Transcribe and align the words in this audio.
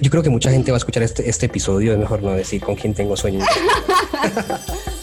yo 0.00 0.10
creo 0.10 0.22
que 0.22 0.30
mucha 0.30 0.50
gente 0.50 0.70
va 0.70 0.76
a 0.76 0.78
escuchar 0.78 1.02
este, 1.02 1.28
este 1.28 1.46
episodio, 1.46 1.92
es 1.92 1.98
mejor 1.98 2.22
no 2.22 2.32
decir 2.32 2.60
con 2.60 2.76
quién 2.76 2.94
tengo 2.94 3.16
sueño. 3.16 3.40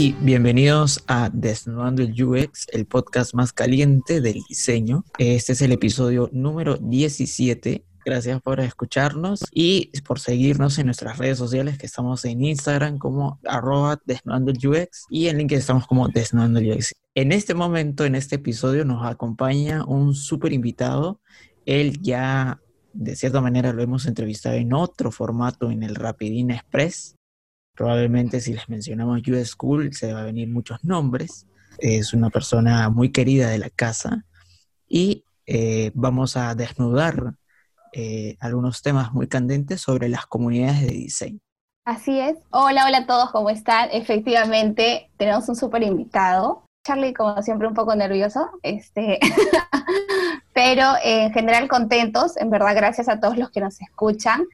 y 0.00 0.16
bienvenidos 0.22 1.04
a 1.08 1.28
Desnudando 1.30 2.00
el 2.00 2.24
UX, 2.24 2.68
el 2.72 2.86
podcast 2.86 3.34
más 3.34 3.52
caliente 3.52 4.22
del 4.22 4.40
diseño. 4.48 5.04
Este 5.18 5.52
es 5.52 5.60
el 5.60 5.72
episodio 5.72 6.30
número 6.32 6.78
17. 6.78 7.84
Gracias 8.06 8.40
por 8.40 8.60
escucharnos 8.60 9.44
y 9.52 9.90
por 10.06 10.18
seguirnos 10.18 10.78
en 10.78 10.86
nuestras 10.86 11.18
redes 11.18 11.36
sociales 11.36 11.76
que 11.76 11.84
estamos 11.84 12.24
en 12.24 12.42
Instagram 12.42 12.96
como 12.96 13.40
arroba 13.46 14.00
desnudando 14.06 14.52
el 14.52 14.66
UX 14.66 15.04
y 15.10 15.28
en 15.28 15.36
LinkedIn 15.36 15.60
estamos 15.60 15.86
como 15.86 16.08
desnudando 16.08 16.60
el 16.60 16.72
UX. 16.72 16.94
En 17.14 17.30
este 17.30 17.52
momento, 17.52 18.06
en 18.06 18.14
este 18.14 18.36
episodio, 18.36 18.86
nos 18.86 19.04
acompaña 19.06 19.84
un 19.84 20.14
súper 20.14 20.54
invitado. 20.54 21.20
Él 21.66 22.00
ya, 22.00 22.58
de 22.94 23.16
cierta 23.16 23.42
manera, 23.42 23.74
lo 23.74 23.82
hemos 23.82 24.06
entrevistado 24.06 24.54
en 24.54 24.72
otro 24.72 25.10
formato, 25.10 25.70
en 25.70 25.82
el 25.82 25.94
Rapidín 25.94 26.52
Express. 26.52 27.16
Probablemente 27.80 28.42
si 28.42 28.52
les 28.52 28.68
mencionamos 28.68 29.26
US 29.26 29.52
School 29.52 29.94
se 29.94 30.12
va 30.12 30.20
a 30.20 30.24
venir 30.24 30.50
muchos 30.50 30.84
nombres. 30.84 31.46
Es 31.78 32.12
una 32.12 32.28
persona 32.28 32.90
muy 32.90 33.10
querida 33.10 33.48
de 33.48 33.56
la 33.56 33.70
casa 33.70 34.26
y 34.86 35.24
eh, 35.46 35.90
vamos 35.94 36.36
a 36.36 36.54
desnudar 36.54 37.32
eh, 37.94 38.36
algunos 38.38 38.82
temas 38.82 39.14
muy 39.14 39.28
candentes 39.28 39.80
sobre 39.80 40.10
las 40.10 40.26
comunidades 40.26 40.82
de 40.82 40.88
diseño. 40.88 41.38
Así 41.86 42.20
es. 42.20 42.36
Hola, 42.50 42.84
hola 42.84 42.98
a 42.98 43.06
todos, 43.06 43.30
¿cómo 43.30 43.48
están? 43.48 43.88
Efectivamente, 43.92 45.10
tenemos 45.16 45.48
un 45.48 45.56
súper 45.56 45.82
invitado. 45.82 46.66
Charlie, 46.86 47.14
como 47.14 47.40
siempre, 47.40 47.66
un 47.66 47.72
poco 47.72 47.96
nervioso, 47.96 48.50
este, 48.62 49.18
pero 50.52 50.84
en 51.02 51.32
general 51.32 51.66
contentos, 51.66 52.36
en 52.36 52.50
verdad, 52.50 52.76
gracias 52.76 53.08
a 53.08 53.20
todos 53.20 53.38
los 53.38 53.50
que 53.50 53.60
nos 53.60 53.80
escuchan. 53.80 54.44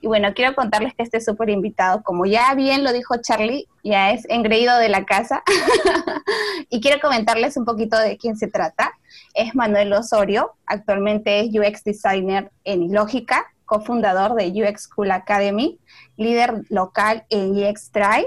Y 0.00 0.06
bueno, 0.06 0.32
quiero 0.34 0.54
contarles 0.54 0.94
que 0.94 1.02
este 1.02 1.20
súper 1.20 1.50
invitado, 1.50 2.02
como 2.02 2.24
ya 2.24 2.54
bien 2.54 2.84
lo 2.84 2.92
dijo 2.92 3.16
Charlie, 3.20 3.68
ya 3.84 4.12
es 4.12 4.26
engreído 4.30 4.76
de 4.78 4.88
la 4.88 5.04
casa. 5.04 5.42
y 6.70 6.80
quiero 6.80 7.00
comentarles 7.00 7.56
un 7.56 7.66
poquito 7.66 7.98
de 7.98 8.16
quién 8.16 8.36
se 8.36 8.48
trata. 8.48 8.92
Es 9.34 9.54
Manuel 9.54 9.92
Osorio, 9.92 10.54
actualmente 10.66 11.40
es 11.40 11.48
UX 11.48 11.84
Designer 11.84 12.50
en 12.64 12.92
Lógica, 12.92 13.46
cofundador 13.66 14.34
de 14.34 14.48
UX 14.48 14.84
School 14.84 15.10
Academy, 15.10 15.78
líder 16.16 16.62
local 16.70 17.24
en 17.28 17.52
UX 17.52 17.90
Try, 17.92 18.26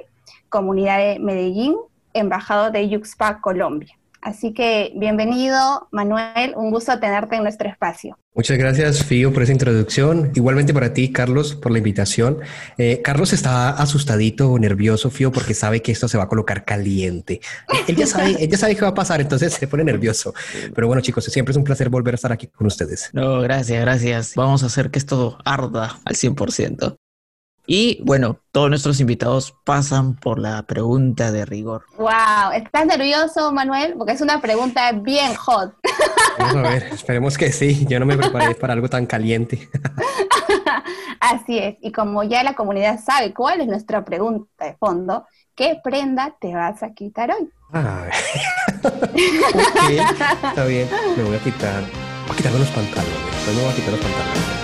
comunidad 0.50 1.00
de 1.00 1.20
Medellín, 1.20 1.76
embajador 2.14 2.72
de 2.72 2.96
UXPA 2.96 3.42
Colombia. 3.42 3.98
Así 4.24 4.54
que 4.54 4.94
bienvenido, 4.96 5.90
Manuel, 5.92 6.54
un 6.56 6.72
gusto 6.72 6.98
tenerte 6.98 7.36
en 7.36 7.44
nuestro 7.44 7.70
espacio. 7.70 8.18
Muchas 8.34 8.58
gracias, 8.58 9.04
Fío, 9.04 9.34
por 9.34 9.44
esa 9.44 9.52
introducción. 9.52 10.32
Igualmente 10.34 10.74
para 10.74 10.94
ti, 10.94 11.12
Carlos, 11.12 11.56
por 11.56 11.74
la 11.74 11.80
invitación. 11.80 12.40
Eh, 12.78 13.02
Carlos 13.04 13.34
está 13.34 13.72
asustadito, 13.72 14.58
nervioso, 14.58 15.12
Fío, 15.12 15.30
porque 15.34 15.54
sabe 15.54 15.82
que 15.82 15.92
esto 15.92 16.08
se 16.08 16.18
va 16.18 16.24
a 16.24 16.30
colocar 16.30 16.64
caliente. 16.64 17.42
Él 17.86 17.98
ya 17.98 18.08
sabe, 18.08 18.38
él 18.40 18.50
ya 18.50 18.58
sabe 18.58 18.76
qué 18.76 18.82
va 18.82 18.88
a 18.88 18.94
pasar, 18.94 19.20
entonces 19.20 19.54
se 19.54 19.68
pone 19.68 19.84
nervioso. 19.84 20.34
Pero 20.74 20.88
bueno, 20.88 21.02
chicos, 21.02 21.26
siempre 21.26 21.52
es 21.52 21.58
un 21.58 21.66
placer 21.66 21.90
volver 21.90 22.14
a 22.14 22.16
estar 22.16 22.32
aquí 22.32 22.48
con 22.48 22.66
ustedes. 22.66 23.10
No, 23.12 23.42
gracias, 23.42 23.82
gracias. 23.82 24.36
Vamos 24.36 24.64
a 24.64 24.68
hacer 24.68 24.90
que 24.90 25.00
esto 25.00 25.38
arda 25.44 26.00
al 26.06 26.16
100%. 26.16 26.96
Y 27.66 28.02
bueno, 28.04 28.40
todos 28.52 28.70
nuestros 28.70 29.00
invitados 29.00 29.56
pasan 29.64 30.16
por 30.16 30.38
la 30.38 30.64
pregunta 30.64 31.32
de 31.32 31.46
rigor. 31.46 31.86
Wow, 31.98 32.52
¿estás 32.54 32.86
nervioso, 32.86 33.54
Manuel? 33.54 33.94
Porque 33.98 34.12
es 34.14 34.22
una 34.22 34.42
pregunta 34.42 34.92
bien 34.92 35.34
hot. 35.36 35.74
Vamos 36.40 36.56
a 36.56 36.62
ver, 36.62 36.84
esperemos 36.92 37.38
que 37.38 37.54
sí. 37.54 37.86
Yo 37.88 38.02
no 38.02 38.06
me 38.06 38.18
preparé 38.18 38.56
para 38.56 38.74
algo 38.74 38.90
tan 38.90 39.06
caliente. 39.06 39.70
Así 41.22 41.58
es. 41.58 41.78
Y 41.82 41.94
como 41.94 42.24
ya 42.24 42.44
la 42.44 42.54
comunidad 42.54 43.00
sabe 43.02 43.34
cuál 43.34 43.62
es 43.62 43.68
nuestra 43.68 44.04
pregunta 44.04 44.66
de 44.66 44.76
fondo, 44.76 45.26
¿qué 45.56 45.80
prenda 45.82 46.36
te 46.42 46.54
vas 46.54 46.84
a 46.84 46.92
quitar 46.92 47.32
hoy? 47.32 47.50
Ah, 47.72 48.08
está 50.44 50.66
bien. 50.66 50.90
Me 51.16 51.24
voy 51.24 51.38
a 51.38 51.40
quitar. 51.40 51.82
Voy 52.28 52.34
a 52.34 52.36
quitarme 52.36 52.60
los 52.60 52.70
pantalones. 52.70 53.48
Me 53.48 53.62
voy 53.62 53.72
a 53.72 53.76
quitar 53.76 53.92
los 53.92 54.02
pantalones. 54.02 54.64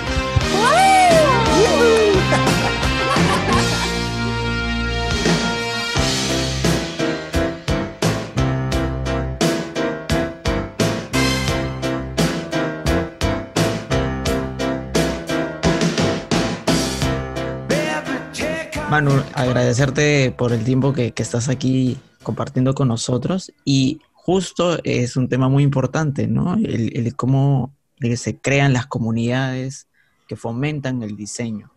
Manu, 18.90 19.12
agradecerte 19.36 20.34
por 20.36 20.52
el 20.52 20.64
tiempo 20.64 20.94
que, 20.94 21.14
estás 21.16 21.48
aquí 21.48 22.00
compartiendo 22.24 22.74
con 22.74 22.88
nosotros 22.88 23.54
y 23.64 24.02
justo 24.14 24.80
es 24.84 25.16
un 25.16 25.30
tema 25.30 25.48
muy 25.48 25.62
importante, 25.62 26.26
¿no? 26.26 26.56
El, 26.56 27.16
cómo 27.16 27.72
se 28.16 28.40
crean 28.40 28.74
las 28.74 28.88
comunidades 28.88 29.88
que 30.28 30.36
fomentan 30.36 31.04
el 31.04 31.16
diseño. 31.16 31.72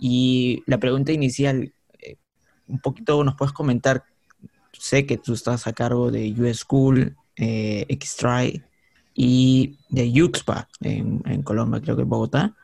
Y 0.00 0.62
la 0.64 0.78
pregunta 0.78 1.12
inicial, 1.12 1.74
eh, 1.98 2.16
un 2.66 2.78
poquito 2.78 3.22
nos 3.24 3.34
puedes 3.34 3.52
comentar, 3.52 4.04
sé 4.72 5.04
que 5.04 5.18
tú 5.18 5.34
estás 5.34 5.66
a 5.66 5.74
cargo 5.74 6.10
de 6.10 6.32
US 6.38 6.60
School, 6.60 7.14
eh, 7.36 7.86
Xtry 7.90 8.62
y 9.14 9.76
de 9.90 10.22
UXPA 10.22 10.66
en, 10.80 11.20
en 11.26 11.42
Colombia, 11.42 11.82
creo 11.82 11.96
que 11.96 12.02
en 12.02 12.08
Bogotá. 12.08 12.56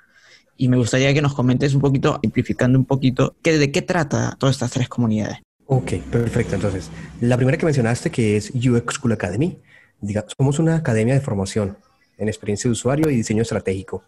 Y 0.56 0.68
me 0.68 0.76
gustaría 0.76 1.12
que 1.12 1.22
nos 1.22 1.34
comentes 1.34 1.74
un 1.74 1.80
poquito, 1.80 2.18
simplificando 2.22 2.78
un 2.78 2.84
poquito, 2.84 3.34
que, 3.42 3.58
de 3.58 3.72
qué 3.72 3.82
trata 3.82 4.36
todas 4.38 4.56
estas 4.56 4.70
tres 4.70 4.88
comunidades. 4.88 5.38
Ok, 5.66 5.94
perfecto. 6.10 6.54
Entonces, 6.54 6.90
la 7.20 7.36
primera 7.36 7.58
que 7.58 7.64
mencionaste, 7.64 8.10
que 8.10 8.36
es 8.36 8.50
UX 8.50 8.94
School 8.94 9.12
Academy, 9.12 9.58
digamos, 10.00 10.32
somos 10.36 10.58
una 10.58 10.76
academia 10.76 11.14
de 11.14 11.20
formación 11.20 11.76
en 12.18 12.28
experiencia 12.28 12.68
de 12.68 12.72
usuario 12.72 13.10
y 13.10 13.16
diseño 13.16 13.42
estratégico. 13.42 14.04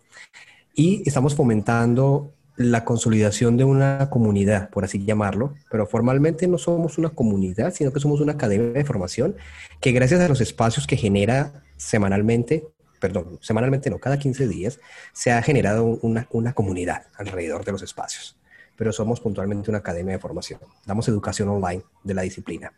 Y 0.75 1.03
estamos 1.07 1.35
fomentando 1.35 2.33
la 2.57 2.85
consolidación 2.85 3.57
de 3.57 3.65
una 3.65 4.09
comunidad, 4.11 4.71
por 4.71 4.85
así 4.85 5.05
llamarlo, 5.05 5.55
pero 5.71 5.87
formalmente 5.87 6.47
no 6.47 6.59
somos 6.59 6.99
una 6.99 7.11
comunidad, 7.11 7.73
sino 7.75 7.93
que 7.93 8.01
somos 8.01 8.21
una 8.21 8.33
academia 8.33 8.73
de 8.73 8.85
formación 8.85 9.37
que 9.81 9.93
gracias 9.93 10.21
a 10.21 10.29
los 10.29 10.41
espacios 10.41 10.87
que 10.87 10.97
genera 10.97 11.65
semanalmente 11.77 12.67
perdón, 12.99 13.39
semanalmente 13.41 13.91
no, 13.91 13.99
cada 13.99 14.19
15 14.19 14.49
días, 14.49 14.81
se 15.13 15.33
ha 15.33 15.43
generado 15.43 15.85
una, 15.85 16.27
una 16.31 16.53
comunidad 16.53 17.07
alrededor 17.17 17.65
de 17.65 17.73
los 17.73 17.83
espacios 17.83 18.37
pero 18.77 18.93
somos 18.93 19.21
puntualmente 19.21 19.71
una 19.71 19.79
academia 19.79 20.13
de 20.15 20.19
formación. 20.19 20.61
Damos 20.85 21.09
educación 21.09 21.49
online 21.49 21.83
de 22.05 22.15
la 22.15 22.23
disciplina. 22.23 22.73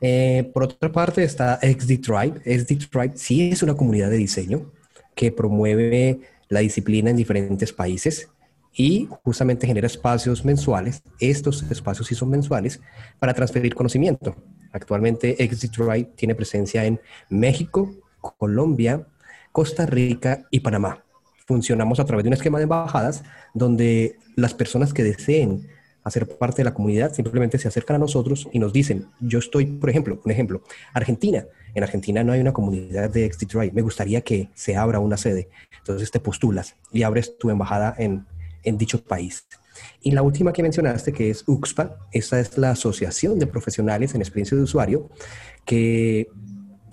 Eh, 0.00 0.50
por 0.52 0.64
otra 0.64 0.92
parte 0.92 1.24
está 1.24 1.58
XD 1.62 2.00
Tribe. 2.00 2.40
XD 2.44 2.90
Tribe 2.90 3.12
sí 3.16 3.50
es 3.50 3.62
una 3.62 3.74
comunidad 3.74 4.10
de 4.10 4.18
diseño 4.18 4.70
que 5.14 5.32
promueve 5.32 6.20
la 6.48 6.60
disciplina 6.60 7.10
en 7.10 7.16
diferentes 7.16 7.72
países 7.72 8.28
y 8.74 9.08
justamente 9.24 9.66
genera 9.66 9.86
espacios 9.86 10.44
mensuales. 10.44 11.02
Estos 11.18 11.62
espacios 11.70 12.06
sí 12.06 12.14
son 12.14 12.30
mensuales 12.30 12.80
para 13.18 13.34
transferir 13.34 13.74
conocimiento. 13.74 14.36
Actualmente 14.70 15.34
XD 15.34 15.70
Tribe 15.70 16.10
tiene 16.14 16.34
presencia 16.34 16.84
en 16.84 17.00
México, 17.30 17.90
Colombia, 18.20 19.06
Costa 19.58 19.86
Rica 19.86 20.46
y 20.52 20.60
Panamá. 20.60 21.02
Funcionamos 21.44 21.98
a 21.98 22.04
través 22.04 22.22
de 22.22 22.28
un 22.28 22.34
esquema 22.34 22.58
de 22.58 22.62
embajadas 22.62 23.24
donde 23.54 24.14
las 24.36 24.54
personas 24.54 24.92
que 24.92 25.02
deseen 25.02 25.66
hacer 26.04 26.28
parte 26.28 26.58
de 26.58 26.64
la 26.66 26.74
comunidad 26.74 27.12
simplemente 27.12 27.58
se 27.58 27.66
acercan 27.66 27.96
a 27.96 27.98
nosotros 27.98 28.48
y 28.52 28.60
nos 28.60 28.72
dicen, 28.72 29.06
yo 29.18 29.40
estoy, 29.40 29.66
por 29.66 29.90
ejemplo, 29.90 30.20
un 30.24 30.30
ejemplo, 30.30 30.62
Argentina. 30.94 31.44
En 31.74 31.82
Argentina 31.82 32.22
no 32.22 32.30
hay 32.30 32.40
una 32.40 32.52
comunidad 32.52 33.10
de 33.10 33.28
Drive. 33.28 33.72
Me 33.72 33.82
gustaría 33.82 34.20
que 34.20 34.48
se 34.54 34.76
abra 34.76 35.00
una 35.00 35.16
sede. 35.16 35.48
Entonces 35.78 36.12
te 36.12 36.20
postulas 36.20 36.76
y 36.92 37.02
abres 37.02 37.36
tu 37.36 37.50
embajada 37.50 37.96
en, 37.98 38.26
en 38.62 38.78
dicho 38.78 39.02
país. 39.02 39.44
Y 40.00 40.12
la 40.12 40.22
última 40.22 40.52
que 40.52 40.62
mencionaste, 40.62 41.12
que 41.12 41.30
es 41.30 41.42
UXPA, 41.48 41.96
esta 42.12 42.38
es 42.38 42.56
la 42.58 42.70
Asociación 42.70 43.40
de 43.40 43.48
Profesionales 43.48 44.14
en 44.14 44.20
Experiencia 44.20 44.56
de 44.56 44.62
Usuario, 44.62 45.10
que 45.64 46.28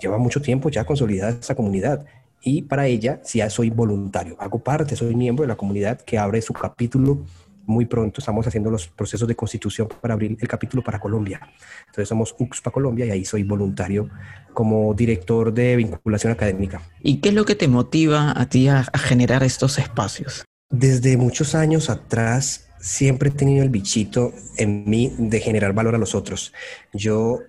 lleva 0.00 0.18
mucho 0.18 0.42
tiempo 0.42 0.68
ya 0.68 0.84
consolidada 0.84 1.30
esta 1.30 1.54
comunidad 1.54 2.04
y 2.42 2.62
para 2.62 2.86
ella, 2.86 3.20
si 3.24 3.38
ya 3.38 3.50
soy 3.50 3.70
voluntario, 3.70 4.36
hago 4.38 4.58
parte, 4.58 4.96
soy 4.96 5.14
miembro 5.14 5.42
de 5.42 5.48
la 5.48 5.56
comunidad 5.56 6.00
que 6.00 6.18
abre 6.18 6.40
su 6.42 6.52
capítulo 6.52 7.24
muy 7.66 7.84
pronto 7.84 8.20
estamos 8.20 8.46
haciendo 8.46 8.70
los 8.70 8.86
procesos 8.86 9.26
de 9.26 9.34
constitución 9.34 9.88
para 10.00 10.14
abrir 10.14 10.36
el 10.40 10.48
capítulo 10.48 10.82
para 10.82 10.98
Colombia. 10.98 11.40
Entonces 11.86 12.08
somos 12.08 12.34
UXPA 12.38 12.70
Colombia 12.70 13.06
y 13.06 13.10
ahí 13.10 13.24
soy 13.24 13.42
voluntario 13.42 14.08
como 14.54 14.94
director 14.94 15.52
de 15.52 15.76
vinculación 15.76 16.32
académica. 16.32 16.80
¿Y 17.02 17.18
qué 17.18 17.30
es 17.30 17.34
lo 17.34 17.44
que 17.44 17.56
te 17.56 17.68
motiva 17.68 18.32
a 18.40 18.48
ti 18.48 18.68
a, 18.68 18.86
a 18.92 18.98
generar 18.98 19.42
estos 19.42 19.78
espacios? 19.78 20.44
Desde 20.70 21.16
muchos 21.16 21.54
años 21.54 21.90
atrás 21.90 22.68
siempre 22.80 23.30
he 23.30 23.32
tenido 23.32 23.62
el 23.62 23.70
bichito 23.70 24.32
en 24.56 24.88
mí 24.88 25.12
de 25.18 25.40
generar 25.40 25.72
valor 25.72 25.94
a 25.94 25.98
los 25.98 26.14
otros. 26.14 26.52
Yo 26.92 27.40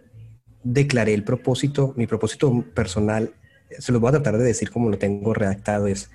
declaré 0.63 1.13
el 1.13 1.23
propósito, 1.23 1.93
mi 1.95 2.07
propósito 2.07 2.63
personal, 2.73 3.33
se 3.77 3.91
lo 3.91 3.99
voy 3.99 4.09
a 4.09 4.13
tratar 4.13 4.37
de 4.37 4.43
decir 4.43 4.71
como 4.71 4.89
lo 4.89 4.97
tengo 4.97 5.33
redactado, 5.33 5.87
es 5.87 6.09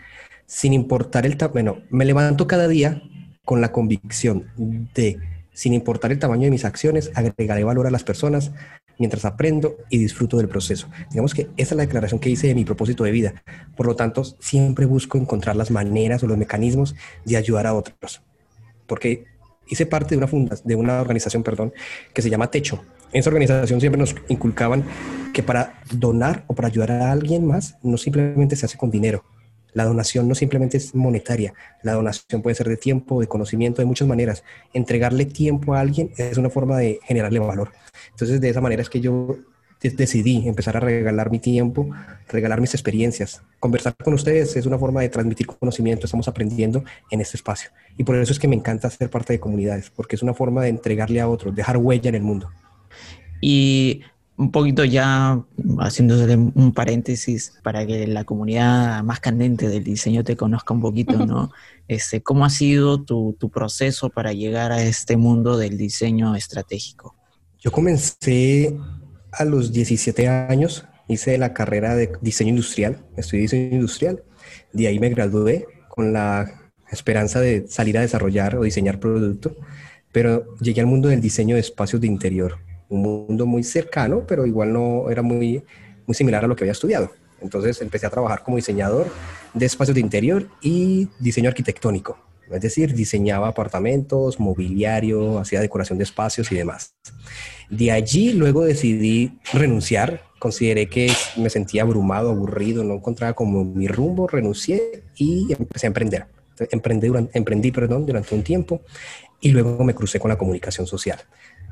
sin 0.46 0.72
importar 0.72 1.26
el 1.26 1.36
tamaño, 1.36 1.82
me 1.90 2.04
levanto 2.04 2.46
cada 2.46 2.68
día 2.68 3.02
con 3.44 3.60
la 3.60 3.72
convicción 3.72 4.46
de, 4.94 5.18
sin 5.52 5.72
importar 5.72 6.12
el 6.12 6.18
tamaño 6.18 6.44
de 6.44 6.50
mis 6.50 6.64
acciones, 6.64 7.10
agregaré 7.14 7.64
valor 7.64 7.86
a 7.86 7.90
las 7.90 8.04
personas 8.04 8.52
mientras 8.98 9.24
aprendo 9.24 9.76
y 9.90 9.98
disfruto 9.98 10.36
del 10.36 10.48
proceso. 10.48 10.88
Digamos 11.10 11.34
que 11.34 11.48
esa 11.56 11.74
es 11.74 11.76
la 11.76 11.86
declaración 11.86 12.20
que 12.20 12.30
hice 12.30 12.46
de 12.46 12.54
mi 12.54 12.64
propósito 12.64 13.04
de 13.04 13.10
vida. 13.10 13.42
Por 13.76 13.86
lo 13.86 13.96
tanto, 13.96 14.24
siempre 14.24 14.86
busco 14.86 15.18
encontrar 15.18 15.56
las 15.56 15.70
maneras 15.70 16.22
o 16.22 16.26
los 16.26 16.38
mecanismos 16.38 16.94
de 17.24 17.36
ayudar 17.36 17.66
a 17.66 17.74
otros. 17.74 18.22
Porque 18.86 19.24
hice 19.66 19.86
parte 19.86 20.10
de 20.10 20.18
una, 20.18 20.28
funda 20.28 20.56
de 20.62 20.74
una 20.74 21.00
organización 21.00 21.42
perdón, 21.42 21.72
que 22.12 22.22
se 22.22 22.30
llama 22.30 22.50
Techo. 22.50 22.84
En 23.12 23.20
esa 23.20 23.30
organización 23.30 23.80
siempre 23.80 23.98
nos 23.98 24.14
inculcaban 24.28 24.84
que 25.34 25.42
para 25.42 25.80
donar 25.92 26.44
o 26.46 26.54
para 26.54 26.68
ayudar 26.68 26.92
a 26.92 27.12
alguien 27.12 27.46
más 27.46 27.76
no 27.82 27.96
simplemente 27.98 28.56
se 28.56 28.66
hace 28.66 28.78
con 28.78 28.90
dinero, 28.90 29.24
la 29.74 29.84
donación 29.84 30.28
no 30.28 30.34
simplemente 30.34 30.76
es 30.76 30.94
monetaria, 30.94 31.54
la 31.82 31.94
donación 31.94 32.42
puede 32.42 32.54
ser 32.54 32.68
de 32.68 32.76
tiempo, 32.76 33.20
de 33.20 33.26
conocimiento, 33.26 33.80
de 33.80 33.86
muchas 33.86 34.06
maneras. 34.06 34.44
Entregarle 34.74 35.24
tiempo 35.24 35.74
a 35.74 35.80
alguien 35.80 36.12
es 36.16 36.36
una 36.36 36.50
forma 36.50 36.78
de 36.78 37.00
generarle 37.04 37.38
valor. 37.38 37.72
Entonces, 38.10 38.40
de 38.40 38.50
esa 38.50 38.60
manera 38.60 38.82
es 38.82 38.90
que 38.90 39.00
yo 39.00 39.36
decidí 39.80 40.46
empezar 40.46 40.76
a 40.76 40.80
regalar 40.80 41.30
mi 41.30 41.38
tiempo, 41.38 41.90
regalar 42.28 42.60
mis 42.60 42.74
experiencias. 42.74 43.42
Conversar 43.58 43.94
con 43.96 44.14
ustedes 44.14 44.56
es 44.56 44.66
una 44.66 44.78
forma 44.78 45.00
de 45.00 45.08
transmitir 45.08 45.46
conocimiento, 45.46 46.06
estamos 46.06 46.28
aprendiendo 46.28 46.84
en 47.10 47.20
este 47.20 47.36
espacio. 47.36 47.70
Y 47.96 48.04
por 48.04 48.16
eso 48.16 48.32
es 48.32 48.38
que 48.38 48.48
me 48.48 48.56
encanta 48.56 48.90
ser 48.90 49.10
parte 49.10 49.32
de 49.32 49.40
comunidades, 49.40 49.90
porque 49.90 50.16
es 50.16 50.22
una 50.22 50.34
forma 50.34 50.62
de 50.62 50.68
entregarle 50.68 51.20
a 51.20 51.28
otros, 51.28 51.54
dejar 51.54 51.78
huella 51.78 52.10
en 52.10 52.14
el 52.14 52.22
mundo. 52.22 52.50
Y 53.42 54.02
un 54.36 54.50
poquito 54.50 54.84
ya 54.84 55.42
haciéndose 55.78 56.36
un 56.36 56.72
paréntesis 56.72 57.52
para 57.62 57.86
que 57.86 58.06
la 58.06 58.24
comunidad 58.24 59.02
más 59.04 59.20
candente 59.20 59.68
del 59.68 59.84
diseño 59.84 60.24
te 60.24 60.36
conozca 60.36 60.72
un 60.72 60.80
poquito, 60.80 61.26
¿no? 61.26 61.50
Este, 61.88 62.22
¿Cómo 62.22 62.46
ha 62.46 62.50
sido 62.50 63.02
tu, 63.02 63.36
tu 63.38 63.50
proceso 63.50 64.08
para 64.08 64.32
llegar 64.32 64.72
a 64.72 64.82
este 64.82 65.18
mundo 65.18 65.58
del 65.58 65.76
diseño 65.76 66.34
estratégico? 66.34 67.14
Yo 67.60 67.70
comencé 67.70 68.74
a 69.32 69.44
los 69.44 69.72
17 69.72 70.26
años, 70.28 70.86
hice 71.08 71.36
la 71.36 71.52
carrera 71.52 71.94
de 71.94 72.12
diseño 72.22 72.50
industrial, 72.50 73.04
estudié 73.16 73.42
diseño 73.42 73.74
industrial, 73.74 74.22
de 74.72 74.86
ahí 74.86 74.98
me 75.00 75.10
gradué 75.10 75.66
con 75.88 76.14
la 76.14 76.72
esperanza 76.90 77.40
de 77.40 77.66
salir 77.68 77.98
a 77.98 78.00
desarrollar 78.00 78.56
o 78.56 78.62
diseñar 78.62 78.98
producto, 78.98 79.54
pero 80.12 80.56
llegué 80.60 80.80
al 80.80 80.86
mundo 80.86 81.08
del 81.08 81.20
diseño 81.20 81.56
de 81.56 81.60
espacios 81.60 82.00
de 82.00 82.06
interior 82.06 82.58
un 82.92 83.02
mundo 83.02 83.46
muy 83.46 83.64
cercano, 83.64 84.24
pero 84.26 84.46
igual 84.46 84.72
no 84.72 85.10
era 85.10 85.22
muy, 85.22 85.62
muy 86.06 86.14
similar 86.14 86.44
a 86.44 86.46
lo 86.46 86.54
que 86.54 86.64
había 86.64 86.72
estudiado. 86.72 87.10
Entonces 87.40 87.80
empecé 87.80 88.06
a 88.06 88.10
trabajar 88.10 88.42
como 88.42 88.56
diseñador 88.56 89.06
de 89.54 89.66
espacios 89.66 89.94
de 89.94 90.00
interior 90.00 90.46
y 90.60 91.08
diseño 91.18 91.48
arquitectónico. 91.48 92.18
Es 92.50 92.60
decir, 92.60 92.94
diseñaba 92.94 93.48
apartamentos, 93.48 94.38
mobiliario, 94.38 95.38
hacía 95.38 95.60
decoración 95.60 95.98
de 95.98 96.04
espacios 96.04 96.52
y 96.52 96.56
demás. 96.56 96.94
De 97.70 97.90
allí 97.90 98.34
luego 98.34 98.64
decidí 98.64 99.38
renunciar. 99.54 100.20
Consideré 100.38 100.88
que 100.88 101.10
me 101.36 101.48
sentía 101.48 101.82
abrumado, 101.82 102.30
aburrido, 102.30 102.84
no 102.84 102.94
encontraba 102.94 103.32
como 103.32 103.64
mi 103.64 103.88
rumbo, 103.88 104.26
renuncié 104.26 105.02
y 105.16 105.50
empecé 105.52 105.86
a 105.86 105.88
emprender. 105.88 106.26
Emprendí 106.70 107.06
durante, 107.06 107.38
emprendí 107.38 107.72
perdón, 107.72 108.04
durante 108.04 108.34
un 108.34 108.42
tiempo 108.42 108.82
y 109.40 109.50
luego 109.50 109.82
me 109.82 109.94
crucé 109.94 110.20
con 110.20 110.28
la 110.28 110.36
comunicación 110.36 110.86
social 110.86 111.18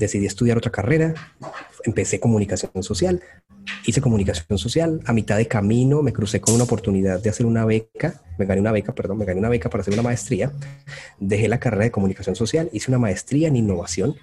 decidí 0.00 0.26
estudiar 0.26 0.56
otra 0.56 0.72
carrera, 0.72 1.14
empecé 1.84 2.18
comunicación 2.18 2.82
social, 2.82 3.22
hice 3.86 4.00
comunicación 4.00 4.58
social, 4.58 5.00
a 5.04 5.12
mitad 5.12 5.36
de 5.36 5.46
camino 5.46 6.02
me 6.02 6.12
crucé 6.12 6.40
con 6.40 6.54
una 6.54 6.64
oportunidad 6.64 7.22
de 7.22 7.30
hacer 7.30 7.46
una 7.46 7.64
beca, 7.64 8.22
me 8.38 8.46
gané 8.46 8.60
una 8.60 8.72
beca, 8.72 8.94
perdón, 8.94 9.18
me 9.18 9.26
gané 9.26 9.38
una 9.38 9.50
beca 9.50 9.68
para 9.68 9.82
hacer 9.82 9.94
una 9.94 10.02
maestría, 10.02 10.50
dejé 11.20 11.48
la 11.48 11.60
carrera 11.60 11.84
de 11.84 11.90
comunicación 11.90 12.34
social, 12.34 12.70
hice 12.72 12.90
una 12.90 12.98
maestría 12.98 13.48
en 13.48 13.56
innovación, 13.56 14.16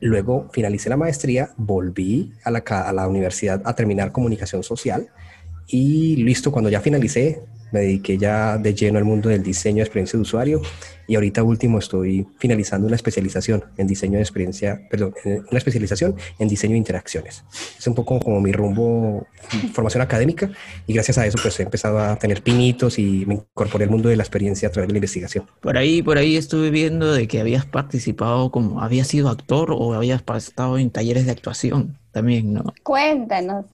luego 0.00 0.50
finalicé 0.52 0.90
la 0.90 0.96
maestría, 0.96 1.50
volví 1.56 2.32
a 2.42 2.50
la, 2.50 2.58
a 2.58 2.92
la 2.92 3.08
universidad 3.08 3.62
a 3.64 3.74
terminar 3.74 4.10
comunicación 4.10 4.62
social 4.64 5.08
y 5.68 6.16
listo, 6.16 6.50
cuando 6.52 6.68
ya 6.68 6.80
finalicé, 6.80 7.40
me 7.72 7.80
dediqué 7.80 8.18
ya 8.18 8.58
de 8.58 8.74
lleno 8.74 8.98
al 8.98 9.04
mundo 9.04 9.28
del 9.28 9.42
diseño 9.42 9.76
de 9.76 9.82
experiencia 9.82 10.16
de 10.16 10.22
usuario 10.22 10.62
y 11.06 11.14
ahorita 11.14 11.42
último 11.42 11.78
estoy 11.78 12.26
finalizando 12.38 12.86
una 12.86 12.96
especialización 12.96 13.64
en 13.76 13.86
diseño 13.86 14.16
de 14.16 14.22
experiencia, 14.22 14.80
perdón, 14.90 15.14
una 15.24 15.58
especialización 15.58 16.16
en 16.38 16.48
diseño 16.48 16.72
de 16.72 16.78
interacciones. 16.78 17.44
Es 17.78 17.86
un 17.86 17.94
poco 17.94 18.20
como 18.20 18.40
mi 18.40 18.52
rumbo, 18.52 19.26
formación 19.72 20.02
académica 20.02 20.50
y 20.86 20.94
gracias 20.94 21.18
a 21.18 21.26
eso 21.26 21.38
pues 21.40 21.58
he 21.60 21.64
empezado 21.64 21.98
a 21.98 22.16
tener 22.16 22.42
pinitos 22.42 22.98
y 22.98 23.24
me 23.26 23.34
incorporé 23.34 23.84
al 23.84 23.90
mundo 23.90 24.08
de 24.08 24.16
la 24.16 24.22
experiencia 24.22 24.68
a 24.68 24.72
través 24.72 24.88
de 24.88 24.92
la 24.94 24.98
investigación. 24.98 25.46
Por 25.60 25.76
ahí, 25.76 26.02
por 26.02 26.18
ahí 26.18 26.36
estuve 26.36 26.70
viendo 26.70 27.12
de 27.12 27.28
que 27.28 27.40
habías 27.40 27.66
participado 27.66 28.50
como, 28.50 28.80
habías 28.80 29.08
sido 29.08 29.28
actor 29.28 29.70
o 29.70 29.94
habías 29.94 30.22
estado 30.36 30.78
en 30.78 30.90
talleres 30.90 31.26
de 31.26 31.32
actuación 31.32 31.98
también, 32.12 32.54
¿no? 32.54 32.72
Cuéntanos. 32.84 33.66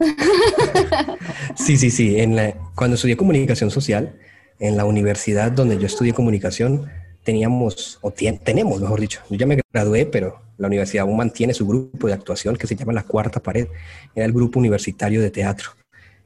sí, 1.54 1.76
sí, 1.76 1.90
sí. 1.90 2.18
En 2.18 2.36
la, 2.36 2.54
cuando 2.74 2.94
estudié 2.94 3.16
comunicación 3.16 3.70
social, 3.70 4.14
en 4.58 4.76
la 4.76 4.84
universidad 4.84 5.52
donde 5.52 5.78
yo 5.78 5.86
estudié 5.86 6.12
comunicación, 6.12 6.90
teníamos, 7.30 7.96
o 8.00 8.10
tenemos, 8.10 8.80
mejor 8.80 8.98
dicho, 8.98 9.20
yo 9.30 9.36
ya 9.36 9.46
me 9.46 9.60
gradué, 9.72 10.04
pero 10.04 10.40
la 10.58 10.66
universidad 10.66 11.02
aún 11.02 11.16
mantiene 11.16 11.54
su 11.54 11.64
grupo 11.64 12.08
de 12.08 12.12
actuación 12.12 12.56
que 12.56 12.66
se 12.66 12.74
llama 12.74 12.92
La 12.92 13.04
Cuarta 13.04 13.38
Pared, 13.38 13.68
era 14.16 14.26
el 14.26 14.32
grupo 14.32 14.58
universitario 14.58 15.22
de 15.22 15.30
teatro. 15.30 15.70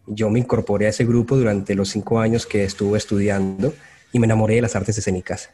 Yo 0.07 0.31
me 0.31 0.39
incorporé 0.39 0.87
a 0.87 0.89
ese 0.89 1.05
grupo 1.05 1.37
durante 1.37 1.75
los 1.75 1.91
cinco 1.91 2.21
años 2.21 2.47
que 2.47 2.65
estuve 2.65 2.97
estudiando 2.97 3.75
y 4.15 4.19
me 4.19 4.25
enamoré 4.25 4.55
de 4.55 4.63
las 4.63 4.77
artes 4.77 4.97
escénicas. 4.97 5.51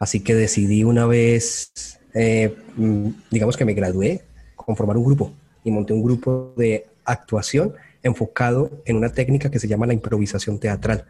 Así 0.00 0.18
que 0.18 0.34
decidí 0.34 0.82
una 0.82 1.06
vez, 1.06 1.70
eh, 2.12 2.56
mm, 2.74 3.08
digamos 3.30 3.56
que 3.56 3.64
me 3.64 3.74
gradué, 3.74 4.22
conformar 4.56 4.96
un 4.96 5.04
grupo 5.04 5.32
y 5.62 5.70
monté 5.70 5.92
un 5.92 6.02
grupo 6.02 6.54
de 6.56 6.86
actuación 7.04 7.74
enfocado 8.02 8.82
en 8.84 8.96
una 8.96 9.10
técnica 9.10 9.48
que 9.48 9.60
se 9.60 9.68
llama 9.68 9.86
la 9.86 9.94
improvisación 9.94 10.58
teatral. 10.58 11.04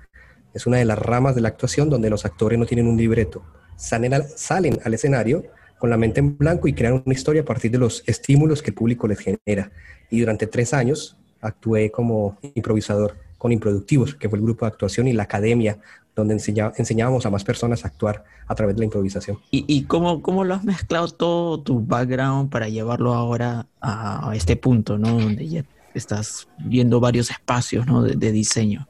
Es 0.53 0.67
una 0.67 0.77
de 0.77 0.85
las 0.85 0.99
ramas 0.99 1.35
de 1.35 1.41
la 1.41 1.49
actuación 1.49 1.89
donde 1.89 2.11
los 2.11 2.27
actores 2.27 2.59
no 2.59 2.67
tienen 2.67 2.87
un 2.87 2.99
libreto, 2.99 3.43
salen 3.79 4.13
al, 4.13 4.29
salen 4.29 4.79
al 4.85 4.93
escenario 4.93 5.45
con 5.79 5.89
la 5.89 5.97
mente 5.97 6.21
en 6.21 6.37
blanco 6.37 6.69
y 6.69 6.75
crean 6.75 7.03
una 7.07 7.15
historia 7.15 7.43
a 7.43 7.45
partir 7.45 7.71
de 7.71 7.79
los 7.79 8.03
estímulos 8.07 8.61
que 8.61 8.71
el 8.71 8.75
público 8.75 9.07
les 9.07 9.21
genera. 9.21 9.71
Y 10.11 10.21
durante 10.21 10.47
tres 10.47 10.75
años 10.75 11.17
actué 11.41 11.91
como 11.91 12.37
improvisador 12.55 13.17
con 13.39 13.53
Improductivos, 13.53 14.17
que 14.17 14.29
fue 14.29 14.39
el 14.39 14.45
grupo 14.45 14.67
de 14.67 14.73
actuación 14.73 15.07
y 15.07 15.13
la 15.13 15.23
academia 15.23 15.79
donde 16.17 16.35
enseñábamos 16.35 17.25
a 17.25 17.31
más 17.31 17.45
personas 17.45 17.85
a 17.85 17.89
actuar 17.89 18.25
a 18.49 18.55
través 18.57 18.75
de 18.75 18.81
la 18.81 18.87
improvisación. 18.87 19.39
¿Y, 19.53 19.65
y 19.69 19.85
cómo, 19.85 20.21
cómo, 20.21 20.43
lo 20.43 20.55
has 20.55 20.65
mezclado 20.65 21.07
todo 21.07 21.61
tu 21.61 21.81
background 21.81 22.51
para 22.51 22.69
llevarlo 22.69 23.15
ahora 23.15 23.69
a, 23.81 24.33
este 24.35 24.57
punto, 24.57 24.99
¿no? 24.99 25.21
Donde 25.21 25.47
ya 25.47 25.65
estás 25.95 26.49
viendo 26.59 26.99
varios 26.99 27.31
espacios 27.31 27.87
¿no? 27.87 28.03
de, 28.03 28.17
de 28.17 28.33
diseño. 28.33 28.89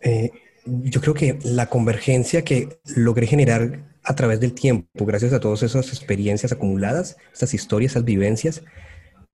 Eh, 0.00 0.32
yo 0.66 1.00
creo 1.00 1.14
que 1.14 1.38
la 1.44 1.66
convergencia 1.66 2.42
que 2.42 2.80
logré 2.96 3.28
generar 3.28 3.93
a 4.04 4.14
través 4.14 4.38
del 4.38 4.52
tiempo, 4.52 5.06
gracias 5.06 5.32
a 5.32 5.40
todas 5.40 5.62
esas 5.62 5.88
experiencias 5.88 6.52
acumuladas, 6.52 7.16
esas 7.32 7.54
historias, 7.54 7.92
esas 7.92 8.04
vivencias, 8.04 8.62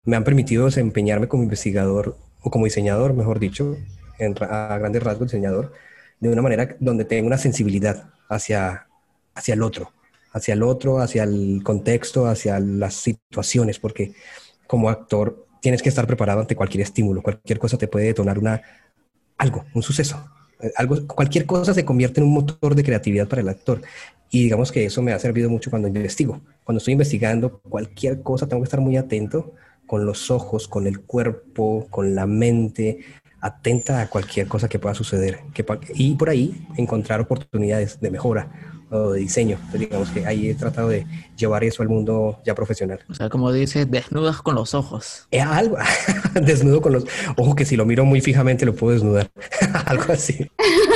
me 0.04 0.16
han 0.16 0.24
permitido 0.24 0.66
desempeñarme 0.66 1.28
como 1.28 1.42
investigador 1.42 2.16
o 2.40 2.50
como 2.50 2.64
diseñador, 2.64 3.12
mejor 3.12 3.38
dicho, 3.40 3.76
en, 4.18 4.34
a 4.42 4.78
grandes 4.78 5.02
rasgos 5.02 5.28
diseñador, 5.28 5.72
de 6.20 6.28
una 6.28 6.42
manera 6.42 6.76
donde 6.78 7.04
tengo 7.04 7.26
una 7.26 7.38
sensibilidad 7.38 8.10
hacia, 8.28 8.86
hacia 9.34 9.54
el 9.54 9.62
otro, 9.62 9.92
hacia 10.32 10.54
el 10.54 10.62
otro, 10.62 11.00
hacia 11.00 11.24
el 11.24 11.62
contexto, 11.64 12.26
hacia 12.26 12.60
las 12.60 12.94
situaciones, 12.94 13.78
porque 13.78 14.14
como 14.66 14.88
actor 14.88 15.46
tienes 15.60 15.82
que 15.82 15.88
estar 15.88 16.06
preparado 16.06 16.40
ante 16.40 16.56
cualquier 16.56 16.82
estímulo, 16.82 17.22
cualquier 17.22 17.58
cosa 17.58 17.76
te 17.76 17.88
puede 17.88 18.06
detonar 18.06 18.38
una, 18.38 18.62
algo, 19.36 19.64
un 19.74 19.82
suceso. 19.82 20.24
Algo, 20.76 21.06
cualquier 21.06 21.46
cosa 21.46 21.74
se 21.74 21.84
convierte 21.84 22.20
en 22.20 22.26
un 22.26 22.34
motor 22.34 22.74
de 22.74 22.84
creatividad 22.84 23.28
para 23.28 23.42
el 23.42 23.48
actor. 23.48 23.82
Y 24.30 24.44
digamos 24.44 24.70
que 24.70 24.84
eso 24.84 25.02
me 25.02 25.12
ha 25.12 25.18
servido 25.18 25.50
mucho 25.50 25.70
cuando 25.70 25.88
investigo. 25.88 26.40
Cuando 26.64 26.78
estoy 26.78 26.92
investigando 26.92 27.60
cualquier 27.60 28.22
cosa, 28.22 28.46
tengo 28.46 28.62
que 28.62 28.66
estar 28.66 28.80
muy 28.80 28.96
atento 28.96 29.54
con 29.86 30.06
los 30.06 30.30
ojos, 30.30 30.68
con 30.68 30.86
el 30.86 31.00
cuerpo, 31.00 31.88
con 31.90 32.14
la 32.14 32.26
mente, 32.26 33.00
atenta 33.40 34.00
a 34.00 34.08
cualquier 34.08 34.46
cosa 34.46 34.68
que 34.68 34.78
pueda 34.78 34.94
suceder. 34.94 35.40
Que, 35.52 35.64
y 35.94 36.14
por 36.14 36.28
ahí 36.28 36.66
encontrar 36.76 37.20
oportunidades 37.20 38.00
de 38.00 38.10
mejora, 38.10 38.52
o 38.90 39.12
de 39.12 39.20
diseño. 39.20 39.56
Entonces, 39.56 39.80
digamos 39.80 40.10
que 40.10 40.26
ahí 40.26 40.50
he 40.50 40.54
tratado 40.54 40.88
de 40.88 41.06
llevar 41.36 41.64
eso 41.64 41.82
al 41.82 41.88
mundo 41.88 42.40
ya 42.44 42.54
profesional. 42.54 43.00
O 43.08 43.14
sea, 43.14 43.28
como 43.28 43.52
dices, 43.52 43.90
desnudas 43.90 44.42
con 44.42 44.54
los 44.54 44.74
ojos. 44.74 45.26
Es 45.30 45.44
algo, 45.44 45.76
desnudo 46.42 46.80
con 46.80 46.92
los 46.92 47.04
ojos 47.36 47.54
que 47.54 47.64
si 47.64 47.76
lo 47.76 47.86
miro 47.86 48.04
muy 48.04 48.20
fijamente 48.20 48.66
lo 48.66 48.74
puedo 48.74 48.94
desnudar, 48.94 49.30
algo 49.86 50.12
así. 50.12 50.50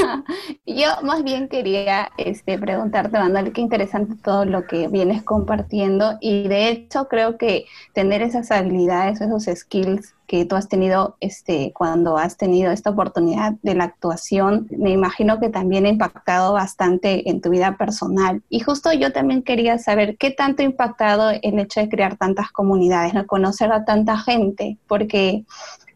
Yo 0.66 0.86
más 1.02 1.22
bien 1.22 1.48
quería 1.48 2.10
este, 2.16 2.58
preguntarte, 2.58 3.18
Manuel, 3.18 3.52
qué 3.52 3.60
interesante 3.60 4.14
todo 4.24 4.46
lo 4.46 4.66
que 4.66 4.88
vienes 4.88 5.22
compartiendo 5.22 6.16
y 6.22 6.48
de 6.48 6.70
hecho 6.70 7.06
creo 7.06 7.36
que 7.36 7.66
tener 7.92 8.22
esas 8.22 8.50
habilidades, 8.50 9.20
esos 9.20 9.44
skills 9.44 10.14
que 10.26 10.46
tú 10.46 10.56
has 10.56 10.70
tenido 10.70 11.18
este, 11.20 11.72
cuando 11.74 12.16
has 12.16 12.38
tenido 12.38 12.72
esta 12.72 12.88
oportunidad 12.88 13.52
de 13.62 13.74
la 13.74 13.84
actuación, 13.84 14.66
me 14.70 14.90
imagino 14.90 15.38
que 15.38 15.50
también 15.50 15.84
ha 15.84 15.90
impactado 15.90 16.54
bastante 16.54 17.28
en 17.28 17.42
tu 17.42 17.50
vida 17.50 17.76
personal. 17.76 18.42
Y 18.48 18.60
justo 18.60 18.90
yo 18.94 19.12
también 19.12 19.42
quería 19.42 19.76
saber 19.76 20.16
qué 20.16 20.30
tanto 20.30 20.62
ha 20.62 20.64
impactado 20.64 21.28
el 21.42 21.58
hecho 21.58 21.80
de 21.80 21.90
crear 21.90 22.16
tantas 22.16 22.50
comunidades, 22.50 23.12
¿no? 23.12 23.26
conocer 23.26 23.70
a 23.70 23.84
tanta 23.84 24.16
gente, 24.16 24.78
porque 24.88 25.44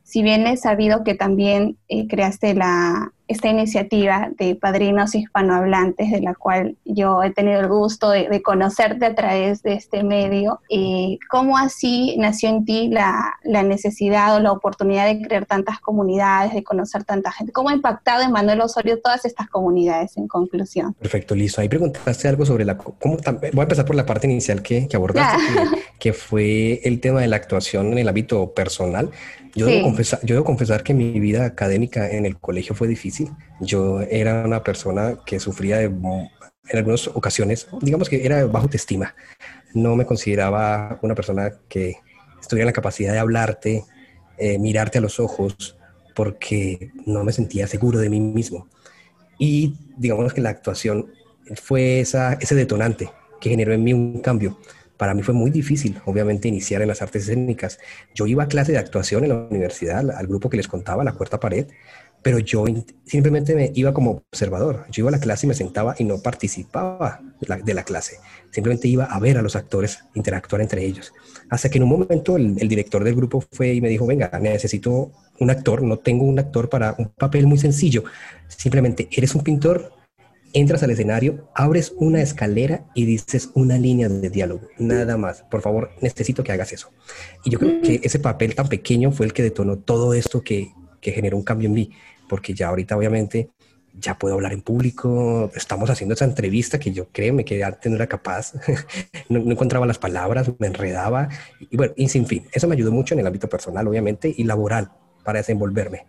si 0.03 0.23
bien 0.23 0.47
he 0.47 0.59
sabido 0.59 1.05
que 1.05 1.15
también 1.15 1.79
eh, 1.89 2.07
creaste 2.07 2.55
la, 2.55 3.13
esta 3.29 3.49
iniciativa 3.49 4.31
de 4.39 4.57
padrinos 4.57 5.15
hispanohablantes, 5.15 6.11
de 6.11 6.21
la 6.23 6.35
cual 6.35 6.77
yo 6.87 7.23
he 7.23 7.31
tenido 7.31 7.61
el 7.61 7.69
gusto 7.69 8.11
de, 8.11 8.43
conocerte 8.43 9.05
a 9.05 9.15
través 9.15 9.63
de 9.63 9.75
este 9.75 10.03
medio, 10.03 10.61
eh, 10.71 11.19
¿cómo 11.29 11.59
así 11.59 12.17
nació 12.19 12.49
en 12.49 12.65
ti 12.65 12.89
la, 12.89 13.37
la, 13.43 13.63
necesidad 13.63 14.37
o 14.37 14.41
la 14.41 14.53
oportunidad 14.53 15.07
de 15.07 15.21
crear 15.21 15.45
tantas 15.45 15.79
comunidades, 15.81 16.55
de 16.55 16.65
conocer 16.65 17.05
tanta 17.05 17.31
gente? 17.31 17.53
¿Cómo 17.53 17.69
ha 17.69 17.75
impactado 17.75 18.23
en 18.23 18.33
Manuel 18.33 18.63
Osorio 18.63 18.99
todas 18.99 19.27
estas 19.27 19.49
comunidades 19.49 20.17
en 20.17 20.27
conclusión? 20.27 20.95
Perfecto, 20.95 21.35
listo. 21.35 21.61
Ahí 21.61 21.69
preguntaste 21.69 22.29
algo 22.29 22.47
sobre 22.47 22.65
la... 22.65 22.79
Cómo, 22.79 23.19
voy 23.19 23.61
a 23.61 23.63
empezar 23.63 23.85
por 23.85 23.97
la 23.97 24.07
parte 24.07 24.27
inicial 24.27 24.63
que, 24.63 24.89
que 24.89 24.97
abordaste, 24.97 25.43
que, 25.53 25.79
que 25.99 26.13
fue 26.15 26.81
el 26.85 27.01
tema 27.01 27.21
de 27.21 27.29
la 27.29 27.37
actuación 27.37 27.93
en 27.93 27.99
el 27.99 28.09
ámbito 28.09 28.55
personal. 28.55 29.11
Yo, 29.55 29.67
debo 29.67 29.83
confesar, 29.83 30.21
yo 30.23 30.35
debo 30.35 30.45
confesar 30.45 30.83
que 30.83 30.95
mi 30.95 31.19
vida 31.21 31.45
académica 31.45 32.11
en 32.11 32.27
el 32.27 32.39
colegio 32.39 32.75
fue 32.75 32.89
difícil. 32.89 33.31
Yo 33.61 34.01
era 34.01 34.45
una 34.45 34.63
persona 34.63 35.19
que 35.25 35.41
sufría 35.41 35.79
de, 35.79 35.85
en 35.85 36.77
algunas 36.77 37.09
ocasiones, 37.09 37.69
digamos 37.81 38.09
que 38.09 38.25
era 38.25 38.39
de 38.39 38.45
baja 38.45 38.65
autoestima. 38.65 39.15
No 39.75 39.97
me 39.97 40.07
consideraba 40.07 40.99
una 41.03 41.15
persona 41.15 41.53
que 41.69 41.97
estuviera 42.41 42.65
en 42.65 42.69
la 42.69 42.73
capacidad 42.73 43.13
de 43.13 43.19
hablarte, 43.19 43.85
eh, 44.37 44.59
mirarte 44.59 44.99
a 44.99 45.01
los 45.01 45.19
ojos, 45.21 45.77
porque 46.15 46.91
no 47.07 47.25
me 47.25 47.33
sentía 47.33 47.67
seguro 47.67 47.99
de 47.99 48.11
mí 48.11 48.21
mismo. 48.21 48.69
Y 49.39 49.77
digamos 49.97 50.35
que 50.35 50.41
la 50.41 50.51
actuación 50.51 51.13
fue 51.55 52.01
esa, 52.01 52.35
ese 52.35 52.55
detonante 52.55 53.11
que 53.41 53.51
generó 53.51 53.73
en 53.73 53.85
mí 53.85 53.93
un 53.93 54.21
cambio 54.21 54.59
para 54.99 55.15
mí 55.15 55.23
fue 55.23 55.33
muy 55.33 55.51
difícil, 55.51 56.01
obviamente, 56.05 56.49
iniciar 56.49 56.83
en 56.83 56.89
las 56.89 57.01
artes 57.01 57.23
escénicas. 57.23 57.79
Yo 58.15 58.27
iba 58.27 58.43
a 58.43 58.49
clase 58.49 58.73
de 58.73 58.79
actuación 58.79 59.23
en 59.23 59.31
la 59.31 59.37
universidad, 59.37 60.11
al 60.11 60.27
grupo 60.27 60.51
que 60.51 60.57
les 60.57 60.69
contaba, 60.69 61.05
la 61.05 61.13
cuarta 61.13 61.41
pared, 61.41 61.69
pero 62.21 62.41
yo 62.41 62.65
simplemente 63.07 63.55
me 63.55 63.71
iba 63.75 63.95
como 63.95 64.23
observador. 64.31 64.87
Yo 64.91 65.03
iba 65.03 65.09
a 65.11 65.13
la 65.13 65.21
clase 65.21 65.47
y 65.47 65.49
me 65.49 65.55
sentaba 65.55 65.95
y 65.99 66.05
no 66.05 66.19
participaba 66.19 67.21
de 67.41 67.75
la, 67.75 67.85
clase. 67.85 68.17
Simplemente 68.51 68.89
iba 68.89 69.05
a 69.05 69.21
ver 69.21 69.39
a 69.39 69.43
los 69.43 69.55
actores 69.55 70.01
interactuar 70.15 70.61
entre 70.61 70.85
ellos. 70.85 71.13
Hasta 71.49 71.69
que 71.71 71.79
en 71.79 71.85
un 71.85 71.91
momento 71.91 72.37
el, 72.37 72.57
el 72.61 72.69
director 72.69 73.05
del 73.05 73.15
grupo 73.15 73.41
fue 73.53 73.75
y 73.75 73.81
me 73.81 73.89
dijo, 73.89 74.05
venga, 74.05 74.31
necesito 74.41 75.13
un 75.39 75.51
actor, 75.51 75.83
no 75.83 75.99
tengo 75.99 76.25
un 76.25 76.41
actor 76.41 76.69
para 76.69 76.97
un 76.99 77.07
papel 77.11 77.47
muy 77.47 77.59
sencillo. 77.59 78.03
Simplemente, 78.49 79.09
eres 79.13 79.37
un 79.37 79.45
pintor, 79.45 79.93
entras 80.53 80.83
al 80.83 80.91
escenario, 80.91 81.49
abres 81.55 81.93
una 81.97 82.21
escalera 82.21 82.87
y 82.95 83.05
dices 83.05 83.51
una 83.55 83.79
línea 83.79 84.09
de 84.09 84.31
diálogo, 84.31 84.69
nada 84.79 85.17
más. 85.17 85.43
Por 85.51 85.63
favor, 85.63 85.91
necesito 86.01 86.43
que 86.43 86.53
hagas 86.53 86.73
eso. 86.73 86.91
Y 87.45 87.51
yo 87.51 87.59
creo 87.59 87.81
que 87.83 88.01
ese 88.03 88.19
papel 88.19 88.55
tan 88.55 88.69
pequeño 88.69 89.13
fue 89.13 89.27
el 89.27 89.33
que 89.33 89.43
detonó 89.43 89.79
todo 89.79 90.15
esto 90.15 90.43
que, 90.43 90.73
que 91.01 91.13
generó 91.13 91.37
un 91.37 91.45
cambio 91.45 91.69
en 91.69 91.75
mí, 91.75 91.91
porque 92.29 92.55
ya 92.55 92.69
ahorita 92.69 92.97
obviamente 92.97 93.51
ya 94.01 94.19
puedo 94.19 94.35
hablar 94.35 94.53
en 94.53 94.63
público, 94.63 95.51
estamos 95.55 95.91
haciendo 95.91 96.15
esa 96.15 96.25
entrevista 96.25 96.79
que 96.79 96.93
yo 96.93 97.09
creo 97.11 97.37
que 97.45 97.65
antes 97.65 97.91
no 97.91 97.97
era 97.97 98.07
capaz, 98.07 98.55
no, 99.29 99.41
no, 99.41 99.53
encontraba 99.53 99.87
las 99.87 99.99
palabras, 99.99 100.53
me 100.59 100.69
enredaba 100.69 101.29
y 101.59 101.77
bueno, 101.77 101.93
y 101.97 102.09
sin 102.09 102.27
fin, 102.27 102.47
eso 102.53 102.69
me 102.69 102.75
ayudó 102.75 102.93
mucho 102.93 103.15
en 103.15 103.21
el 103.21 103.27
ámbito 103.27 103.49
personal 103.49 103.89
obviamente 103.89 104.33
y 104.37 104.45
laboral 104.45 104.93
para 105.25 105.41
desenvolverme. 105.41 106.07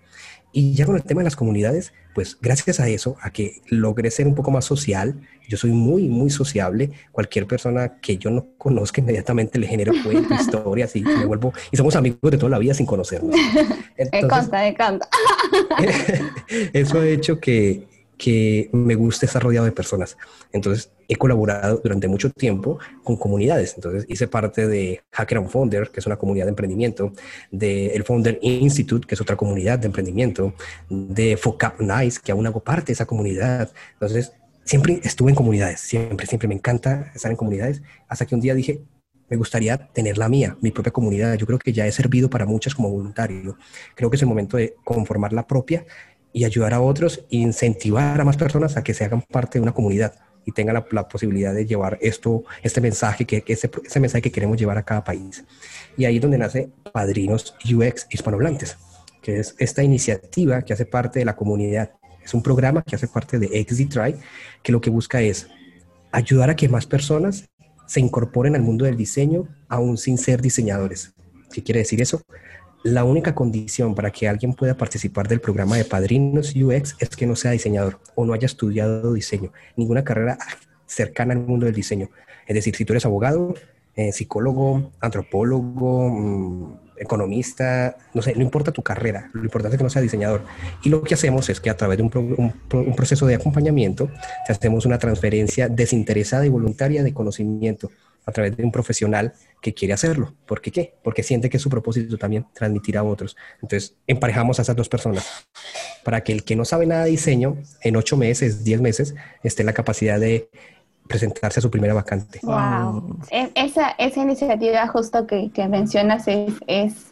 Y 0.52 0.74
ya 0.74 0.86
con 0.86 0.96
el 0.96 1.04
tema 1.04 1.22
de 1.22 1.26
las 1.26 1.36
comunidades, 1.36 1.94
pues 2.16 2.38
gracias 2.42 2.80
a 2.80 2.88
eso, 2.88 3.18
a 3.22 3.32
que 3.32 3.62
logré 3.68 4.10
ser 4.10 4.28
un 4.28 4.34
poco 4.34 4.50
más 4.50 4.66
social, 4.66 5.16
yo 5.48 5.58
soy 5.58 5.72
muy, 5.72 6.08
muy 6.08 6.30
sociable, 6.30 6.92
cualquier 7.12 7.46
persona 7.46 8.00
que 8.02 8.18
yo 8.18 8.32
no 8.32 8.48
conozca 8.58 9.02
inmediatamente 9.02 9.60
le 9.60 9.68
genero 9.68 9.94
cuentos, 10.04 10.42
historias 10.42 10.96
y 10.96 11.02
me 11.02 11.26
vuelvo, 11.26 11.54
y 11.72 11.78
somos 11.78 11.96
amigos 11.96 12.32
de 12.32 12.38
toda 12.38 12.50
la 12.50 12.60
vida 12.60 12.74
sin 12.74 12.86
conocernos. 12.86 13.36
Entonces, 13.98 14.24
me 14.24 14.28
consta, 14.28 14.62
me 14.62 14.76
consta. 14.76 15.10
eso 16.74 17.00
ha 17.00 17.08
hecho 17.08 17.40
que, 17.40 17.88
que 18.20 18.70
me 18.74 18.96
gusta 18.96 19.26
estar 19.26 19.42
rodeado 19.42 19.66
de 19.66 19.72
personas. 19.72 20.18
Entonces, 20.52 20.92
he 21.08 21.16
colaborado 21.16 21.80
durante 21.82 22.08
mucho 22.10 22.30
tiempo 22.30 22.78
con 23.02 23.16
comunidades. 23.16 23.74
Entonces, 23.76 24.06
hice 24.10 24.28
parte 24.28 24.68
de 24.68 25.02
Hacker 25.14 25.38
and 25.38 25.50
Founder, 25.50 25.90
que 25.90 26.02
es 26.02 26.06
una 26.06 26.18
comunidad 26.18 26.46
de 26.46 26.50
emprendimiento, 26.50 27.14
de 27.50 27.88
el 27.88 28.04
Founder 28.04 28.38
Institute, 28.42 29.08
que 29.08 29.16
es 29.16 29.22
otra 29.22 29.38
comunidad 29.38 29.80
de 29.80 29.88
emprendimiento, 29.88 30.54
de 30.90 31.38
Focap 31.38 31.80
Nice, 31.80 32.20
que 32.22 32.34
aún 32.34 32.46
hago 32.46 32.60
parte 32.60 32.88
de 32.88 32.94
esa 32.94 33.06
comunidad. 33.06 33.72
Entonces, 33.94 34.34
siempre 34.66 35.00
estuve 35.02 35.32
en 35.32 35.36
comunidades, 35.36 35.80
siempre, 35.80 36.28
siempre 36.28 36.50
me 36.50 36.56
encanta 36.56 37.12
estar 37.16 37.32
en 37.32 37.38
comunidades, 37.38 37.82
hasta 38.10 38.26
que 38.26 38.36
un 38.36 38.42
día 38.42 38.54
dije, 38.54 38.82
me 39.30 39.38
gustaría 39.38 39.78
tener 39.78 40.18
la 40.18 40.28
mía, 40.28 40.58
mi 40.60 40.72
propia 40.72 40.92
comunidad. 40.92 41.36
Yo 41.36 41.46
creo 41.46 41.60
que 41.60 41.72
ya 41.72 41.86
he 41.86 41.92
servido 41.92 42.30
para 42.30 42.46
muchas 42.46 42.74
como 42.74 42.90
voluntario. 42.90 43.58
Creo 43.96 44.10
que 44.10 44.16
es 44.16 44.22
el 44.24 44.28
momento 44.28 44.58
de 44.58 44.76
conformar 44.84 45.34
la 45.34 45.46
propia 45.46 45.86
y 46.34 46.46
ayudar 46.46 46.74
a 46.74 46.82
otros 46.82 47.26
e 47.32 47.38
incentivar 47.38 48.20
a 48.20 48.26
más 48.26 48.38
personas 48.38 48.78
a 48.78 48.84
que 48.84 48.94
se 48.94 49.06
hagan 49.06 49.22
parte 49.22 49.60
de 49.60 49.64
una 49.64 49.74
comunidad 49.74 50.14
y 50.46 50.52
tengan 50.52 50.84
la, 50.92 51.08
posibilidad 51.08 51.54
de 51.54 51.66
llevar 51.66 51.98
esto, 52.02 52.44
este 52.64 52.82
mensaje, 52.82 53.26
que, 53.26 53.44
ese, 53.46 53.70
mensaje 54.00 54.22
que 54.22 54.32
queremos 54.32 54.58
llevar 54.58 54.78
a 54.78 54.84
cada 54.84 55.04
país. 55.04 55.44
Y 55.98 56.06
ahí 56.06 56.16
es 56.16 56.22
donde 56.22 56.38
nace 56.38 56.70
Padrinos 56.92 57.56
UX 57.66 58.08
Hispanohablantes, 58.10 58.78
que 59.22 59.40
es 59.40 59.56
esta 59.60 59.84
iniciativa 59.84 60.62
que 60.62 60.74
hace 60.74 60.86
parte 60.86 61.20
de 61.20 61.26
la 61.26 61.36
comunidad. 61.36 61.92
Es 62.24 62.34
un 62.34 62.42
programa 62.42 62.84
que 62.84 62.96
hace 62.96 63.08
parte 63.08 63.38
de 63.38 63.48
XDTry, 63.48 64.16
que 64.64 64.72
lo 64.72 64.82
que 64.82 64.90
busca 64.90 65.22
es 65.22 65.48
ayudar 66.12 66.50
a 66.50 66.56
que 66.56 66.70
más 66.70 66.86
personas 66.86 67.50
se 67.86 68.00
incorporen 68.00 68.56
al 68.56 68.62
mundo 68.62 68.86
del 68.86 68.98
diseño 68.98 69.48
aún 69.68 69.98
sin 69.98 70.18
ser 70.18 70.42
diseñadores. 70.42 71.14
¿Qué 71.52 71.64
quiere 71.64 71.80
decir 71.80 72.02
eso? 72.02 72.22
La 72.84 73.04
única 73.04 73.36
condición 73.36 73.94
para 73.94 74.10
que 74.10 74.30
alguien 74.30 74.54
pueda 74.54 74.78
participar 74.78 75.28
del 75.28 75.42
programa 75.42 75.76
de 75.76 75.84
Padrinos 75.84 76.56
UX 76.56 76.96
es 77.00 77.10
que 77.10 77.28
no 77.28 77.36
sea 77.36 77.52
diseñador 77.52 78.00
o 78.16 78.26
no 78.26 78.34
haya 78.34 78.46
estudiado 78.46 79.14
diseño, 79.14 79.52
ninguna 79.76 80.06
carrera 80.06 80.38
cercana 80.86 81.34
al 81.34 81.42
mundo 81.42 81.66
del 81.66 81.76
diseño. 81.76 82.10
Es 82.48 82.56
decir, 82.56 82.76
si 82.78 82.86
tú 82.86 82.94
eres 82.94 83.06
abogado, 83.06 83.54
eh, 83.96 84.14
psicólogo, 84.14 84.94
antropólogo, 85.02 86.10
mmm, 86.10 86.78
economista, 86.98 87.98
no 88.14 88.22
sé, 88.22 88.34
no 88.36 88.44
importa 88.44 88.72
tu 88.72 88.82
carrera, 88.82 89.30
lo 89.34 89.44
importante 89.44 89.76
es 89.76 89.78
que 89.78 89.84
no 89.84 89.90
sea 89.90 90.02
diseñador. 90.02 90.44
Y 90.82 90.90
lo 90.90 91.02
que 91.04 91.16
hacemos 91.16 91.50
es 91.50 91.60
que 91.60 91.70
a 91.70 91.76
través 91.76 91.98
de 91.98 92.04
un, 92.04 92.10
pro, 92.10 92.22
un, 92.22 92.54
un 92.72 92.96
proceso 92.96 93.26
de 93.26 93.36
acompañamiento, 93.36 94.10
hacemos 94.48 94.86
una 94.86 95.00
transferencia 95.00 95.68
desinteresada 95.68 96.46
y 96.46 96.50
voluntaria 96.50 97.04
de 97.04 97.14
conocimiento 97.14 97.92
a 98.30 98.32
través 98.32 98.56
de 98.56 98.64
un 98.64 98.72
profesional 98.72 99.34
que 99.62 99.74
quiere 99.74 99.94
hacerlo. 99.94 100.34
¿Por 100.46 100.62
qué 100.62 100.72
qué? 100.72 100.94
Porque 101.04 101.24
siente 101.24 101.50
que 101.50 101.58
es 101.58 101.64
su 101.64 101.70
propósito 101.70 102.18
también 102.18 102.46
transmitir 102.54 102.98
a 102.98 103.04
otros. 103.04 103.36
Entonces, 103.62 103.96
emparejamos 104.08 104.60
a 104.60 104.62
esas 104.62 104.76
dos 104.76 104.90
personas 104.90 105.46
para 106.04 106.22
que 106.22 106.32
el 106.32 106.44
que 106.44 106.56
no 106.56 106.66
sabe 106.66 106.86
nada 106.86 107.06
de 107.06 107.12
diseño, 107.12 107.58
en 107.82 107.96
ocho 107.96 108.18
meses, 108.18 108.64
diez 108.64 108.82
meses, 108.82 109.16
esté 109.44 109.64
en 109.64 109.68
la 109.68 109.74
capacidad 109.74 110.20
de 110.20 110.50
presentarse 111.08 111.60
a 111.60 111.62
su 111.62 111.72
primera 111.72 111.94
vacante. 111.94 112.40
Wow. 112.44 113.20
Esa, 113.56 113.90
esa 113.98 114.22
iniciativa 114.22 114.88
justo 114.88 115.26
que, 115.26 115.52
que 115.52 115.68
mencionas 115.68 116.28
es, 116.28 116.54
es, 116.68 117.09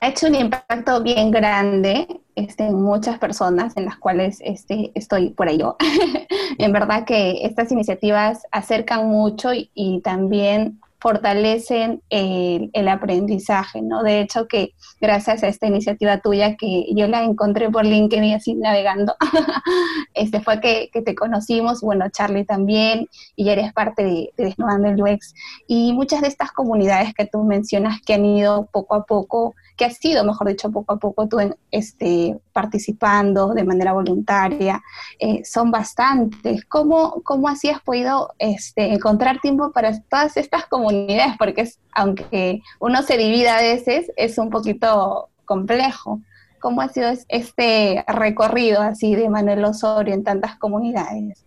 ha 0.00 0.08
hecho 0.08 0.26
un 0.26 0.34
impacto 0.34 1.02
bien 1.02 1.30
grande 1.30 2.06
este, 2.36 2.66
en 2.66 2.80
muchas 2.80 3.18
personas 3.18 3.76
en 3.76 3.84
las 3.84 3.96
cuales 3.96 4.38
este, 4.44 4.92
estoy 4.94 5.30
por 5.30 5.48
ello. 5.48 5.76
en 6.58 6.72
verdad 6.72 7.04
que 7.04 7.44
estas 7.44 7.72
iniciativas 7.72 8.46
acercan 8.52 9.08
mucho 9.08 9.52
y, 9.52 9.70
y 9.74 10.00
también 10.00 10.80
fortalecen 11.00 12.02
el, 12.10 12.70
el, 12.74 12.88
aprendizaje, 12.88 13.80
¿no? 13.80 14.02
De 14.02 14.20
hecho 14.20 14.46
que 14.46 14.74
gracias 15.00 15.42
a 15.42 15.48
esta 15.48 15.66
iniciativa 15.66 16.18
tuya 16.18 16.56
que 16.56 16.86
yo 16.94 17.08
la 17.08 17.24
encontré 17.24 17.70
por 17.70 17.86
LinkedIn 17.86 18.34
así 18.34 18.54
navegando, 18.54 19.16
este 20.14 20.40
fue 20.40 20.60
que, 20.60 20.90
que, 20.92 21.00
te 21.00 21.14
conocimos, 21.14 21.80
bueno, 21.80 22.10
Charlie 22.10 22.44
también, 22.44 23.08
y 23.34 23.44
ya 23.44 23.52
eres 23.52 23.72
parte 23.72 24.04
de, 24.04 24.32
de 24.36 24.44
Desnudando 24.44 24.88
el 24.88 25.02
UX, 25.02 25.34
y 25.66 25.94
muchas 25.94 26.20
de 26.20 26.28
estas 26.28 26.52
comunidades 26.52 27.14
que 27.14 27.24
tú 27.24 27.44
mencionas 27.44 28.02
que 28.02 28.14
han 28.14 28.26
ido 28.26 28.68
poco 28.70 28.94
a 28.94 29.04
poco 29.04 29.54
que 29.80 29.86
has 29.86 29.96
sido, 29.96 30.22
mejor 30.24 30.48
dicho, 30.48 30.70
poco 30.70 30.92
a 30.92 30.98
poco 30.98 31.26
tú 31.26 31.38
este, 31.70 32.38
participando 32.52 33.54
de 33.54 33.64
manera 33.64 33.94
voluntaria, 33.94 34.82
eh, 35.18 35.40
son 35.42 35.70
bastantes. 35.70 36.66
¿Cómo, 36.66 37.22
¿Cómo 37.22 37.48
así 37.48 37.70
has 37.70 37.80
podido 37.80 38.34
este, 38.38 38.92
encontrar 38.92 39.40
tiempo 39.40 39.72
para 39.72 39.98
todas 40.02 40.36
estas 40.36 40.66
comunidades? 40.66 41.32
Porque 41.38 41.62
es, 41.62 41.78
aunque 41.94 42.60
uno 42.78 43.02
se 43.02 43.16
divide 43.16 43.48
a 43.48 43.56
veces, 43.56 44.12
es 44.18 44.36
un 44.36 44.50
poquito 44.50 45.30
complejo. 45.46 46.20
¿Cómo 46.60 46.82
ha 46.82 46.90
sido 46.90 47.10
este 47.28 48.04
recorrido 48.06 48.82
así 48.82 49.14
de 49.14 49.30
Manuel 49.30 49.64
Osorio 49.64 50.12
en 50.12 50.24
tantas 50.24 50.58
comunidades? 50.58 51.42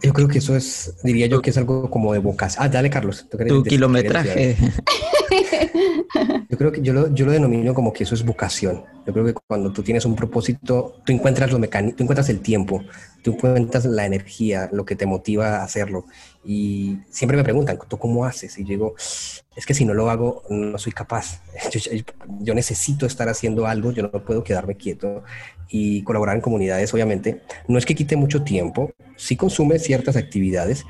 Yo 0.00 0.12
creo 0.12 0.28
que 0.28 0.38
eso 0.38 0.54
es, 0.54 0.94
diría 1.02 1.26
yo 1.26 1.42
que 1.42 1.50
es 1.50 1.58
algo 1.58 1.90
como 1.90 2.12
de 2.12 2.20
bocas. 2.20 2.54
Ah, 2.60 2.68
dale, 2.68 2.88
Carlos. 2.88 3.26
Tu 3.28 3.64
kilometraje. 3.64 4.56
Yo 6.58 6.66
creo 6.66 6.72
que 6.72 6.82
yo 6.82 6.92
lo, 6.92 7.14
yo 7.14 7.24
lo 7.24 7.30
denomino 7.30 7.72
como 7.72 7.92
que 7.92 8.02
eso 8.02 8.16
es 8.16 8.24
vocación. 8.24 8.82
Yo 9.06 9.12
creo 9.12 9.24
que 9.24 9.32
cuando 9.32 9.72
tú 9.72 9.84
tienes 9.84 10.04
un 10.04 10.16
propósito, 10.16 10.96
tú 11.06 11.12
encuentras 11.12 11.52
los 11.52 11.60
tú 11.60 12.02
encuentras 12.02 12.28
el 12.30 12.40
tiempo, 12.40 12.82
tú 13.22 13.34
encuentras 13.34 13.84
la 13.84 14.04
energía, 14.04 14.68
lo 14.72 14.84
que 14.84 14.96
te 14.96 15.06
motiva 15.06 15.58
a 15.58 15.62
hacerlo. 15.62 16.06
Y 16.44 16.98
siempre 17.10 17.36
me 17.36 17.44
preguntan, 17.44 17.78
¿tú 17.86 17.96
cómo 17.96 18.24
haces? 18.24 18.58
Y 18.58 18.64
yo 18.64 18.70
digo, 18.70 18.94
es 19.54 19.66
que 19.66 19.72
si 19.72 19.84
no 19.84 19.94
lo 19.94 20.10
hago, 20.10 20.42
no 20.50 20.78
soy 20.78 20.90
capaz. 20.90 21.42
Yo, 22.40 22.54
necesito 22.54 23.06
estar 23.06 23.28
haciendo 23.28 23.66
algo, 23.66 23.92
yo 23.92 24.02
no 24.02 24.10
puedo 24.10 24.42
quedarme 24.42 24.76
quieto 24.76 25.22
y 25.68 26.02
colaborar 26.02 26.34
en 26.34 26.42
comunidades, 26.42 26.92
obviamente. 26.92 27.42
No 27.68 27.78
es 27.78 27.86
que 27.86 27.94
quite 27.94 28.16
mucho 28.16 28.42
tiempo, 28.42 28.92
sí 29.16 29.36
consume 29.36 29.78
ciertas 29.78 30.16
actividades, 30.16 30.84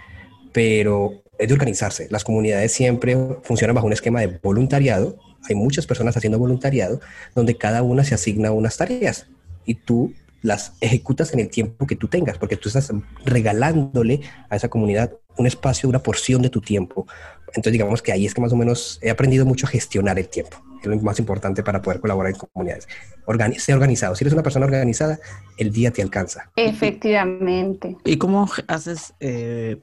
pero 0.52 1.22
es 1.38 1.48
de 1.48 1.54
organizarse. 1.54 2.08
Las 2.10 2.24
comunidades 2.24 2.72
siempre 2.72 3.16
funcionan 3.42 3.74
bajo 3.74 3.86
un 3.86 3.92
esquema 3.92 4.20
de 4.20 4.38
voluntariado. 4.42 5.18
Hay 5.48 5.54
muchas 5.54 5.86
personas 5.86 6.16
haciendo 6.16 6.38
voluntariado 6.38 7.00
donde 7.34 7.56
cada 7.56 7.82
una 7.82 8.04
se 8.04 8.14
asigna 8.14 8.50
unas 8.52 8.76
tareas 8.76 9.26
y 9.64 9.74
tú 9.74 10.12
las 10.42 10.72
ejecutas 10.80 11.32
en 11.32 11.40
el 11.40 11.48
tiempo 11.48 11.86
que 11.86 11.96
tú 11.96 12.08
tengas, 12.08 12.38
porque 12.38 12.56
tú 12.56 12.68
estás 12.68 12.92
regalándole 13.24 14.20
a 14.48 14.56
esa 14.56 14.68
comunidad 14.68 15.12
un 15.36 15.46
espacio, 15.46 15.88
una 15.88 16.02
porción 16.02 16.42
de 16.42 16.50
tu 16.50 16.60
tiempo. 16.60 17.06
Entonces 17.48 17.72
digamos 17.72 18.02
que 18.02 18.12
ahí 18.12 18.26
es 18.26 18.34
que 18.34 18.40
más 18.40 18.52
o 18.52 18.56
menos 18.56 18.98
he 19.02 19.10
aprendido 19.10 19.46
mucho 19.46 19.66
a 19.66 19.70
gestionar 19.70 20.18
el 20.18 20.28
tiempo 20.28 20.58
es 20.82 20.88
lo 20.88 20.96
más 20.98 21.18
importante 21.18 21.62
para 21.62 21.82
poder 21.82 22.00
colaborar 22.00 22.32
en 22.32 22.38
comunidades. 22.38 22.88
Organi 23.26 23.58
sé 23.58 23.74
organizado. 23.74 24.14
Si 24.14 24.24
eres 24.24 24.32
una 24.32 24.42
persona 24.42 24.66
organizada, 24.66 25.18
el 25.56 25.72
día 25.72 25.90
te 25.90 26.02
alcanza. 26.02 26.50
Efectivamente. 26.56 27.96
¿Y 28.04 28.16
cómo 28.16 28.48
haces? 28.66 29.14
Eh, 29.20 29.78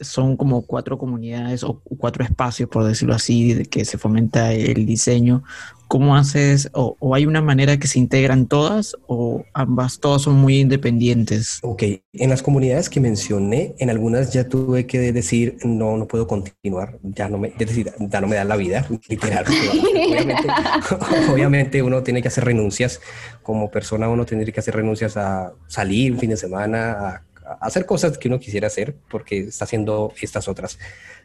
son 0.00 0.36
como 0.36 0.62
cuatro 0.62 0.98
comunidades 0.98 1.62
o 1.62 1.80
cuatro 1.98 2.24
espacios, 2.24 2.68
por 2.68 2.84
decirlo 2.84 3.14
así, 3.14 3.66
que 3.66 3.84
se 3.84 3.98
fomenta 3.98 4.52
el 4.52 4.86
diseño. 4.86 5.42
¿Cómo 5.88 6.16
haces? 6.16 6.68
O, 6.74 6.96
hay 7.14 7.24
una 7.24 7.40
manera 7.40 7.78
que 7.78 7.86
se 7.86 7.98
integran 7.98 8.46
todas 8.46 8.94
o 9.06 9.44
ambas, 9.54 10.00
todas 10.00 10.22
son 10.22 10.34
muy 10.34 10.60
independientes? 10.60 11.58
Ok, 11.62 11.82
en 12.12 12.30
las 12.30 12.42
comunidades 12.42 12.90
que 12.90 13.00
mencioné, 13.00 13.74
en 13.78 13.88
algunas 13.88 14.32
ya 14.32 14.48
tuve 14.48 14.86
que 14.86 15.12
decir, 15.12 15.56
no, 15.64 15.96
no 15.96 16.06
puedo 16.06 16.26
continuar, 16.26 16.98
ya 17.02 17.28
no 17.28 17.38
me, 17.38 17.50
decir, 17.58 17.90
ya 17.98 18.20
no 18.20 18.26
me 18.26 18.36
da 18.36 18.44
la 18.44 18.56
vida, 18.56 18.86
literal. 19.08 19.46
obviamente, 21.32 21.82
uno 21.82 22.02
tiene 22.02 22.20
que 22.20 22.28
hacer 22.28 22.44
renuncias, 22.44 23.00
como 23.42 23.70
persona 23.70 24.08
uno 24.08 24.26
tiene 24.26 24.44
que 24.52 24.60
hacer 24.60 24.76
renuncias 24.76 25.16
a 25.16 25.54
salir 25.68 26.12
un 26.12 26.18
fin 26.18 26.30
de 26.30 26.36
semana, 26.36 26.92
a, 26.92 27.22
hacer 27.60 27.86
cosas 27.86 28.18
que 28.18 28.28
uno 28.28 28.38
quisiera 28.38 28.66
hacer 28.66 28.96
porque 29.10 29.38
está 29.38 29.64
haciendo 29.64 30.12
estas 30.20 30.48
otras. 30.48 30.78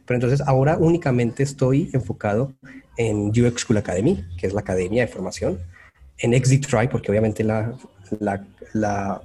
Pero 0.06 0.18
entonces 0.18 0.42
ahora 0.46 0.78
únicamente 0.78 1.44
estoy 1.44 1.90
enfocado 1.94 2.54
en 2.98 3.30
UX 3.30 3.62
School 3.62 3.78
Academy, 3.78 4.26
que 4.38 4.48
es 4.48 4.54
la 4.54 4.62
academia 4.62 5.06
de 5.06 5.12
formación, 5.12 5.60
en 6.18 6.34
Exit 6.34 6.68
Try, 6.68 6.88
porque 6.88 7.12
obviamente 7.12 7.44
la, 7.44 7.78
la, 8.20 8.46
la 8.74 9.22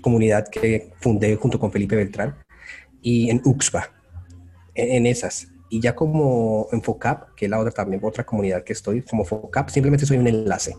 comunidad 0.00 0.48
que 0.48 0.90
fundé 1.00 1.36
junto 1.36 1.58
con 1.58 1.72
Felipe 1.72 1.96
Beltrán, 1.96 2.34
y 3.02 3.30
en 3.30 3.40
UXPA, 3.44 3.90
en, 4.74 5.06
esas. 5.06 5.48
Y 5.70 5.80
ya 5.80 5.94
como 5.94 6.68
en 6.72 6.82
FOCAP, 6.82 7.34
que 7.34 7.46
es 7.46 7.50
la 7.50 7.58
otra 7.58 7.72
también, 7.72 8.00
otra 8.02 8.24
comunidad 8.24 8.64
que 8.64 8.72
estoy, 8.72 9.02
como 9.02 9.24
FOCAP, 9.24 9.70
simplemente 9.70 10.06
soy 10.06 10.18
un 10.18 10.26
enlace. 10.26 10.76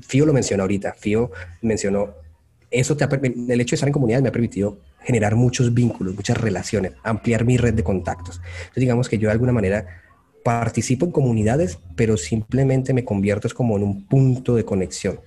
Fío 0.00 0.26
lo 0.26 0.32
mencionó 0.32 0.64
ahorita, 0.64 0.92
Fío 0.94 1.30
mencionó, 1.62 2.14
eso 2.70 2.96
te 2.96 3.04
el 3.04 3.60
hecho 3.60 3.72
de 3.72 3.76
estar 3.76 3.88
en 3.88 3.92
comunidad 3.92 4.22
me 4.22 4.28
ha 4.28 4.32
permitido 4.32 4.78
generar 5.00 5.36
muchos 5.36 5.72
vínculos, 5.72 6.14
muchas 6.14 6.36
relaciones, 6.36 6.92
ampliar 7.02 7.44
mi 7.44 7.56
red 7.56 7.74
de 7.74 7.84
contactos. 7.84 8.40
Entonces 8.58 8.80
digamos 8.80 9.08
que 9.08 9.18
yo 9.18 9.28
de 9.28 9.32
alguna 9.32 9.52
manera 9.52 9.86
participo 10.42 11.06
en 11.06 11.12
comunidades, 11.12 11.78
pero 11.94 12.16
simplemente 12.16 12.92
me 12.92 13.04
convierto 13.04 13.46
es 13.46 13.54
como 13.54 13.76
en 13.76 13.82
un 13.82 14.06
punto 14.06 14.54
de 14.54 14.64
conexión 14.64 15.20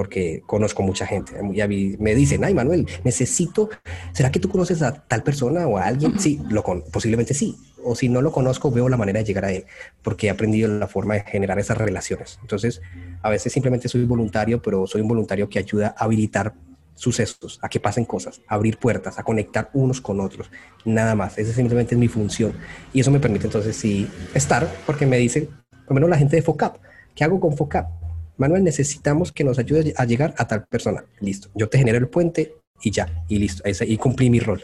porque 0.00 0.42
conozco 0.46 0.82
mucha 0.82 1.06
gente. 1.06 1.32
Ya 1.52 1.68
me 1.68 2.14
dicen, 2.14 2.42
ay 2.42 2.54
Manuel, 2.54 2.86
necesito, 3.04 3.68
¿será 4.12 4.32
que 4.32 4.40
tú 4.40 4.48
conoces 4.48 4.80
a 4.80 4.94
tal 4.94 5.22
persona 5.22 5.66
o 5.66 5.76
a 5.76 5.84
alguien? 5.84 6.18
Sí, 6.18 6.40
lo 6.48 6.62
con, 6.62 6.82
posiblemente 6.90 7.34
sí. 7.34 7.54
O 7.84 7.94
si 7.94 8.08
no 8.08 8.22
lo 8.22 8.32
conozco, 8.32 8.70
veo 8.70 8.88
la 8.88 8.96
manera 8.96 9.18
de 9.18 9.26
llegar 9.26 9.44
a 9.44 9.52
él, 9.52 9.66
porque 10.00 10.28
he 10.28 10.30
aprendido 10.30 10.70
la 10.70 10.86
forma 10.86 11.14
de 11.14 11.20
generar 11.20 11.58
esas 11.58 11.76
relaciones. 11.76 12.38
Entonces, 12.40 12.80
a 13.20 13.28
veces 13.28 13.52
simplemente 13.52 13.88
soy 13.88 14.04
voluntario, 14.04 14.62
pero 14.62 14.86
soy 14.86 15.02
un 15.02 15.08
voluntario 15.08 15.50
que 15.50 15.58
ayuda 15.58 15.94
a 15.98 16.04
habilitar 16.04 16.54
sucesos, 17.00 17.58
a 17.62 17.68
que 17.70 17.80
pasen 17.80 18.04
cosas, 18.04 18.42
a 18.46 18.56
abrir 18.56 18.76
puertas, 18.76 19.18
a 19.18 19.22
conectar 19.22 19.70
unos 19.72 20.02
con 20.02 20.20
otros, 20.20 20.50
nada 20.84 21.14
más. 21.14 21.38
Esa 21.38 21.54
simplemente 21.54 21.94
es 21.94 21.98
mi 21.98 22.08
función. 22.08 22.52
Y 22.92 23.00
eso 23.00 23.10
me 23.10 23.18
permite 23.18 23.46
entonces 23.46 23.74
sí 23.74 24.06
estar, 24.34 24.70
porque 24.84 25.06
me 25.06 25.16
dicen, 25.16 25.48
por 25.70 25.88
lo 25.88 25.94
menos 25.94 26.10
la 26.10 26.18
gente 26.18 26.36
de 26.36 26.42
FOCAP, 26.42 26.76
¿qué 27.14 27.24
hago 27.24 27.40
con 27.40 27.56
FOCAP? 27.56 27.88
Manuel, 28.36 28.62
necesitamos 28.62 29.32
que 29.32 29.44
nos 29.44 29.58
ayude 29.58 29.94
a 29.96 30.04
llegar 30.04 30.34
a 30.36 30.46
tal 30.46 30.64
persona. 30.66 31.04
Listo, 31.20 31.48
yo 31.54 31.70
te 31.70 31.78
genero 31.78 31.96
el 31.96 32.08
puente 32.08 32.54
y 32.82 32.90
ya, 32.90 33.24
y 33.28 33.38
listo, 33.38 33.62
y 33.66 33.96
cumplí 33.96 34.28
mi 34.28 34.40
rol. 34.40 34.62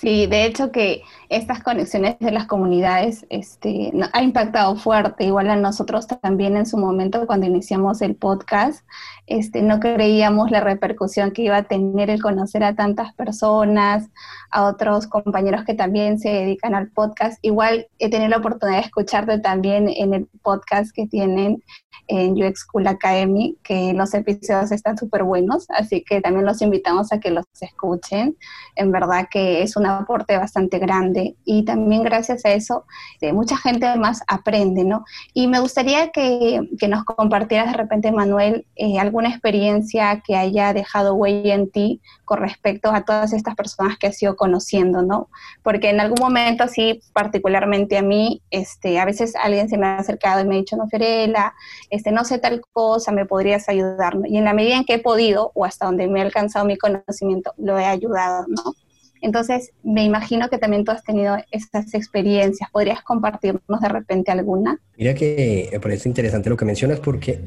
Sí, 0.00 0.26
de 0.26 0.46
hecho 0.46 0.72
que 0.72 1.02
estas 1.28 1.62
conexiones 1.62 2.18
de 2.20 2.30
las 2.30 2.46
comunidades 2.46 3.26
este, 3.28 3.92
ha 4.14 4.22
impactado 4.22 4.74
fuerte, 4.76 5.24
igual 5.24 5.50
a 5.50 5.56
nosotros 5.56 6.06
también 6.06 6.56
en 6.56 6.64
su 6.64 6.78
momento 6.78 7.26
cuando 7.26 7.44
iniciamos 7.46 8.00
el 8.00 8.16
podcast, 8.16 8.82
este, 9.26 9.60
no 9.60 9.78
creíamos 9.78 10.50
la 10.50 10.60
repercusión 10.60 11.32
que 11.32 11.42
iba 11.42 11.58
a 11.58 11.64
tener 11.64 12.08
el 12.08 12.22
conocer 12.22 12.64
a 12.64 12.74
tantas 12.74 13.12
personas, 13.12 14.08
a 14.50 14.64
otros 14.64 15.06
compañeros 15.06 15.64
que 15.66 15.74
también 15.74 16.18
se 16.18 16.30
dedican 16.30 16.74
al 16.74 16.88
podcast. 16.88 17.38
Igual 17.42 17.86
he 17.98 18.08
tenido 18.08 18.30
la 18.30 18.38
oportunidad 18.38 18.78
de 18.78 18.86
escucharte 18.86 19.38
también 19.38 19.86
en 19.90 20.14
el 20.14 20.28
podcast 20.42 20.92
que 20.94 21.08
tienen 21.08 21.62
en 22.10 22.32
UX 22.32 22.60
School 22.60 22.86
Academy, 22.88 23.56
que 23.62 23.92
los 23.92 24.12
episodios 24.14 24.72
están 24.72 24.98
súper 24.98 25.22
buenos, 25.22 25.66
así 25.70 26.02
que 26.02 26.20
también 26.20 26.44
los 26.44 26.60
invitamos 26.60 27.12
a 27.12 27.20
que 27.20 27.30
los 27.30 27.44
escuchen. 27.60 28.36
En 28.74 28.90
verdad 28.90 29.28
que 29.30 29.62
es 29.62 29.76
un 29.76 29.86
aporte 29.86 30.36
bastante 30.36 30.78
grande 30.78 31.36
y 31.44 31.64
también 31.64 32.02
gracias 32.02 32.44
a 32.44 32.50
eso 32.52 32.84
eh, 33.20 33.32
mucha 33.32 33.56
gente 33.56 33.94
más 33.96 34.22
aprende, 34.26 34.84
¿no? 34.84 35.04
Y 35.34 35.46
me 35.46 35.60
gustaría 35.60 36.10
que, 36.10 36.60
que 36.78 36.88
nos 36.88 37.04
compartieras 37.04 37.70
de 37.70 37.78
repente, 37.78 38.10
Manuel, 38.10 38.66
eh, 38.74 38.98
alguna 38.98 39.28
experiencia 39.28 40.22
que 40.26 40.36
haya 40.36 40.72
dejado 40.72 41.14
huella 41.14 41.54
en 41.54 41.70
ti 41.70 42.00
con 42.30 42.38
respecto 42.38 42.92
a 42.92 43.04
todas 43.04 43.32
estas 43.32 43.56
personas 43.56 43.98
que 43.98 44.06
has 44.06 44.22
ido 44.22 44.36
conociendo, 44.36 45.02
¿no? 45.02 45.30
Porque 45.64 45.90
en 45.90 45.98
algún 45.98 46.20
momento, 46.20 46.68
sí, 46.68 47.00
particularmente 47.12 47.98
a 47.98 48.02
mí, 48.02 48.40
este, 48.52 49.00
a 49.00 49.04
veces 49.04 49.34
alguien 49.34 49.68
se 49.68 49.76
me 49.76 49.86
ha 49.86 49.96
acercado 49.96 50.40
y 50.40 50.46
me 50.46 50.54
ha 50.54 50.58
dicho, 50.58 50.76
no, 50.76 50.86
Fiorella, 50.86 51.54
este, 51.90 52.12
no 52.12 52.24
sé 52.24 52.38
tal 52.38 52.60
cosa, 52.72 53.10
me 53.10 53.26
podrías 53.26 53.68
ayudar. 53.68 54.16
Y 54.26 54.38
en 54.38 54.44
la 54.44 54.54
medida 54.54 54.76
en 54.76 54.84
que 54.84 54.94
he 54.94 54.98
podido 55.00 55.50
o 55.56 55.64
hasta 55.64 55.86
donde 55.86 56.06
me 56.06 56.20
ha 56.20 56.22
alcanzado 56.22 56.64
mi 56.66 56.78
conocimiento, 56.78 57.52
lo 57.56 57.76
he 57.80 57.84
ayudado, 57.84 58.44
¿no? 58.46 58.74
Entonces, 59.22 59.72
me 59.82 60.04
imagino 60.04 60.48
que 60.48 60.58
también 60.58 60.84
tú 60.84 60.92
has 60.92 61.02
tenido 61.02 61.36
estas 61.50 61.92
experiencias. 61.94 62.70
¿Podrías 62.70 63.02
compartirnos 63.02 63.80
de 63.80 63.88
repente 63.88 64.30
alguna? 64.30 64.78
Mira 64.96 65.14
que 65.14 65.68
me 65.72 65.80
parece 65.80 66.08
interesante 66.08 66.48
lo 66.48 66.56
que 66.56 66.64
mencionas 66.64 67.00
porque 67.00 67.42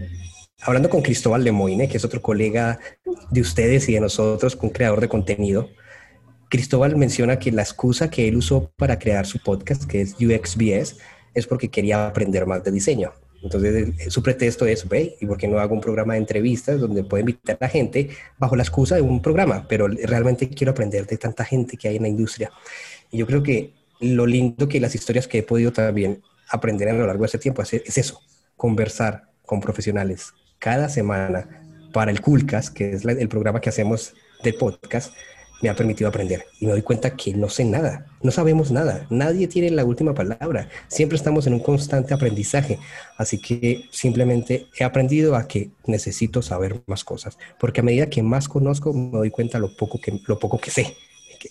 hablando 0.62 0.90
con 0.90 1.02
Cristóbal 1.02 1.44
Lemoine, 1.44 1.88
que 1.88 1.98
es 1.98 2.06
otro 2.06 2.22
colega 2.22 2.80
de 3.32 3.42
ustedes 3.42 3.90
y 3.90 3.94
de 3.94 4.00
nosotros, 4.00 4.58
un 4.62 4.70
creador 4.70 5.02
de 5.02 5.10
contenido, 5.10 5.70
Cristóbal 6.50 6.96
menciona 6.96 7.40
que 7.40 7.52
la 7.52 7.64
excusa 7.64 8.10
que 8.10 8.28
él 8.28 8.38
usó 8.38 8.72
para 8.78 9.00
crear 9.00 9.26
su 9.26 9.40
podcast, 9.40 9.86
que 9.86 10.02
es 10.02 10.16
UXBS, 10.20 10.98
es 11.34 11.48
porque 11.48 11.70
quería 11.70 12.08
aprender 12.08 12.46
más 12.46 12.64
de 12.64 12.72
diseño. 12.72 13.12
Entonces, 13.42 13.92
su 14.14 14.22
pretexto 14.22 14.66
es, 14.66 14.88
ve, 14.88 15.18
¿y 15.20 15.26
por 15.26 15.38
qué 15.38 15.48
no 15.48 15.60
hago 15.60 15.74
un 15.74 15.82
programa 15.82 16.14
de 16.14 16.20
entrevistas 16.20 16.80
donde 16.80 17.04
puedo 17.04 17.22
invitar 17.22 17.58
a 17.60 17.66
la 17.66 17.70
gente 17.70 18.12
bajo 18.38 18.56
la 18.56 18.64
excusa 18.64 18.96
de 18.96 19.02
un 19.02 19.22
programa? 19.22 19.66
Pero 19.68 19.88
realmente 19.88 20.48
quiero 20.48 20.72
aprender 20.72 21.08
de 21.08 21.18
tanta 21.18 21.44
gente 21.44 21.76
que 21.76 21.90
hay 21.90 21.98
en 21.98 22.04
la 22.04 22.08
industria. 22.08 22.52
Y 23.12 23.18
yo 23.18 23.26
creo 23.26 23.42
que 23.42 23.74
lo 24.00 24.28
lindo 24.28 24.70
que 24.70 24.80
las 24.80 24.96
historias 24.96 25.28
que 25.28 25.40
he 25.40 25.44
podido 25.44 25.74
también 25.74 26.22
aprender 26.50 26.88
a 26.88 26.94
lo 26.94 27.08
largo 27.08 27.24
de 27.24 27.28
ese 27.28 27.40
tiempo 27.40 27.64
es 27.64 27.98
eso, 27.98 28.22
conversar 28.56 29.32
con 29.46 29.60
profesionales 29.60 30.34
cada 30.64 30.88
semana 30.88 31.46
para 31.92 32.10
el 32.10 32.22
Coolcast, 32.22 32.74
que 32.74 32.94
es 32.94 33.04
el 33.04 33.28
programa 33.28 33.60
que 33.60 33.68
hacemos 33.68 34.14
de 34.44 34.54
podcast, 34.54 35.14
me 35.62 35.68
ha 35.68 35.76
permitido 35.76 36.08
aprender 36.08 36.46
y 36.62 36.66
me 36.66 36.72
doy 36.72 36.82
cuenta 36.82 37.18
que 37.18 37.34
no 37.34 37.50
sé 37.50 37.66
nada, 37.66 38.06
no 38.22 38.32
sabemos 38.32 38.72
nada, 38.72 39.06
nadie 39.10 39.50
tiene 39.50 39.70
la 39.72 39.84
última 39.84 40.14
palabra, 40.14 40.70
siempre 40.88 41.18
estamos 41.18 41.48
en 41.48 41.54
un 41.54 41.60
constante 41.60 42.14
aprendizaje, 42.14 42.80
así 43.18 43.42
que 43.42 43.84
simplemente 43.92 44.68
he 44.80 44.86
aprendido 44.86 45.36
a 45.36 45.50
que 45.50 45.72
necesito 45.86 46.42
saber 46.42 46.82
más 46.88 47.04
cosas, 47.04 47.38
porque 47.60 47.82
a 47.82 47.84
medida 47.84 48.10
que 48.10 48.24
más 48.24 48.48
conozco 48.48 48.94
me 48.94 49.18
doy 49.18 49.32
cuenta 49.32 49.60
lo 49.60 49.76
poco 49.76 50.00
que, 50.00 50.18
lo 50.28 50.40
poco 50.40 50.60
que 50.60 50.72
sé. 50.72 50.96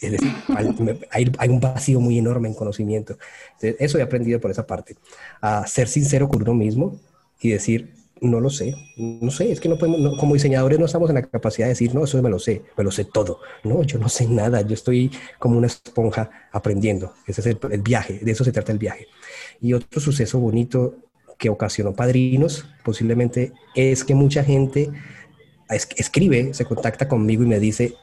Es 0.00 0.12
decir, 0.12 0.32
hay, 1.10 1.30
hay, 1.38 1.48
un 1.50 1.60
vacío 1.60 2.00
muy 2.00 2.16
enorme 2.16 2.48
en 2.48 2.54
conocimiento. 2.54 3.18
Entonces, 3.56 3.76
eso 3.78 3.98
he 3.98 4.02
aprendido 4.02 4.40
por 4.40 4.50
esa 4.50 4.66
parte. 4.66 4.96
A 5.42 5.66
ser 5.66 5.86
sincero 5.86 6.30
con 6.30 6.40
uno 6.40 6.54
mismo 6.54 6.98
y 7.42 7.50
decir, 7.50 7.92
no 8.22 8.40
lo 8.40 8.50
sé, 8.50 8.76
no 8.96 9.32
sé, 9.32 9.50
es 9.50 9.60
que 9.60 9.68
no 9.68 9.76
podemos, 9.76 10.16
como 10.16 10.34
diseñadores 10.34 10.78
no 10.78 10.86
estamos 10.86 11.10
en 11.10 11.16
la 11.16 11.22
capacidad 11.22 11.66
de 11.66 11.70
decir, 11.70 11.92
no, 11.92 12.04
eso 12.04 12.22
me 12.22 12.30
lo 12.30 12.38
sé, 12.38 12.62
me 12.76 12.84
lo 12.84 12.92
sé 12.92 13.04
todo. 13.04 13.40
No, 13.64 13.82
yo 13.82 13.98
no 13.98 14.08
sé 14.08 14.28
nada, 14.28 14.62
yo 14.62 14.74
estoy 14.74 15.10
como 15.40 15.58
una 15.58 15.66
esponja 15.66 16.30
aprendiendo. 16.52 17.14
Ese 17.26 17.40
es 17.40 17.46
el, 17.48 17.82
viaje, 17.82 18.20
de 18.22 18.30
eso 18.30 18.44
se 18.44 18.52
trata 18.52 18.70
el 18.70 18.78
viaje. 18.78 19.08
Y 19.60 19.72
otro 19.72 20.00
suceso 20.00 20.38
bonito 20.38 20.94
que 21.36 21.48
ocasionó 21.48 21.94
padrinos, 21.94 22.64
posiblemente, 22.84 23.52
es 23.74 24.04
que 24.04 24.14
mucha 24.14 24.44
gente 24.44 24.90
escribe, 25.96 26.54
se 26.54 26.64
contacta 26.64 27.08
conmigo 27.08 27.42
y 27.42 27.46
me 27.46 27.58
dice, 27.58 27.94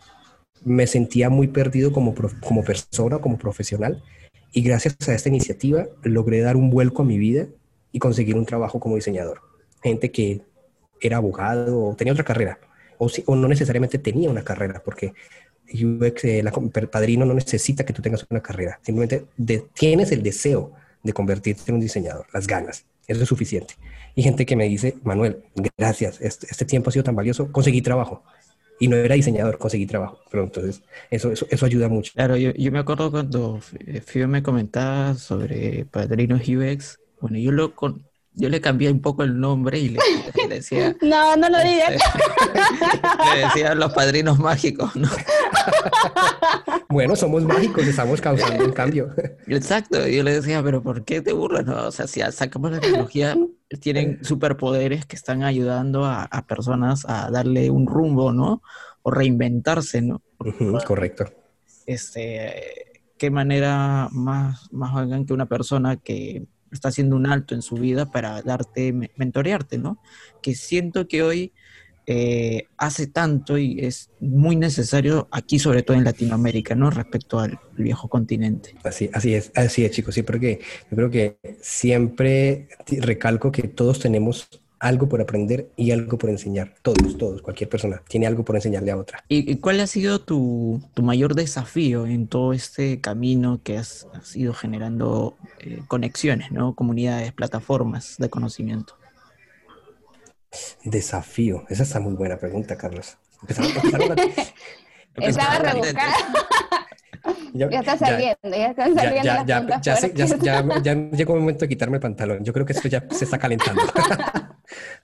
me 0.65 0.85
sentía 0.85 1.29
muy 1.29 1.47
perdido 1.47 1.93
como, 1.93 2.13
como 2.41 2.63
persona, 2.65 3.19
como 3.19 3.37
profesional, 3.37 4.03
y 4.51 4.63
gracias 4.63 4.97
a 5.07 5.13
esta 5.13 5.29
iniciativa 5.29 5.87
logré 6.03 6.41
dar 6.41 6.57
un 6.57 6.69
vuelco 6.71 7.03
a 7.03 7.05
mi 7.05 7.17
vida 7.17 7.47
y 7.93 7.99
conseguir 7.99 8.35
un 8.35 8.45
trabajo 8.45 8.81
como 8.81 8.95
diseñador 8.95 9.48
gente 9.81 10.11
que 10.11 10.41
era 11.01 11.17
abogado 11.17 11.83
o 11.83 11.95
tenía 11.95 12.13
otra 12.13 12.25
carrera, 12.25 12.59
o, 12.97 13.09
o 13.25 13.35
no 13.35 13.47
necesariamente 13.47 13.97
tenía 13.97 14.29
una 14.29 14.43
carrera, 14.43 14.81
porque 14.83 15.13
UX, 15.73 16.23
eh, 16.25 16.39
el 16.39 16.89
padrino 16.89 17.25
no 17.25 17.33
necesita 17.33 17.85
que 17.85 17.93
tú 17.93 18.01
tengas 18.01 18.25
una 18.29 18.41
carrera, 18.41 18.79
simplemente 18.81 19.25
tienes 19.73 20.11
el 20.11 20.23
deseo 20.23 20.73
de 21.03 21.13
convertirte 21.13 21.63
en 21.67 21.75
un 21.75 21.81
diseñador, 21.81 22.25
las 22.33 22.47
ganas, 22.47 22.85
eso 23.07 23.23
es 23.23 23.29
suficiente. 23.29 23.75
Y 24.15 24.23
gente 24.23 24.45
que 24.45 24.55
me 24.55 24.67
dice, 24.67 24.97
Manuel, 25.03 25.43
gracias, 25.77 26.19
este, 26.21 26.47
este 26.49 26.65
tiempo 26.65 26.89
ha 26.89 26.93
sido 26.93 27.03
tan 27.03 27.15
valioso, 27.15 27.51
conseguí 27.51 27.81
trabajo. 27.81 28.23
Y 28.81 28.87
no 28.87 28.95
era 28.95 29.15
diseñador, 29.15 29.57
conseguí 29.57 29.85
trabajo. 29.85 30.19
Pero 30.31 30.43
entonces, 30.43 30.81
eso, 31.09 31.31
eso, 31.31 31.45
eso 31.49 31.65
ayuda 31.65 31.89
mucho. 31.89 32.13
Claro, 32.13 32.37
yo, 32.37 32.51
yo 32.53 32.71
me 32.71 32.79
acuerdo 32.79 33.11
cuando 33.11 33.59
Fio 34.05 34.27
me 34.27 34.41
comentaba 34.41 35.15
sobre 35.15 35.85
Padrinos 35.85 36.41
UX, 36.47 36.97
bueno, 37.19 37.37
yo 37.37 37.51
lo, 37.51 37.75
con, 37.75 38.08
yo 38.33 38.49
le 38.49 38.61
cambié 38.61 38.89
un 38.91 39.01
poco 39.01 39.23
el 39.23 39.39
nombre 39.39 39.79
y 39.79 39.89
le, 39.89 39.99
decía... 40.47 40.95
no, 41.01 41.35
no 41.35 41.49
lo 41.49 41.59
digas. 41.59 41.91
Este, 41.91 43.35
le 43.35 43.41
decía 43.45 43.75
los 43.75 43.93
padrinos 43.93 44.39
mágicos, 44.39 44.95
¿no? 44.95 45.09
bueno, 46.89 47.15
somos 47.15 47.43
mágicos, 47.43 47.85
estamos 47.85 48.21
causando 48.21 48.65
un 48.65 48.71
cambio. 48.71 49.13
Exacto, 49.47 50.07
yo 50.07 50.23
le 50.23 50.33
decía, 50.33 50.63
pero 50.63 50.81
¿por 50.81 51.03
qué 51.03 51.21
te 51.21 51.33
burlas? 51.33 51.65
No? 51.65 51.87
O 51.87 51.91
sea, 51.91 52.07
si 52.07 52.21
sacamos 52.31 52.71
la 52.71 52.79
tecnología, 52.79 53.35
tienen 53.81 54.23
superpoderes 54.23 55.05
que 55.05 55.15
están 55.15 55.43
ayudando 55.43 56.05
a, 56.05 56.27
personas 56.47 57.05
a 57.07 57.29
darle 57.29 57.69
un 57.69 57.87
rumbo, 57.87 58.31
¿no? 58.31 58.61
O 59.01 59.11
reinventarse, 59.11 60.01
¿no? 60.01 60.21
correcto. 60.85 61.25
Este, 61.85 63.03
¿Qué 63.17 63.31
manera 63.31 64.07
más, 64.11 64.71
más 64.71 64.95
hagan 64.95 65.25
que 65.25 65.33
una 65.33 65.47
persona 65.47 65.97
que 65.97 66.45
está 66.71 66.89
haciendo 66.89 67.15
un 67.15 67.27
alto 67.27 67.55
en 67.55 67.61
su 67.61 67.75
vida 67.75 68.11
para 68.11 68.41
darte, 68.41 68.93
mentorearte, 69.15 69.77
¿no? 69.77 70.01
Que 70.41 70.55
siento 70.55 71.07
que 71.07 71.23
hoy 71.23 71.53
eh, 72.11 72.63
hace 72.77 73.05
tanto 73.05 73.59
y 73.59 73.81
es 73.81 74.09
muy 74.19 74.55
necesario 74.55 75.27
aquí, 75.31 75.59
sobre 75.59 75.83
todo 75.83 75.95
en 75.95 76.03
Latinoamérica, 76.03 76.73
¿no? 76.73 76.89
Respecto 76.89 77.39
al 77.39 77.59
viejo 77.77 78.07
continente. 78.07 78.73
Así, 78.83 79.11
así 79.13 79.35
es, 79.35 79.51
así 79.53 79.85
es, 79.85 79.91
chicos, 79.91 80.15
sí, 80.15 80.23
porque 80.23 80.59
yo 80.89 80.97
creo 80.97 81.11
que 81.11 81.37
siempre 81.61 82.67
recalco 82.87 83.51
que 83.51 83.67
todos 83.67 83.99
tenemos 83.99 84.49
algo 84.79 85.09
por 85.09 85.21
aprender 85.21 85.71
y 85.75 85.91
algo 85.91 86.17
por 86.17 86.29
enseñar. 86.29 86.75
Todos, 86.81 87.17
todos, 87.17 87.41
cualquier 87.41 87.69
persona 87.69 88.01
tiene 88.07 88.27
algo 88.27 88.43
por 88.43 88.55
enseñarle 88.55 88.91
a 88.91 88.97
otra. 88.97 89.23
¿Y 89.27 89.57
cuál 89.57 89.79
ha 89.79 89.87
sido 89.87 90.21
tu, 90.21 90.81
mayor 91.01 91.35
desafío 91.35 92.05
en 92.05 92.27
todo 92.27 92.53
este 92.53 93.01
camino 93.01 93.61
que 93.63 93.77
has, 93.77 94.07
ido 94.35 94.53
generando 94.53 95.35
eh, 95.59 95.81
conexiones, 95.87 96.51
¿no? 96.51 96.75
comunidades, 96.75 97.33
plataformas 97.33 98.15
de 98.17 98.29
conocimiento? 98.29 98.95
Desafío, 100.83 101.63
esa 101.69 101.83
está 101.83 101.99
muy 101.99 102.13
buena 102.13 102.37
pregunta, 102.37 102.77
Carlos. 102.77 103.17
Estaba 103.47 105.59
rebuscada. 105.59 106.15
Ya, 107.53 107.67
está 107.67 107.97
saliendo, 107.97 108.37
ya, 108.43 108.67
están 108.67 108.95
saliendo. 108.95 109.23
Ya, 109.23 109.45
ya, 109.45 109.81
ya, 109.81 110.81
ya, 110.81 110.93
llegó 110.93 111.33
el 111.33 111.39
momento 111.41 111.61
de 111.61 111.69
quitarme 111.69 111.97
el 111.97 112.01
pantalón. 112.01 112.43
Yo 112.43 112.53
creo 112.53 112.65
que 112.65 112.73
esto 112.73 112.87
ya 112.87 113.05
se 113.09 113.25
está 113.25 113.37
calentando. 113.37 113.81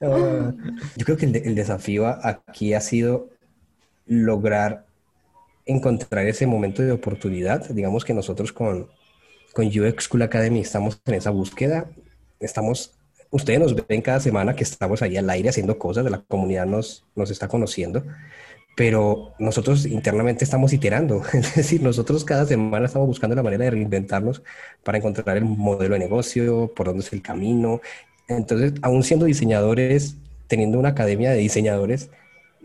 yo 0.00 1.04
creo 1.04 1.16
que 1.16 1.26
el, 1.26 1.54
desafío 1.54 2.06
aquí 2.06 2.74
ha 2.74 2.80
sido 2.80 3.30
lograr 4.06 4.86
encontrar 5.64 6.26
ese 6.26 6.46
momento 6.46 6.82
de 6.82 6.92
oportunidad. 6.92 7.68
Digamos 7.68 8.04
que 8.04 8.14
nosotros 8.14 8.52
con, 8.52 8.88
con 9.52 9.66
UX 9.66 10.04
School 10.04 10.22
Academy 10.22 10.60
estamos 10.60 11.00
en 11.04 11.14
esa 11.14 11.30
búsqueda. 11.30 11.90
Estamos, 12.38 12.92
ustedes 13.30 13.58
nos 13.58 13.74
ven 13.86 14.02
cada 14.02 14.20
semana 14.20 14.54
que 14.54 14.62
estamos 14.64 15.02
ahí 15.02 15.16
al 15.16 15.28
aire 15.28 15.48
haciendo 15.48 15.78
cosas, 15.78 16.04
de 16.04 16.10
la 16.10 16.22
comunidad 16.22 16.66
nos, 16.66 17.04
nos 17.14 17.30
está 17.30 17.48
conociendo 17.48 18.04
pero 18.76 19.32
nosotros 19.38 19.86
internamente 19.86 20.44
estamos 20.44 20.72
iterando, 20.74 21.22
es 21.32 21.56
decir, 21.56 21.82
nosotros 21.82 22.24
cada 22.24 22.46
semana 22.46 22.86
estamos 22.86 23.08
buscando 23.08 23.34
la 23.34 23.42
manera 23.42 23.64
de 23.64 23.70
reinventarnos 23.70 24.42
para 24.84 24.98
encontrar 24.98 25.38
el 25.38 25.46
modelo 25.46 25.94
de 25.94 26.00
negocio, 26.00 26.72
por 26.76 26.86
dónde 26.86 27.02
es 27.02 27.12
el 27.12 27.22
camino. 27.22 27.80
Entonces, 28.28 28.74
aún 28.82 29.02
siendo 29.02 29.24
diseñadores, 29.26 30.18
teniendo 30.46 30.78
una 30.78 30.90
academia 30.90 31.30
de 31.30 31.38
diseñadores, 31.38 32.10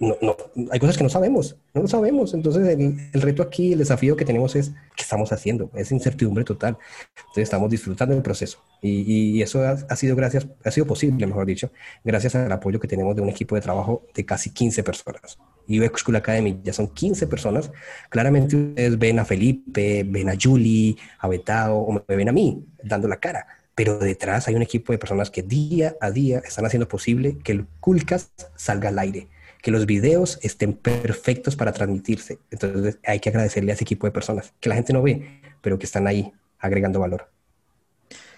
no, 0.02 0.18
no, 0.20 0.36
hay 0.72 0.80
cosas 0.80 0.98
que 0.98 1.04
no 1.04 1.12
sabemos, 1.12 1.56
no 1.76 1.84
lo 1.84 1.88
sabemos. 1.88 2.34
Entonces, 2.34 2.68
el, 2.68 3.22
reto 3.22 3.44
aquí, 3.44 3.74
el 3.74 3.80
desafío 3.80 4.18
que 4.18 4.26
tenemos 4.26 4.56
es, 4.56 4.72
¿qué 4.96 5.04
estamos 5.04 5.32
haciendo? 5.32 5.70
Es 5.76 5.92
incertidumbre 5.92 6.44
total. 6.44 6.80
Entonces, 7.18 7.44
estamos 7.44 7.70
disfrutando 7.70 8.16
del 8.16 8.24
proceso. 8.24 8.64
Y, 8.82 9.38
y 9.38 9.42
eso 9.44 9.64
ha, 9.64 9.96
sido 9.96 10.16
gracias, 10.16 10.48
ha 10.66 10.72
sido 10.72 10.88
posible, 10.88 11.28
mejor 11.28 11.46
dicho, 11.46 11.72
gracias 12.04 12.34
al 12.34 12.52
apoyo 12.52 12.80
que 12.80 12.88
tenemos 12.88 13.16
de 13.16 13.22
un 13.22 13.30
equipo 13.30 13.54
de 13.54 13.62
trabajo 13.62 14.08
de 14.16 14.26
casi 14.26 14.50
15 14.50 14.82
personas. 14.82 15.38
UX 15.70 16.00
School 16.02 16.16
Academy 16.16 16.60
ya 16.64 16.74
son 16.74 16.88
15 16.88 17.28
personas. 17.28 17.72
Claramente 18.10 18.56
ustedes 18.56 18.98
ven 18.98 19.20
a 19.20 19.26
Felipe, 19.26 20.04
ven 20.04 20.30
a 20.30 20.34
Julie, 20.42 20.98
a 21.20 21.28
Betao, 21.28 21.78
o 21.78 21.92
me 21.94 22.16
ven 22.16 22.28
a 22.28 22.32
mí 22.32 22.66
dando 22.84 23.08
la 23.08 23.18
cara. 23.18 23.46
Pero 23.76 24.00
detrás 24.00 24.48
hay 24.48 24.56
un 24.56 24.64
equipo 24.64 24.94
de 24.94 24.98
personas 24.98 25.30
que 25.30 25.44
día 25.44 25.96
a 26.02 26.10
día 26.10 26.40
están 26.40 26.66
haciendo 26.66 26.88
posible 26.88 27.38
que 27.44 27.52
el 27.52 27.68
Coolcast 27.80 28.32
salga 28.56 28.90
al 28.90 28.98
aire 28.98 29.30
que 29.62 29.71
los 29.71 29.86
videos 29.86 30.39
estén 30.41 30.74
perfectos 30.74 31.56
para 31.56 31.71
transmitirse. 31.71 32.39
Entonces 32.50 33.00
hay 33.06 33.19
que 33.19 33.30
agradecerle 33.30 33.71
a 33.71 33.76
ese 33.76 33.84
equipo 33.84 34.08
de 34.08 34.12
personas 34.12 34.54
que 34.60 34.69
la 34.69 34.76
gente 34.76 34.93
no 34.93 35.02
ve, 35.02 35.41
pero 35.62 35.78
que 35.78 35.86
están 35.86 36.08
ahí 36.08 36.32
agregando 36.60 37.00
valor. 37.00 37.30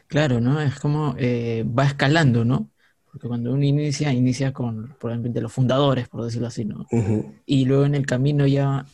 Claro, 0.08 0.40
¿no? 0.40 0.62
Es 0.62 0.80
como 0.80 1.16
eh, 1.18 1.66
va 1.68 1.86
escalando, 1.86 2.46
¿no? 2.46 2.70
Porque 3.12 3.28
cuando 3.28 3.54
uno 3.54 3.64
inicia, 3.64 4.12
inicia 4.12 4.52
con, 4.54 4.96
de 5.02 5.42
los 5.42 5.54
fundadores, 5.54 6.10
por 6.10 6.24
decirlo 6.24 6.48
así, 6.48 6.66
¿no? 6.66 6.88
Y 7.46 7.66
luego 7.66 7.86
en 7.86 7.94
el 7.96 8.06
camino 8.06 8.48
ya 8.48 8.86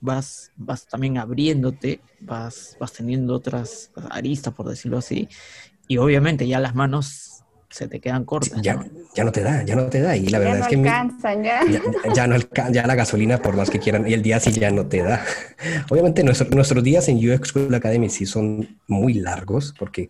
vas, 0.00 0.52
vas 0.56 0.86
también 0.86 1.18
abriéndote, 1.18 2.00
vas, 2.20 2.76
vas 2.78 2.92
teniendo 2.92 3.34
otras 3.34 3.90
aristas, 4.10 4.54
por 4.54 4.68
decirlo 4.68 4.98
así, 4.98 5.28
y 5.88 5.96
obviamente 5.96 6.46
ya 6.46 6.60
las 6.60 6.74
manos 6.74 7.33
se 7.74 7.88
te 7.88 7.98
quedan 7.98 8.24
cortas. 8.24 8.62
Ya 8.62 8.74
¿no? 8.74 8.84
ya 9.16 9.24
no 9.24 9.32
te 9.32 9.42
da, 9.42 9.64
ya 9.64 9.74
no 9.74 9.86
te 9.86 10.00
da. 10.00 10.16
Y 10.16 10.28
la 10.28 10.38
verdad 10.38 10.60
es 10.60 10.68
que. 10.68 10.76
Alcanzan, 10.76 11.42
ya. 11.42 11.60
Ya, 12.14 12.26
no 12.28 12.36
alcanza, 12.36 12.72
ya 12.72 12.86
la 12.86 12.94
gasolina, 12.94 13.42
por 13.42 13.56
más 13.56 13.68
que 13.68 13.80
quieran, 13.80 14.08
y 14.08 14.12
el 14.12 14.22
día 14.22 14.38
sí 14.38 14.52
ya 14.52 14.70
no 14.70 14.86
te 14.86 15.02
da. 15.02 15.24
Obviamente, 15.90 16.22
nuestros 16.22 16.84
días 16.84 17.08
en 17.08 17.16
UX 17.16 17.48
School 17.48 17.74
Academy 17.74 18.08
sí 18.08 18.26
son 18.26 18.78
muy 18.86 19.14
largos, 19.14 19.74
porque 19.76 20.08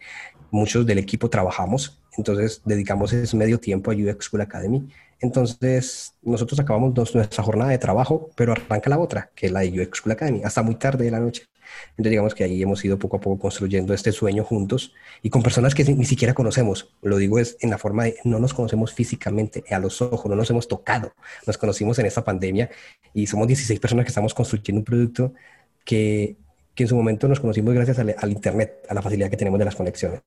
muchos 0.51 0.85
del 0.85 0.99
equipo 0.99 1.31
trabajamos, 1.31 1.99
entonces 2.19 2.61
dedicamos 2.67 3.15
ese 3.15 3.35
medio 3.35 3.59
tiempo 3.59 3.91
a 3.91 3.95
UX 3.95 4.27
School 4.27 4.43
Academy. 4.43 4.87
Entonces, 5.21 6.13
nosotros 6.21 6.61
acabamos 6.61 7.15
nuestra 7.15 7.43
jornada 7.43 7.71
de 7.71 7.79
trabajo, 7.79 8.29
pero 8.37 8.53
arranca 8.53 8.91
la 8.91 8.99
otra, 8.99 9.31
que 9.35 9.47
es 9.47 9.53
la 9.53 9.61
de 9.61 9.81
UX 9.81 10.01
School 10.01 10.13
Academy, 10.13 10.43
hasta 10.45 10.63
muy 10.63 10.75
tarde 10.75 11.07
de 11.07 11.11
la 11.11 11.21
noche. 11.21 11.45
Entonces 11.91 12.11
digamos 12.11 12.35
que 12.35 12.45
ahí 12.45 12.63
hemos 12.63 12.85
ido 12.85 12.99
poco 12.99 13.17
a 13.17 13.21
poco 13.21 13.41
construyendo 13.41 13.95
este 13.95 14.13
sueño 14.13 14.45
juntos 14.45 14.93
y 15.23 15.31
con 15.31 15.43
personas 15.43 15.75
que 15.75 15.85
ni 15.85 16.05
siquiera 16.05 16.35
conocemos. 16.35 16.95
Lo 17.03 17.17
digo 17.17 17.39
es 17.39 17.57
en 17.61 17.71
la 17.71 17.79
forma 17.79 18.05
de 18.05 18.17
no 18.25 18.39
nos 18.39 18.55
conocemos 18.55 18.93
físicamente, 18.93 19.65
a 19.71 19.79
los 19.79 20.01
ojos, 20.03 20.27
no 20.27 20.37
nos 20.37 20.51
hemos 20.51 20.69
tocado. 20.69 21.13
Nos 21.47 21.59
conocimos 21.59 21.99
en 21.99 22.07
esta 22.07 22.25
pandemia 22.25 22.71
y 23.13 23.27
somos 23.27 23.47
16 23.47 23.81
personas 23.81 24.05
que 24.05 24.11
estamos 24.11 24.35
construyendo 24.35 24.81
un 24.81 24.85
producto 24.85 25.35
que, 25.85 26.37
que 26.75 26.85
en 26.85 26.89
su 26.89 26.97
momento 26.97 27.29
nos 27.29 27.41
conocimos 27.41 27.75
gracias 27.75 27.99
al, 27.99 28.31
Internet, 28.31 28.85
a 28.89 28.95
la 28.95 29.03
facilidad 29.03 29.31
que 29.31 29.37
tenemos 29.37 29.59
de 29.59 29.65
las 29.65 29.77
conexiones. 29.77 30.23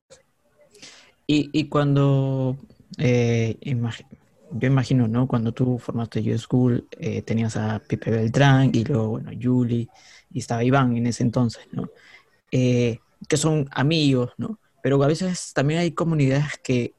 Y, 1.26 1.50
y 1.52 1.68
cuando, 1.68 2.56
eh, 2.96 3.58
yo 4.50 4.66
imagino, 4.66 5.08
¿no? 5.08 5.26
Cuando 5.26 5.52
tú 5.52 5.78
formaste 5.78 6.22
You 6.22 6.38
School, 6.38 6.88
eh, 6.98 7.22
tenías 7.22 7.56
a 7.56 7.80
Pipe 7.86 8.10
Beltrán 8.10 8.70
y 8.72 8.84
luego, 8.84 9.08
bueno, 9.10 9.30
Julie 9.40 9.88
y 10.30 10.40
estaba 10.40 10.64
Iván 10.64 10.96
en 10.96 11.06
ese 11.06 11.22
entonces, 11.22 11.66
¿no? 11.72 11.88
Eh, 12.50 12.98
que 13.28 13.36
son 13.36 13.68
amigos, 13.72 14.32
¿no? 14.36 14.58
Pero 14.82 15.02
a 15.02 15.06
veces 15.06 15.52
también 15.54 15.80
hay 15.80 15.92
comunidades 15.92 16.58
que 16.62 16.94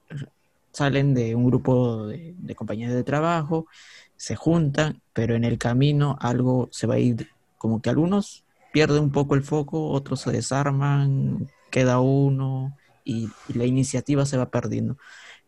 salen 0.71 1.13
de 1.13 1.35
un 1.35 1.45
grupo 1.45 2.07
de, 2.07 2.35
de 2.37 2.55
compañeros 2.55 2.95
de 2.95 3.03
trabajo, 3.03 3.67
se 4.15 4.35
juntan, 4.35 5.01
pero 5.13 5.35
en 5.35 5.43
el 5.43 5.57
camino 5.57 6.17
algo 6.19 6.69
se 6.71 6.87
va 6.87 6.95
a 6.95 6.99
ir, 6.99 7.29
como 7.57 7.81
que 7.81 7.89
algunos 7.89 8.43
pierden 8.71 9.03
un 9.03 9.11
poco 9.11 9.35
el 9.35 9.43
foco, 9.43 9.89
otros 9.89 10.21
se 10.21 10.31
desarman, 10.31 11.49
queda 11.69 11.99
uno 11.99 12.77
y, 13.03 13.29
la 13.53 13.65
iniciativa 13.65 14.25
se 14.25 14.37
va 14.37 14.49
perdiendo. 14.49 14.97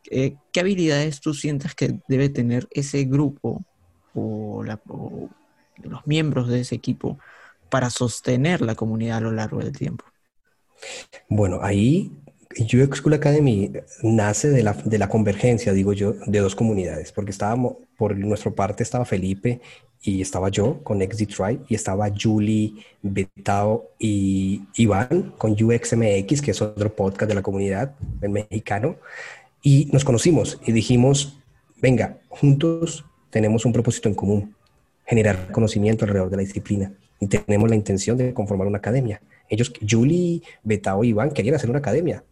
Eh, 0.09 0.35
¿Qué 0.51 0.59
habilidades 0.59 1.21
tú 1.21 1.33
sientes 1.33 1.75
que 1.75 1.99
debe 2.07 2.29
tener 2.29 2.67
ese 2.71 3.03
grupo 3.03 3.63
o, 4.15 4.63
los 4.63 6.05
miembros 6.05 6.47
de 6.47 6.61
ese 6.61 6.75
equipo 6.75 7.17
para 7.71 7.89
sostener 7.89 8.61
la 8.61 8.75
comunidad 8.75 9.17
a 9.17 9.21
lo 9.21 9.31
largo 9.31 9.59
del 9.59 9.71
tiempo? 9.71 10.05
Bueno, 11.29 11.59
ahí 11.63 12.11
UX 12.59 12.97
School 12.97 13.13
Academy 13.13 13.71
nace 14.03 14.49
de 14.49 14.61
la, 14.61 14.73
de 14.73 14.97
la 14.97 15.09
convergencia, 15.09 15.73
digo 15.73 15.93
yo, 15.93 16.13
de 16.25 16.39
dos 16.39 16.53
comunidades, 16.53 17.11
porque 17.11 17.31
estábamos, 17.31 17.77
por 17.97 18.15
nuestra 18.17 18.51
parte 18.51 18.83
estaba 18.83 19.05
Felipe 19.05 19.61
y 20.01 20.21
estaba 20.21 20.49
yo 20.49 20.83
con 20.83 21.01
Exit 21.01 21.33
Try 21.33 21.61
y 21.69 21.75
estaba 21.75 22.11
Julie, 22.15 22.73
Betao 23.01 23.91
y 23.97 24.63
Iván 24.75 25.33
con 25.37 25.51
UXMX, 25.51 26.41
que 26.41 26.51
es 26.51 26.61
otro 26.61 26.93
podcast 26.93 27.29
de 27.29 27.35
la 27.35 27.41
comunidad, 27.41 27.95
el 28.21 28.29
mexicano, 28.29 28.97
y 29.63 29.89
nos 29.93 30.03
conocimos 30.03 30.59
y 30.65 30.71
dijimos, 30.71 31.37
venga, 31.81 32.17
juntos 32.29 33.05
tenemos 33.29 33.63
un 33.63 33.71
propósito 33.71 34.09
en 34.09 34.15
común, 34.15 34.55
generar 35.05 35.51
conocimiento 35.51 36.03
alrededor 36.03 36.29
de 36.29 36.37
la 36.37 36.43
disciplina 36.43 36.91
y 37.21 37.27
tenemos 37.27 37.69
la 37.69 37.75
intención 37.75 38.17
de 38.17 38.33
conformar 38.33 38.67
una 38.67 38.79
academia. 38.79 39.21
Ellos, 39.47 39.71
Julie, 39.87 40.41
Betao 40.63 41.03
y 41.05 41.09
Iván 41.09 41.31
querían 41.31 41.55
hacer 41.55 41.69
una 41.69 41.79
academia 41.79 42.23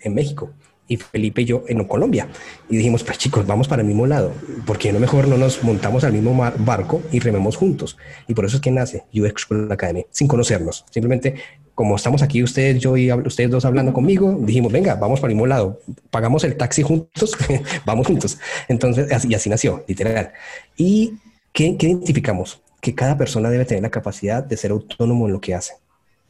en 0.00 0.14
México 0.14 0.50
y 0.88 0.96
Felipe 0.96 1.42
y 1.42 1.44
yo 1.44 1.64
en 1.68 1.82
Colombia. 1.84 2.28
Y 2.68 2.76
dijimos, 2.76 3.04
pues 3.04 3.16
chicos, 3.18 3.46
vamos 3.46 3.68
para 3.68 3.82
el 3.82 3.88
mismo 3.88 4.04
lado. 4.04 4.32
¿Por 4.66 4.78
qué 4.78 4.92
no 4.92 4.98
mejor 4.98 5.28
no 5.28 5.38
nos 5.38 5.62
montamos 5.62 6.02
al 6.02 6.12
mismo 6.12 6.34
barco 6.58 7.00
y 7.12 7.20
rememos 7.20 7.56
juntos? 7.56 7.96
Y 8.26 8.34
por 8.34 8.44
eso 8.44 8.56
es 8.56 8.62
que 8.62 8.72
nace 8.72 9.04
UX 9.14 9.42
School 9.42 9.70
Academy, 9.70 10.06
sin 10.10 10.26
conocernos. 10.26 10.84
Simplemente, 10.90 11.36
como 11.76 11.94
estamos 11.94 12.20
aquí 12.20 12.42
ustedes, 12.42 12.80
yo 12.80 12.96
y 12.96 13.12
ustedes 13.12 13.50
dos 13.50 13.64
hablando 13.64 13.92
conmigo, 13.92 14.36
dijimos, 14.40 14.72
venga, 14.72 14.96
vamos 14.96 15.20
para 15.20 15.30
el 15.30 15.36
mismo 15.36 15.46
lado. 15.46 15.80
Pagamos 16.10 16.42
el 16.42 16.56
taxi 16.56 16.82
juntos, 16.82 17.36
vamos 17.86 18.08
juntos. 18.08 18.38
Entonces, 18.66 19.24
y 19.24 19.34
así 19.34 19.48
nació, 19.48 19.84
literal. 19.86 20.32
¿Y 20.76 21.14
qué, 21.52 21.76
qué 21.76 21.86
identificamos? 21.86 22.60
Que 22.82 22.94
cada 22.94 23.16
persona 23.16 23.48
debe 23.48 23.64
tener 23.64 23.82
la 23.82 23.90
capacidad 23.90 24.44
de 24.44 24.58
ser 24.58 24.72
autónomo 24.72 25.26
en 25.26 25.32
lo 25.32 25.40
que 25.40 25.54
hace 25.54 25.72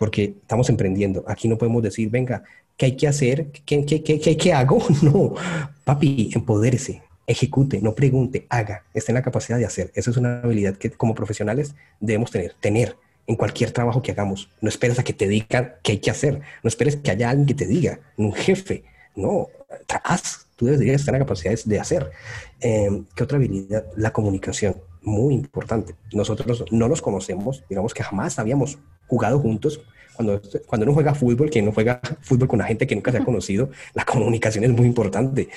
porque 0.02 0.34
estamos 0.42 0.68
emprendiendo. 0.68 1.22
Aquí 1.28 1.46
no 1.46 1.56
podemos 1.56 1.80
decir, 1.80 2.10
venga, 2.10 2.42
¿qué 2.76 2.86
hay 2.86 2.96
que 2.96 3.06
hacer? 3.06 3.52
¿Qué, 3.64 3.86
qué, 3.86 4.02
qué, 4.02 4.36
qué 4.36 4.52
hago? 4.52 4.82
No, 5.02 5.34
papi, 5.84 6.32
empodérese, 6.34 7.02
ejecute, 7.24 7.80
no 7.80 7.94
pregunte, 7.94 8.44
haga, 8.48 8.82
esté 8.94 9.12
en 9.12 9.14
la 9.14 9.22
capacidad 9.22 9.58
de 9.58 9.64
hacer. 9.64 9.92
Esa 9.94 10.10
es 10.10 10.16
una 10.16 10.40
habilidad 10.40 10.74
que 10.74 10.90
como 10.90 11.14
profesionales 11.14 11.76
debemos 12.00 12.32
tener, 12.32 12.52
tener 12.58 12.96
en 13.28 13.36
cualquier 13.36 13.70
trabajo 13.70 14.02
que 14.02 14.10
hagamos. 14.10 14.48
No 14.60 14.68
esperes 14.68 14.98
a 14.98 15.04
que 15.04 15.12
te 15.12 15.28
digan 15.28 15.74
qué 15.84 15.92
hay 15.92 15.98
que 15.98 16.10
hacer, 16.10 16.40
no 16.64 16.68
esperes 16.68 16.96
que 16.96 17.12
haya 17.12 17.30
alguien 17.30 17.46
que 17.46 17.54
te 17.54 17.66
diga, 17.68 18.00
un 18.16 18.32
jefe, 18.32 18.82
no, 19.14 19.50
haz, 20.02 20.48
tú 20.56 20.66
debes 20.66 21.00
estar 21.00 21.14
en 21.14 21.20
la 21.20 21.26
capacidad 21.26 21.56
de 21.64 21.78
hacer. 21.78 22.10
Em, 22.58 23.04
¿Qué 23.14 23.22
otra 23.22 23.36
habilidad? 23.36 23.84
La 23.94 24.12
comunicación, 24.12 24.74
muy 25.02 25.34
importante. 25.34 25.94
Nosotros 26.12 26.64
no 26.70 26.88
nos 26.88 27.02
conocemos, 27.02 27.64
digamos 27.68 27.94
que 27.94 28.02
jamás 28.02 28.38
habíamos 28.38 28.78
jugado 29.06 29.38
juntos, 29.38 29.80
cuando, 30.14 30.40
cuando 30.66 30.84
uno 30.84 30.94
juega 30.94 31.14
fútbol, 31.14 31.50
que 31.50 31.62
no 31.62 31.72
juega 31.72 32.00
fútbol 32.20 32.48
con 32.48 32.58
la 32.58 32.66
gente 32.66 32.86
que 32.86 32.94
nunca 32.94 33.12
se 33.12 33.18
ha 33.18 33.24
conocido, 33.24 33.70
la 33.94 34.04
comunicación 34.04 34.64
es 34.64 34.70
muy 34.70 34.86
importante. 34.86 35.48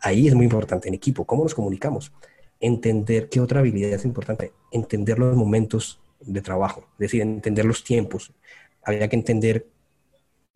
Ahí 0.00 0.28
es 0.28 0.34
muy 0.34 0.44
importante 0.44 0.88
en 0.88 0.94
equipo, 0.94 1.24
cómo 1.24 1.42
nos 1.42 1.54
comunicamos. 1.54 2.12
Entender 2.58 3.28
qué 3.28 3.40
otra 3.40 3.60
habilidad 3.60 3.92
es 3.92 4.04
importante, 4.04 4.52
entender 4.70 5.18
los 5.18 5.36
momentos 5.36 6.00
de 6.20 6.42
trabajo, 6.42 6.88
es 6.92 6.98
decir, 6.98 7.22
entender 7.22 7.64
los 7.64 7.84
tiempos. 7.84 8.32
Había 8.82 9.08
que 9.08 9.16
entender 9.16 9.66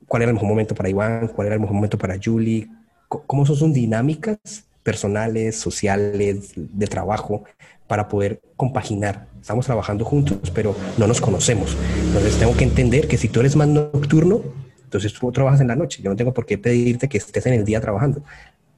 cuál 0.07 0.23
era 0.23 0.31
el 0.31 0.35
mejor 0.35 0.49
momento 0.49 0.75
para 0.75 0.89
Iván, 0.89 1.29
cuál 1.29 1.47
era 1.47 1.55
el 1.55 1.61
mejor 1.61 1.75
momento 1.75 1.99
para 1.99 2.19
Julie, 2.23 2.69
cómo 3.09 3.47
son 3.47 3.57
sus 3.57 3.73
dinámicas 3.73 4.67
personales, 4.85 5.57
sociales, 5.57 6.53
de 6.55 6.87
trabajo, 6.87 7.43
para 7.89 8.09
poder 8.09 8.41
compaginar. 8.57 9.27
Estamos 9.41 9.67
trabajando 9.67 10.05
juntos, 10.05 10.51
pero 10.55 10.77
no 10.97 11.07
nos 11.07 11.21
conocemos. 11.21 11.77
Entonces 12.07 12.39
tengo 12.39 12.57
que 12.57 12.65
entender 12.65 13.09
que 13.09 13.19
si 13.19 13.29
tú 13.29 13.41
eres 13.41 13.57
más 13.57 13.67
nocturno, 13.69 14.43
entonces 14.85 15.13
tú 15.13 15.33
trabajas 15.33 15.61
en 15.61 15.69
la 15.69 15.77
noche. 15.77 16.01
Yo 16.03 16.11
no 16.11 16.17
tengo 16.17 16.33
por 16.33 16.47
qué 16.47 16.57
pedirte 16.57 17.09
que 17.09 17.19
estés 17.19 17.45
en 17.47 17.55
el 17.55 17.65
día 17.65 17.81
trabajando. 17.81 18.23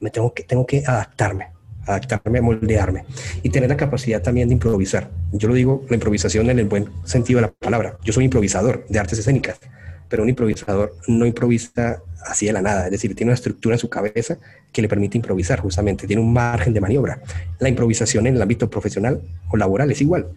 Me 0.00 0.10
tengo 0.10 0.32
que, 0.32 0.44
tengo 0.44 0.64
que 0.64 0.82
adaptarme, 0.86 1.48
adaptarme, 1.84 2.40
moldearme 2.40 3.04
y 3.42 3.50
tener 3.50 3.68
la 3.68 3.76
capacidad 3.76 4.22
también 4.22 4.48
de 4.48 4.54
improvisar. 4.54 5.10
Yo 5.32 5.48
lo 5.48 5.54
digo, 5.54 5.84
la 5.88 5.96
improvisación 5.96 6.48
en 6.50 6.58
el 6.58 6.66
buen 6.66 6.88
sentido 7.04 7.40
de 7.40 7.46
la 7.48 7.52
palabra. 7.52 7.98
Yo 8.02 8.12
soy 8.12 8.24
improvisador 8.24 8.86
de 8.88 8.98
artes 8.98 9.18
escénicas, 9.18 9.60
pero 10.08 10.22
un 10.22 10.28
improvisador 10.28 10.94
no 11.08 11.26
improvisa 11.26 12.02
así 12.26 12.46
de 12.46 12.52
la 12.52 12.62
nada, 12.62 12.86
es 12.86 12.90
decir, 12.90 13.14
tiene 13.14 13.30
una 13.30 13.34
estructura 13.34 13.74
en 13.74 13.78
su 13.78 13.88
cabeza 13.88 14.38
que 14.72 14.82
le 14.82 14.88
permite 14.88 15.16
improvisar 15.16 15.60
justamente, 15.60 16.06
tiene 16.06 16.22
un 16.22 16.32
margen 16.32 16.72
de 16.74 16.80
maniobra. 16.80 17.20
La 17.58 17.68
improvisación 17.68 18.26
en 18.26 18.36
el 18.36 18.42
ámbito 18.42 18.68
profesional 18.68 19.20
o 19.50 19.56
laboral 19.56 19.90
es 19.90 20.00
igual. 20.00 20.28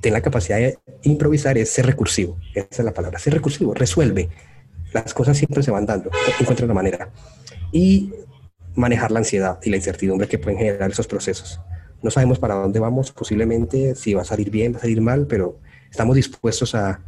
Tener 0.00 0.18
la 0.18 0.22
capacidad 0.22 0.58
de 0.58 0.78
improvisar 1.02 1.58
es 1.58 1.70
ser 1.70 1.86
recursivo, 1.86 2.38
esa 2.54 2.66
es 2.70 2.84
la 2.84 2.92
palabra, 2.92 3.18
ser 3.18 3.34
recursivo, 3.34 3.74
resuelve. 3.74 4.28
Las 4.92 5.14
cosas 5.14 5.36
siempre 5.38 5.62
se 5.62 5.70
van 5.70 5.86
dando, 5.86 6.10
encuentra 6.40 6.64
una 6.64 6.74
manera. 6.74 7.10
Y 7.72 8.12
manejar 8.74 9.10
la 9.10 9.20
ansiedad 9.20 9.58
y 9.62 9.70
la 9.70 9.76
incertidumbre 9.76 10.26
que 10.26 10.38
pueden 10.38 10.58
generar 10.58 10.90
esos 10.90 11.06
procesos. 11.06 11.60
No 12.02 12.10
sabemos 12.10 12.38
para 12.38 12.54
dónde 12.54 12.80
vamos, 12.80 13.12
posiblemente 13.12 13.94
si 13.94 14.14
va 14.14 14.22
a 14.22 14.24
salir 14.24 14.50
bien, 14.50 14.72
va 14.72 14.78
a 14.78 14.80
salir 14.80 15.00
mal, 15.00 15.26
pero 15.26 15.58
estamos 15.90 16.16
dispuestos 16.16 16.74
a, 16.74 17.00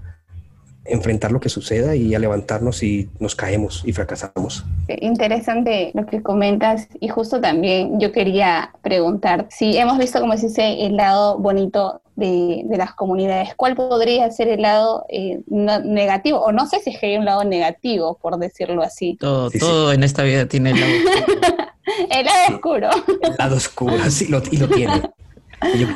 enfrentar 0.84 1.30
lo 1.30 1.40
que 1.40 1.48
suceda 1.48 1.94
y 1.94 2.14
a 2.14 2.18
levantarnos 2.18 2.82
y 2.82 3.08
nos 3.20 3.36
caemos 3.36 3.82
y 3.86 3.92
fracasamos. 3.92 4.64
Interesante 4.88 5.92
lo 5.94 6.06
que 6.06 6.22
comentas 6.22 6.88
y 7.00 7.08
justo 7.08 7.40
también 7.40 8.00
yo 8.00 8.12
quería 8.12 8.72
preguntar 8.82 9.46
si 9.50 9.76
hemos 9.76 9.98
visto, 9.98 10.20
como 10.20 10.36
se 10.36 10.48
dice, 10.48 10.84
el 10.84 10.96
lado 10.96 11.38
bonito 11.38 12.02
de, 12.16 12.64
las 12.76 12.94
comunidades, 12.94 13.54
¿cuál 13.56 13.74
podría 13.74 14.30
ser 14.30 14.48
el 14.48 14.62
lado 14.62 15.04
eh, 15.08 15.40
negativo? 15.46 16.40
O 16.40 16.52
no 16.52 16.66
sé 16.66 16.80
si 16.80 16.90
es 16.90 16.98
que 16.98 17.06
hay 17.06 17.16
un 17.16 17.24
lado 17.24 17.44
negativo, 17.44 18.18
por 18.20 18.38
decirlo 18.38 18.82
así. 18.82 19.16
Todo, 19.18 19.50
todo 19.50 19.92
en 19.92 20.02
esta 20.02 20.22
vida 20.22 20.46
tiene 20.46 20.70
el 20.70 20.80
lado 20.80 20.92
oscuro. 20.94 21.68
el 22.10 22.26
lado 22.26 22.54
oscuro. 22.54 22.90
El 23.22 23.34
lado 23.38 23.56
oscuro, 23.56 23.98
sí, 24.10 24.26
lo, 24.26 24.42
y 24.50 24.56
lo 24.56 24.68
tiene. 24.68 25.10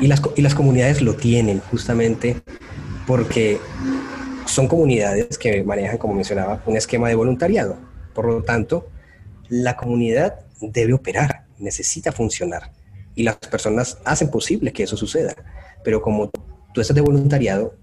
y, 0.01 0.07
las, 0.07 0.21
y 0.35 0.41
las 0.41 0.55
comunidades 0.55 1.01
lo 1.01 1.15
tienen 1.15 1.61
justamente 1.71 2.37
porque 3.05 3.59
son 4.47 4.67
comunidades 4.67 5.37
que 5.37 5.63
manejan, 5.63 5.97
como 5.97 6.13
mencionaba, 6.13 6.63
un 6.65 6.77
esquema 6.77 7.09
de 7.09 7.15
voluntariado. 7.15 7.77
Por 8.13 8.25
lo 8.25 8.43
tanto, 8.43 8.89
la 9.49 9.75
comunidad 9.77 10.39
debe 10.61 10.93
operar, 10.93 11.45
necesita 11.59 12.11
funcionar 12.11 12.71
y 13.17 13.23
las 13.23 13.35
personas 13.37 13.97
hacen 14.05 14.29
posible 14.29 14.71
que 14.71 14.83
eso 14.83 14.95
suceda. 14.95 15.35
Pero 15.83 16.01
como 16.01 16.29
tú 16.73 16.81
estás 16.81 16.95
de 16.95 17.01
voluntariado, 17.01 17.75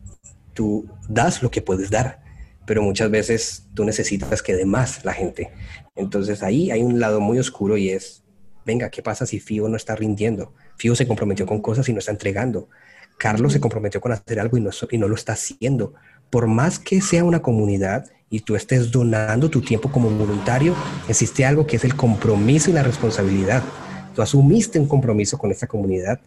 tú 0.55 0.89
das 1.09 1.43
lo 1.43 1.51
que 1.51 1.61
puedes 1.61 1.91
dar, 1.91 2.23
pero 2.67 2.83
muchas 2.83 3.11
veces 3.11 3.67
tú 3.75 3.85
necesitas 3.85 4.43
que 4.43 4.55
dé 4.55 4.65
más 4.65 5.05
la 5.05 5.13
gente. 5.13 5.51
Entonces 5.97 6.43
ahí 6.43 6.71
hay 6.71 6.83
un 6.83 7.01
lado 7.01 7.21
muy 7.21 7.39
oscuro 7.39 7.77
y 7.77 7.91
es, 7.91 8.23
venga, 8.65 8.91
¿qué 8.91 9.03
pasa 9.03 9.27
si 9.27 9.41
FIO 9.41 9.69
no 9.69 9.77
está 9.77 9.97
rindiendo? 9.97 10.55
FIO 10.77 10.95
se 10.95 11.07
comprometió 11.07 11.47
con 11.47 11.61
cosas 11.61 11.89
y 11.89 11.93
no 11.93 11.99
está 11.99 12.13
entregando. 12.13 12.69
Carlos 13.19 13.53
se 13.53 13.61
comprometió 13.61 14.01
con 14.01 14.13
hacer 14.13 14.39
algo 14.39 14.57
y 14.57 14.61
no, 14.61 14.71
y 14.91 14.99
no 14.99 15.09
lo 15.09 15.17
está 15.17 15.33
haciendo 15.33 15.95
por 16.35 16.49
más 16.49 16.81
que 16.81 17.01
sea 17.01 17.23
una 17.23 17.41
comunidad 17.41 18.07
y 18.29 18.41
tú 18.41 18.57
estés 18.57 18.91
donando 18.91 19.49
tu 19.49 19.61
tiempo 19.61 19.89
como 19.89 20.11
voluntario, 20.11 20.75
existe 21.09 21.45
algo 21.45 21.65
que 21.65 21.77
es 21.77 21.85
el 21.85 21.95
compromiso 21.95 22.71
y 22.71 22.73
la 22.73 22.83
responsabilidad. 22.83 23.63
Tú 24.17 24.21
asumiste 24.21 24.81
un 24.81 24.89
compromiso 24.89 25.39
con 25.39 25.53
esta 25.53 25.69
comunidad, 25.69 26.19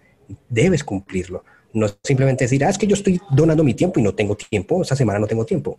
debes 0.47 0.85
cumplirlo. 0.85 1.43
No 1.73 1.87
simplemente 2.05 2.45
decir, 2.45 2.63
ah, 2.63 2.69
es 2.69 2.77
que 2.77 2.87
yo 2.87 2.93
estoy 2.93 3.19
donando 3.31 3.65
mi 3.65 3.73
tiempo 3.73 3.99
y 3.99 4.03
no 4.03 4.15
tengo 4.15 4.37
tiempo, 4.37 4.81
esta 4.81 4.95
semana 4.95 5.19
no 5.19 5.27
tengo 5.27 5.45
tiempo 5.45 5.77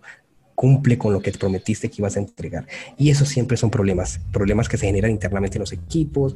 cumple 0.58 0.98
con 0.98 1.12
lo 1.12 1.20
que 1.20 1.30
te 1.30 1.38
prometiste 1.38 1.88
que 1.88 1.94
ibas 1.98 2.16
a 2.16 2.18
entregar. 2.18 2.66
Y 2.96 3.10
eso 3.10 3.24
siempre 3.24 3.56
son 3.56 3.70
problemas, 3.70 4.20
problemas 4.32 4.68
que 4.68 4.76
se 4.76 4.86
generan 4.86 5.12
internamente 5.12 5.56
en 5.56 5.60
los 5.60 5.72
equipos, 5.72 6.34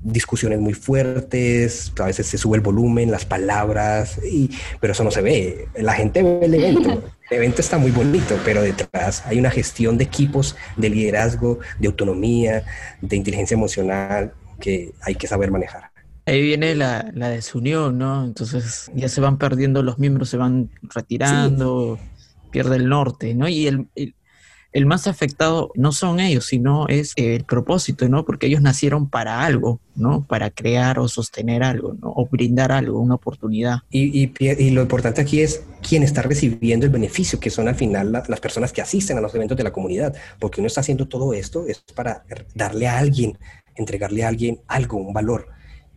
discusiones 0.00 0.60
muy 0.60 0.74
fuertes, 0.74 1.92
a 1.98 2.04
veces 2.04 2.28
se 2.28 2.38
sube 2.38 2.56
el 2.56 2.62
volumen, 2.62 3.10
las 3.10 3.24
palabras, 3.24 4.20
y, 4.30 4.48
pero 4.80 4.92
eso 4.92 5.02
no 5.02 5.10
se 5.10 5.22
ve. 5.22 5.66
La 5.76 5.94
gente 5.94 6.22
ve 6.22 6.46
el 6.46 6.54
evento. 6.54 7.02
El 7.30 7.38
evento 7.38 7.62
está 7.62 7.78
muy 7.78 7.90
bonito, 7.90 8.38
pero 8.44 8.60
detrás 8.60 9.24
hay 9.24 9.38
una 9.38 9.50
gestión 9.50 9.96
de 9.96 10.04
equipos, 10.04 10.56
de 10.76 10.90
liderazgo, 10.90 11.58
de 11.80 11.86
autonomía, 11.86 12.64
de 13.00 13.16
inteligencia 13.16 13.54
emocional 13.54 14.34
que 14.60 14.92
hay 15.00 15.14
que 15.14 15.26
saber 15.26 15.50
manejar. 15.50 15.90
Ahí 16.26 16.42
viene 16.42 16.74
la, 16.74 17.10
la, 17.14 17.30
desunión, 17.30 17.96
¿no? 17.96 18.24
Entonces 18.24 18.90
ya 18.94 19.08
se 19.08 19.22
van 19.22 19.38
perdiendo 19.38 19.82
los 19.82 19.98
miembros, 19.98 20.28
se 20.28 20.36
van 20.36 20.68
retirando, 20.82 21.98
pierde 22.54 22.76
el 22.76 22.88
norte, 22.88 23.34
¿no? 23.34 23.48
Y 23.48 23.66
el, 23.66 23.88
el 24.70 24.86
más 24.86 25.08
afectado 25.08 25.72
no 25.74 25.90
son 25.90 26.20
ellos, 26.20 26.46
sino 26.46 26.86
es 26.86 27.12
el 27.16 27.42
propósito, 27.42 28.08
¿no? 28.08 28.24
Porque 28.24 28.46
ellos 28.46 28.62
nacieron 28.62 29.10
para 29.10 29.44
algo, 29.44 29.80
¿no? 29.96 30.24
Para 30.24 30.50
crear 30.50 31.00
o 31.00 31.08
sostener 31.08 31.64
algo, 31.64 31.94
¿no? 32.00 32.12
O 32.14 32.28
brindar 32.28 32.70
algo, 32.70 33.00
una 33.00 33.16
oportunidad. 33.16 33.78
Y, 33.90 34.30
y, 34.38 34.70
lo 34.70 34.82
importante 34.82 35.20
aquí 35.20 35.40
es 35.40 35.64
quién 35.82 36.04
está 36.04 36.22
recibiendo 36.22 36.86
el 36.86 36.92
beneficio, 36.92 37.40
que 37.40 37.50
son 37.50 37.66
al 37.66 37.74
final 37.74 38.12
las 38.12 38.40
personas 38.40 38.72
que 38.72 38.82
asisten 38.82 39.18
a 39.18 39.20
los 39.20 39.34
eventos 39.34 39.56
de 39.56 39.64
la 39.64 39.72
comunidad, 39.72 40.14
porque 40.38 40.60
uno 40.60 40.68
está 40.68 40.80
haciendo 40.80 41.08
todo 41.08 41.34
esto 41.34 41.66
es 41.66 41.80
para 41.92 42.24
darle 42.54 42.86
a 42.86 42.98
alguien, 42.98 43.36
entregarle 43.74 44.22
a 44.22 44.28
alguien 44.28 44.60
algo, 44.68 44.98
un 44.98 45.12
valor 45.12 45.48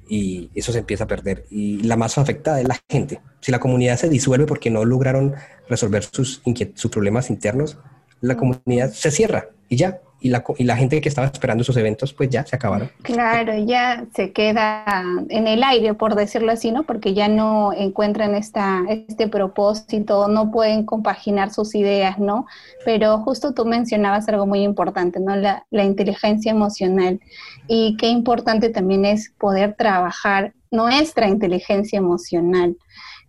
y 0.09 0.49
eso 0.55 0.71
se 0.71 0.79
empieza 0.79 1.05
a 1.05 1.07
perder. 1.07 1.45
Y 1.49 1.83
la 1.83 1.97
más 1.97 2.17
afectada 2.17 2.61
es 2.61 2.67
la 2.67 2.79
gente. 2.89 3.21
Si 3.41 3.51
la 3.51 3.59
comunidad 3.59 3.97
se 3.97 4.09
disuelve 4.09 4.45
porque 4.45 4.69
no 4.69 4.85
lograron 4.85 5.35
resolver 5.69 6.03
sus, 6.03 6.41
sus 6.75 6.91
problemas 6.91 7.29
internos, 7.29 7.77
la 8.21 8.37
comunidad 8.37 8.91
se 8.91 9.11
cierra 9.11 9.49
y 9.69 9.77
ya. 9.77 10.01
Y 10.19 10.29
la, 10.29 10.43
y 10.57 10.63
la 10.63 10.75
gente 10.75 10.99
que 10.99 11.09
estaba 11.09 11.27
esperando 11.27 11.61
esos 11.61 11.77
eventos, 11.77 12.11
pues 12.13 12.29
ya 12.29 12.45
se 12.45 12.55
acabaron. 12.55 12.89
Claro, 13.03 13.57
ya 13.57 14.05
se 14.15 14.31
queda 14.31 15.03
en 15.29 15.47
el 15.47 15.63
aire, 15.63 15.93
por 15.93 16.15
decirlo 16.15 16.51
así, 16.51 16.71
¿no? 16.71 16.83
Porque 16.83 17.13
ya 17.13 17.27
no 17.27 17.71
encuentran 17.73 18.33
esta, 18.33 18.81
este 18.89 19.27
propósito, 19.27 20.27
no 20.27 20.51
pueden 20.51 20.85
compaginar 20.85 21.51
sus 21.51 21.75
ideas, 21.75 22.17
¿no? 22.17 22.47
Pero 22.83 23.19
justo 23.19 23.53
tú 23.53 23.65
mencionabas 23.65 24.27
algo 24.27 24.47
muy 24.47 24.63
importante, 24.63 25.19
¿no? 25.19 25.35
La, 25.35 25.65
la 25.69 25.83
inteligencia 25.83 26.51
emocional. 26.51 27.19
Y 27.67 27.95
qué 27.97 28.07
importante 28.07 28.69
también 28.69 29.05
es 29.05 29.31
poder 29.37 29.75
trabajar 29.75 30.53
nuestra 30.71 31.27
inteligencia 31.27 31.97
emocional. 31.97 32.75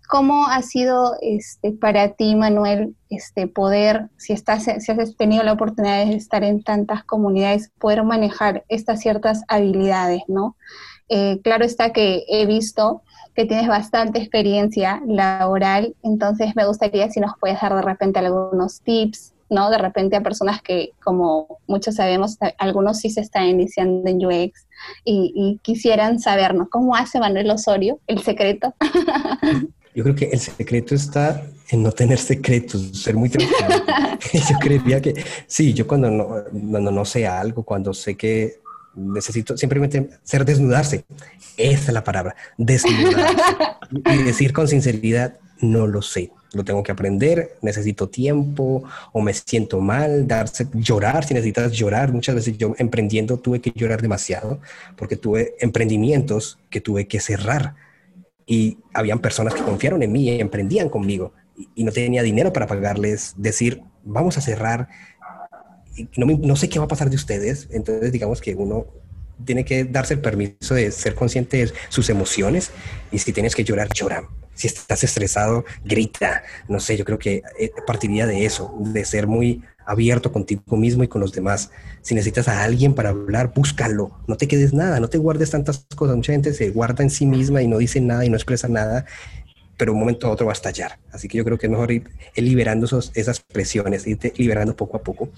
¿Cómo 0.09 0.47
ha 0.47 0.63
sido 0.63 1.17
este, 1.21 1.73
para 1.73 2.15
ti, 2.15 2.35
Manuel, 2.35 2.97
este, 3.11 3.47
poder, 3.47 4.09
si, 4.17 4.33
estás, 4.33 4.65
si 4.65 4.91
has 4.91 5.17
tenido 5.17 5.43
la 5.43 5.53
oportunidad 5.53 6.07
de 6.07 6.15
estar 6.15 6.43
en 6.45 6.63
tantas 6.63 7.05
comunidades, 7.05 7.71
poder 7.79 8.05
manejar 8.05 8.65
estas 8.71 9.01
ciertas 9.01 9.45
habilidades, 9.49 10.23
¿no? 10.27 10.57
Eh, 11.11 11.41
claro 11.43 11.67
está 11.67 11.93
que 11.93 12.25
he 12.27 12.47
visto 12.47 13.03
que 13.35 13.45
tienes 13.45 13.69
bastante 13.69 14.19
experiencia 14.19 15.03
laboral, 15.07 15.95
entonces 16.03 16.57
me 16.57 16.67
gustaría 16.67 17.11
si 17.11 17.21
nos 17.21 17.33
puedes 17.39 17.61
dar 17.61 17.75
de 17.75 17.83
repente 17.83 18.19
algunos 18.19 18.81
tips, 18.81 19.35
¿no? 19.51 19.69
De 19.69 19.77
repente 19.77 20.17
a 20.17 20.23
personas 20.23 20.63
que, 20.63 20.93
como 21.05 21.59
muchos 21.67 21.97
sabemos, 21.97 22.39
algunos 22.57 22.99
sí 22.99 23.11
se 23.11 23.21
están 23.21 23.45
iniciando 23.45 24.09
en 24.09 24.25
UX 24.25 24.67
y, 25.05 25.33
y 25.35 25.59
quisieran 25.63 26.19
sabernos 26.19 26.69
cómo 26.71 26.97
hace 26.97 27.21
Manuel 27.21 27.51
Osorio, 27.51 28.01
el 28.07 28.23
secreto. 28.23 28.75
Yo 29.99 30.05
creo 30.05 30.15
que 30.15 30.27
el 30.27 30.39
secreto 30.39 30.95
está 30.95 31.45
en 31.71 31.83
no 31.83 31.91
tener 31.91 32.19
secretos, 32.21 33.03
ser 33.03 33.17
muy 33.17 33.29
tranquilo. 33.29 33.85
yo 34.33 34.59
creería 34.61 35.03
que 35.03 35.25
sí, 35.49 35.75
yo 35.75 35.89
cuando 35.89 36.09
no, 36.09 36.29
cuando 36.71 36.93
no 36.93 37.05
sé 37.05 37.27
algo, 37.27 37.65
cuando 37.65 37.93
sé 37.93 38.15
que 38.15 38.61
necesito 38.95 39.57
simplemente 39.57 40.09
ser 40.23 40.45
desnudarse, 40.45 41.05
esa 41.57 41.87
es 41.89 41.93
la 41.93 42.05
palabra, 42.05 42.37
desnudarse. 42.57 43.43
y 44.15 44.23
decir 44.23 44.53
con 44.53 44.69
sinceridad, 44.69 45.37
no 45.63 45.89
lo 45.89 46.01
sé, 46.01 46.31
lo 46.53 46.63
tengo 46.63 46.85
que 46.85 46.93
aprender, 46.93 47.57
necesito 47.61 48.09
tiempo 48.09 48.85
o 49.13 49.21
me 49.21 49.35
siento 49.35 49.81
mal, 49.81 50.29
darse, 50.29 50.69
llorar, 50.75 51.25
si 51.25 51.35
necesitas 51.35 51.73
llorar. 51.73 52.13
Muchas 52.13 52.37
veces 52.37 52.57
yo 52.57 52.73
emprendiendo 52.79 53.39
tuve 53.39 53.61
que 53.61 53.73
llorar 53.75 54.01
demasiado 54.01 54.61
porque 54.95 55.17
tuve 55.17 55.57
emprendimientos 55.59 56.61
que 56.71 56.81
tuve 56.81 57.09
que 57.09 57.19
cerrar 57.19 57.88
y 58.49 58.79
habían 58.95 59.21
personas 59.21 59.55
que 59.55 59.63
confiaron 59.63 60.03
en 60.03 60.11
mí 60.11 60.25
y 60.25 60.41
emprendían 60.41 60.89
conmigo 60.89 61.35
y, 61.75 61.85
no 61.85 61.93
tenía 61.93 62.23
dinero 62.23 62.53
para 62.53 62.67
pagarles, 62.67 63.35
decir, 63.37 63.83
vamos 64.05 64.39
a 64.39 64.41
cerrar, 64.41 64.89
y 65.95 66.09
no, 66.17 66.27
no 66.27 66.57
sé 66.57 66.69
qué 66.69 66.79
va 66.79 66.87
a 66.87 66.89
pasar 66.89 67.11
de 67.11 67.17
ustedes, 67.17 67.69
entonces 67.71 68.11
digamos 68.11 68.41
que 68.41 68.55
uno 68.55 68.87
tiene 69.45 69.65
que 69.65 69.85
darse 69.85 70.15
el 70.15 70.21
permiso 70.21 70.75
de 70.75 70.91
ser 70.91 71.15
consciente 71.15 71.59
de 71.59 71.73
sus 71.91 72.09
emociones 72.09 72.71
y 73.13 73.19
si 73.19 73.33
tienes 73.33 73.55
que 73.55 73.65
llorar, 73.65 73.89
llora. 73.93 74.29
Si 74.55 74.67
estás 74.67 75.05
estresado, 75.05 75.65
grita. 75.85 76.43
No 76.69 76.81
sé, 76.81 76.97
yo 76.97 77.05
creo 77.05 77.19
que 77.19 77.43
eh, 77.61 77.71
partiría 77.87 78.27
de 78.27 78.45
eso, 78.45 78.75
de 78.81 79.05
ser 79.05 79.29
muy 79.29 79.63
abierto 79.89 80.31
contigo 80.31 80.77
mismo 80.77 81.03
y 81.03 81.09
con 81.09 81.21
los 81.21 81.33
demás. 81.33 81.71
Si 82.03 82.15
necesitas 82.15 82.47
a 82.47 82.63
alguien 82.63 82.95
para 82.95 83.09
hablar, 83.09 83.53
búscalo. 83.55 84.13
No 84.27 84.37
te 84.37 84.47
quedes 84.47 84.75
nada, 84.75 85.01
no 85.01 85.09
te 85.09 85.19
guardes 85.19 85.51
tantas 85.51 85.87
cosas. 85.97 86.15
Mucha 86.15 86.33
gente 86.33 86.53
se 86.53 86.71
guarda 86.71 87.03
en 87.03 87.11
sí 87.11 87.27
misma 87.27 87.63
y 87.63 87.67
no 87.67 87.79
dice 87.79 88.01
nada 88.01 88.25
y 88.25 88.29
no 88.29 88.37
expresa 88.37 88.69
nada, 88.69 89.07
pero 89.79 89.95
un 89.95 89.99
momento 89.99 90.27
a 90.27 90.31
otro 90.31 90.47
va 90.47 90.53
a 90.53 90.55
estallar. 90.55 90.99
Así 91.11 91.27
que 91.27 91.39
yo 91.39 91.45
creo 91.45 91.57
que 91.59 91.67
es 91.67 91.71
mejor 91.71 91.91
ir, 91.91 92.05
liberando 92.37 92.87
esas 93.15 93.41
presiones, 93.41 94.07
ir 94.07 94.19
liberando 94.37 94.77
poco 94.77 94.99
a 94.99 95.03
poco. 95.03 95.31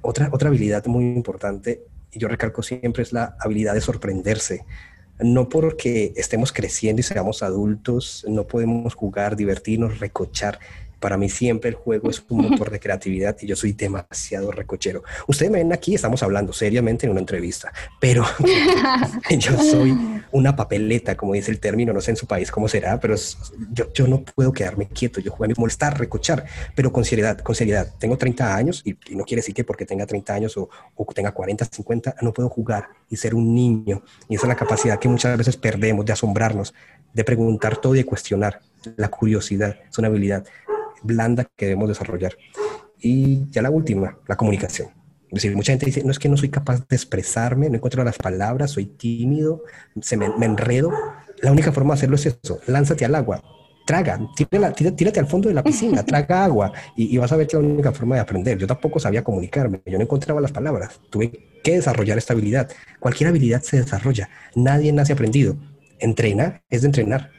Otra, 0.00 0.28
otra 0.32 0.48
habilidad 0.48 0.84
muy 0.86 1.04
importante, 1.04 1.84
y 2.10 2.18
yo 2.18 2.26
recalco 2.26 2.62
siempre, 2.62 3.04
es 3.04 3.12
la 3.12 3.36
habilidad 3.40 3.74
de 3.74 3.80
sorprenderse 3.80 4.64
no 5.20 5.48
porque 5.48 6.12
estemos 6.16 6.52
creciendo 6.52 6.98
y 6.98 7.02
seamos 7.04 7.44
adultos, 7.44 8.24
no 8.28 8.46
podemos 8.46 8.94
jugar, 8.94 9.36
divertirnos, 9.36 10.00
recochar 10.00 10.58
para 11.02 11.18
mí 11.18 11.28
siempre 11.28 11.68
el 11.68 11.74
juego 11.74 12.08
es 12.08 12.24
un 12.28 12.48
motor 12.48 12.70
de 12.70 12.80
creatividad 12.80 13.36
y 13.42 13.46
yo 13.48 13.56
soy 13.56 13.72
demasiado 13.72 14.52
recochero. 14.52 15.02
Ustedes 15.26 15.50
me 15.50 15.58
ven 15.58 15.72
aquí, 15.72 15.94
estamos 15.94 16.22
hablando 16.22 16.52
seriamente 16.52 17.04
en 17.04 17.10
una 17.10 17.20
entrevista, 17.20 17.72
pero 18.00 18.24
yo 19.30 19.58
soy 19.58 20.22
una 20.30 20.54
papeleta, 20.54 21.16
como 21.16 21.34
dice 21.34 21.50
el 21.50 21.58
término, 21.58 21.92
no 21.92 22.00
sé 22.00 22.12
en 22.12 22.16
su 22.16 22.26
país 22.26 22.50
cómo 22.50 22.68
será, 22.68 22.98
pero 23.00 23.16
yo, 23.72 23.92
yo 23.92 24.06
no 24.06 24.22
puedo 24.22 24.52
quedarme 24.52 24.86
quieto, 24.86 25.20
yo 25.20 25.32
juego 25.32 25.52
a 25.52 25.60
molestar, 25.60 25.98
recochar, 25.98 26.46
pero 26.74 26.92
con 26.92 27.04
seriedad, 27.04 27.38
con 27.40 27.54
seriedad. 27.54 27.92
Tengo 27.98 28.16
30 28.16 28.54
años 28.54 28.82
y, 28.84 28.96
no 29.14 29.24
quiere 29.24 29.40
decir 29.40 29.54
que 29.54 29.64
porque 29.64 29.84
tenga 29.84 30.06
30 30.06 30.34
años 30.34 30.56
o, 30.56 30.70
o 30.94 31.04
tenga 31.12 31.32
40, 31.32 31.64
50, 31.64 32.16
no 32.22 32.32
puedo 32.32 32.48
jugar 32.48 32.88
y 33.10 33.16
ser 33.16 33.34
un 33.34 33.52
niño. 33.52 34.04
Y 34.28 34.36
esa 34.36 34.46
es 34.46 34.48
la 34.48 34.56
capacidad 34.56 35.00
que 35.00 35.08
muchas 35.08 35.36
veces 35.36 35.56
perdemos 35.56 36.06
de 36.06 36.12
asombrarnos, 36.12 36.72
de 37.12 37.24
preguntar 37.24 37.76
todo 37.76 37.96
y 37.96 37.98
de 37.98 38.06
cuestionar. 38.06 38.60
La 38.96 39.08
curiosidad 39.08 39.76
es 39.90 39.98
una 39.98 40.08
habilidad 40.08 40.44
blanda 41.02 41.46
que 41.56 41.66
debemos 41.66 41.88
desarrollar. 41.88 42.36
Y 42.98 43.50
ya 43.50 43.62
la 43.62 43.70
última, 43.70 44.18
la 44.28 44.36
comunicación. 44.36 44.88
Es 45.32 45.42
decir, 45.42 45.56
mucha 45.56 45.72
gente 45.72 45.86
dice, 45.86 46.04
no 46.04 46.10
es 46.10 46.18
que 46.18 46.28
no 46.28 46.36
soy 46.36 46.50
capaz 46.50 46.86
de 46.86 46.94
expresarme, 46.94 47.70
no 47.70 47.76
encuentro 47.76 48.04
las 48.04 48.18
palabras, 48.18 48.70
soy 48.70 48.84
tímido, 48.84 49.62
se 50.00 50.18
me, 50.18 50.26
enredo. 50.26 50.92
La 51.40 51.50
única 51.50 51.72
forma 51.72 51.94
de 51.94 52.00
hacerlo 52.00 52.16
es 52.16 52.26
eso, 52.26 52.60
lánzate 52.66 53.06
al 53.06 53.14
agua, 53.14 53.42
traga, 53.86 54.20
tírate, 54.36 54.92
tírate 54.92 55.20
al 55.20 55.26
fondo 55.26 55.48
de 55.48 55.54
la 55.54 55.62
piscina, 55.62 56.04
traga 56.04 56.44
agua 56.44 56.70
y, 56.94 57.14
y, 57.14 57.16
vas 57.16 57.32
a 57.32 57.36
ver 57.36 57.46
que 57.46 57.56
es 57.56 57.62
la 57.62 57.66
única 57.66 57.92
forma 57.92 58.16
de 58.16 58.20
aprender. 58.20 58.58
Yo 58.58 58.66
tampoco 58.66 59.00
sabía 59.00 59.24
comunicarme, 59.24 59.80
yo 59.86 59.96
no 59.96 60.04
encontraba 60.04 60.38
las 60.42 60.52
palabras, 60.52 61.00
tuve 61.08 61.30
que 61.64 61.76
desarrollar 61.76 62.18
esta 62.18 62.34
habilidad. 62.34 62.70
Cualquier 63.00 63.30
habilidad 63.30 63.62
se 63.62 63.78
desarrolla, 63.78 64.28
nadie 64.54 64.92
nace 64.92 65.14
aprendido. 65.14 65.56
Entrena 65.98 66.62
es 66.68 66.82
de 66.82 66.88
entrenar. 66.88 67.30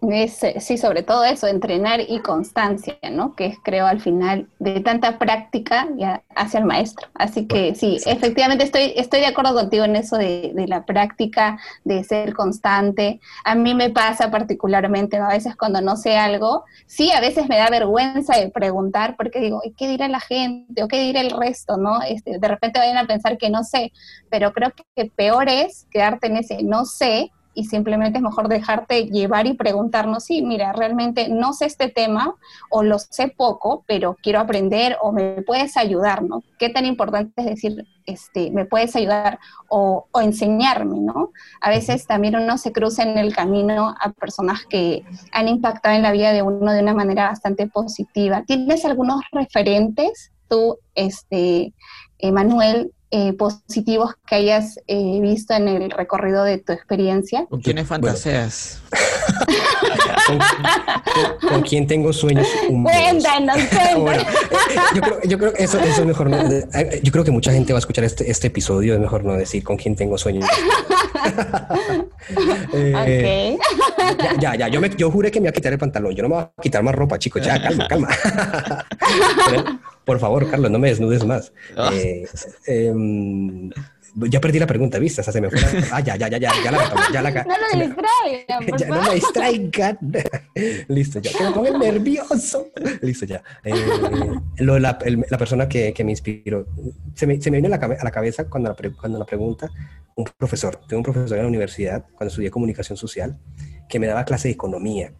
Eh, 0.00 0.28
sí, 0.28 0.78
sobre 0.78 1.02
todo 1.02 1.24
eso, 1.24 1.48
entrenar 1.48 2.00
y 2.00 2.20
constancia, 2.20 2.96
¿no? 3.10 3.34
Que 3.34 3.46
es, 3.46 3.58
creo, 3.64 3.84
al 3.86 4.00
final 4.00 4.48
de 4.60 4.80
tanta 4.80 5.18
práctica 5.18 5.88
ya 5.96 6.22
hacia 6.36 6.60
el 6.60 6.66
maestro. 6.66 7.08
Así 7.14 7.46
que 7.46 7.74
sí, 7.74 7.98
efectivamente 8.06 8.62
estoy, 8.62 8.92
estoy 8.94 9.20
de 9.20 9.26
acuerdo 9.26 9.54
contigo 9.54 9.84
en 9.84 9.96
eso 9.96 10.16
de, 10.16 10.52
la 10.68 10.84
práctica, 10.84 11.58
de 11.84 12.04
ser 12.04 12.34
constante. 12.34 13.20
A 13.44 13.56
mí 13.56 13.74
me 13.74 13.90
pasa 13.90 14.30
particularmente, 14.30 15.16
a 15.16 15.28
veces 15.28 15.56
cuando 15.56 15.80
no 15.80 15.96
sé 15.96 16.16
algo, 16.16 16.64
sí, 16.86 17.10
a 17.10 17.20
veces 17.20 17.48
me 17.48 17.56
da 17.56 17.68
vergüenza 17.68 18.38
de 18.38 18.50
preguntar 18.50 19.16
porque 19.16 19.40
digo, 19.40 19.60
¿qué 19.76 19.88
dirá 19.88 20.06
la 20.06 20.20
gente? 20.20 20.82
¿O 20.84 20.88
qué 20.88 21.00
dirá 21.02 21.22
el 21.22 21.30
resto? 21.30 21.76
¿No? 21.76 22.02
Este, 22.02 22.38
de 22.38 22.48
repente 22.48 22.78
vayan 22.78 22.98
a 22.98 23.06
pensar 23.06 23.36
que 23.36 23.50
no 23.50 23.64
sé, 23.64 23.92
pero 24.30 24.52
creo 24.52 24.72
que 24.94 25.06
peor 25.06 25.48
es 25.48 25.86
quedarte 25.90 26.28
en 26.28 26.36
ese 26.36 26.62
no 26.62 26.84
sé 26.84 27.32
y 27.58 27.64
simplemente 27.64 28.18
es 28.18 28.22
mejor 28.22 28.46
dejarte 28.46 29.06
llevar 29.06 29.48
y 29.48 29.54
preguntarnos, 29.54 30.22
sí, 30.22 30.42
mira, 30.42 30.72
realmente 30.72 31.28
no 31.28 31.52
sé 31.52 31.64
este 31.64 31.88
tema 31.88 32.36
o 32.70 32.84
lo 32.84 33.00
sé 33.00 33.34
poco, 33.36 33.82
pero 33.88 34.16
quiero 34.22 34.38
aprender 34.38 34.96
o 35.02 35.10
me 35.10 35.42
puedes 35.42 35.76
ayudar, 35.76 36.22
¿no? 36.22 36.44
Qué 36.56 36.68
tan 36.68 36.86
importante 36.86 37.32
es 37.38 37.46
decir, 37.46 37.84
este, 38.06 38.52
me 38.52 38.64
puedes 38.64 38.94
ayudar 38.94 39.40
o, 39.68 40.06
o 40.12 40.20
enseñarme, 40.20 41.00
¿no? 41.00 41.32
A 41.60 41.70
veces 41.70 42.06
también 42.06 42.36
uno 42.36 42.58
se 42.58 42.70
cruza 42.70 43.02
en 43.02 43.18
el 43.18 43.34
camino 43.34 43.92
a 44.00 44.12
personas 44.12 44.64
que 44.64 45.02
han 45.32 45.48
impactado 45.48 45.96
en 45.96 46.02
la 46.02 46.12
vida 46.12 46.32
de 46.32 46.42
uno 46.42 46.70
de 46.72 46.80
una 46.80 46.94
manera 46.94 47.28
bastante 47.28 47.66
positiva. 47.66 48.44
¿Tienes 48.46 48.84
algunos 48.84 49.22
referentes 49.32 50.30
tú, 50.48 50.78
este, 50.94 51.74
Emanuel, 52.18 52.92
eh, 53.10 53.32
positivos 53.32 54.14
que 54.26 54.34
hayas 54.36 54.78
eh, 54.86 55.18
visto 55.20 55.54
en 55.54 55.68
el 55.68 55.90
recorrido 55.90 56.44
de 56.44 56.58
tu 56.58 56.72
experiencia? 56.72 57.46
¿Con 57.46 57.60
quiénes 57.60 57.86
fantaseas? 57.86 58.82
¿Con, 61.48 61.62
quién 61.62 61.86
tengo 61.86 62.12
sueños 62.12 62.46
Cuéntanos, 62.66 63.56
cuéntanos. 63.56 64.26
yo, 64.94 65.00
creo, 65.00 65.20
yo 65.24 65.38
creo 65.38 65.52
que 65.54 65.64
eso, 65.64 65.78
eso, 65.78 66.02
es 66.02 66.06
mejor. 66.06 66.28
No, 66.28 66.38
yo 67.02 67.12
creo 67.12 67.24
que 67.24 67.30
mucha 67.30 67.50
gente 67.52 67.72
va 67.72 67.78
a 67.78 67.80
escuchar 67.80 68.04
este, 68.04 68.30
este 68.30 68.48
episodio. 68.48 68.94
Es 68.94 69.00
mejor 69.00 69.24
no 69.24 69.32
decir 69.34 69.64
con 69.64 69.76
quién 69.78 69.96
tengo 69.96 70.18
sueños. 70.18 70.46
Eh, 72.72 73.56
ya, 74.38 74.54
ya, 74.54 74.68
yo, 74.68 74.80
me, 74.80 74.90
yo 74.90 75.10
juré 75.10 75.30
que 75.30 75.40
me 75.40 75.44
iba 75.44 75.50
a 75.50 75.52
quitar 75.52 75.72
el 75.72 75.78
pantalón. 75.78 76.14
Yo 76.14 76.22
no 76.22 76.28
me 76.28 76.34
voy 76.34 76.44
a 76.44 76.62
quitar 76.62 76.82
más 76.82 76.94
ropa, 76.94 77.18
chicos. 77.18 77.42
Ya, 77.44 77.60
calma, 77.60 77.88
calma. 77.88 78.08
Por 80.04 80.18
favor, 80.18 80.48
Carlos, 80.50 80.70
no 80.70 80.78
me 80.78 80.88
desnudes 80.88 81.24
más. 81.24 81.52
Ah. 81.76 81.90
Eh, 81.92 82.26
em, 82.66 83.70
ya 84.14 84.40
perdí 84.40 84.58
la 84.58 84.66
pregunta, 84.66 84.98
¿viste? 84.98 85.22
se 85.22 85.40
me 85.40 85.50
fue 85.50 85.60
Ah, 85.92 86.00
ya, 86.00 86.16
ya, 86.16 86.28
ya, 86.28 86.38
ya, 86.38 86.50
ya 86.64 86.72
la 86.72 87.10
ya 87.12 87.22
la 87.22 87.30
No 87.44 87.54
lo 87.56 87.86
distraigan, 87.86 88.78
ya, 88.78 88.86
No 88.88 89.02
me 89.02 89.14
distraigan. 89.14 89.98
Listo, 90.88 91.20
ya. 91.20 91.30
Que 91.32 91.44
me 91.44 91.52
pongo 91.52 91.78
nervioso. 91.78 92.68
Listo, 93.02 93.26
ya. 93.26 93.42
Eh, 93.64 93.74
lo, 94.58 94.78
la, 94.78 94.98
la, 95.30 95.38
persona 95.38 95.68
que, 95.68 95.92
que, 95.92 96.04
me 96.04 96.12
inspiró. 96.12 96.66
Se 97.14 97.26
me, 97.26 97.40
se 97.40 97.50
me 97.50 97.58
a 97.58 97.68
la, 97.68 97.76
a 97.76 98.04
la 98.04 98.10
cabeza 98.10 98.44
cuando 98.48 98.70
la, 98.70 98.90
cuando 98.98 99.18
la 99.18 99.24
pregunta 99.24 99.70
un 100.18 100.24
profesor. 100.36 100.80
Tengo 100.88 100.98
un 100.98 101.04
profesor 101.04 101.38
en 101.38 101.44
la 101.44 101.48
universidad, 101.48 102.04
cuando 102.16 102.30
estudié 102.30 102.50
comunicación 102.50 102.96
social, 102.96 103.38
que 103.88 104.00
me 104.00 104.08
daba 104.08 104.24
clase 104.24 104.48
de 104.48 104.54
economía. 104.54 105.12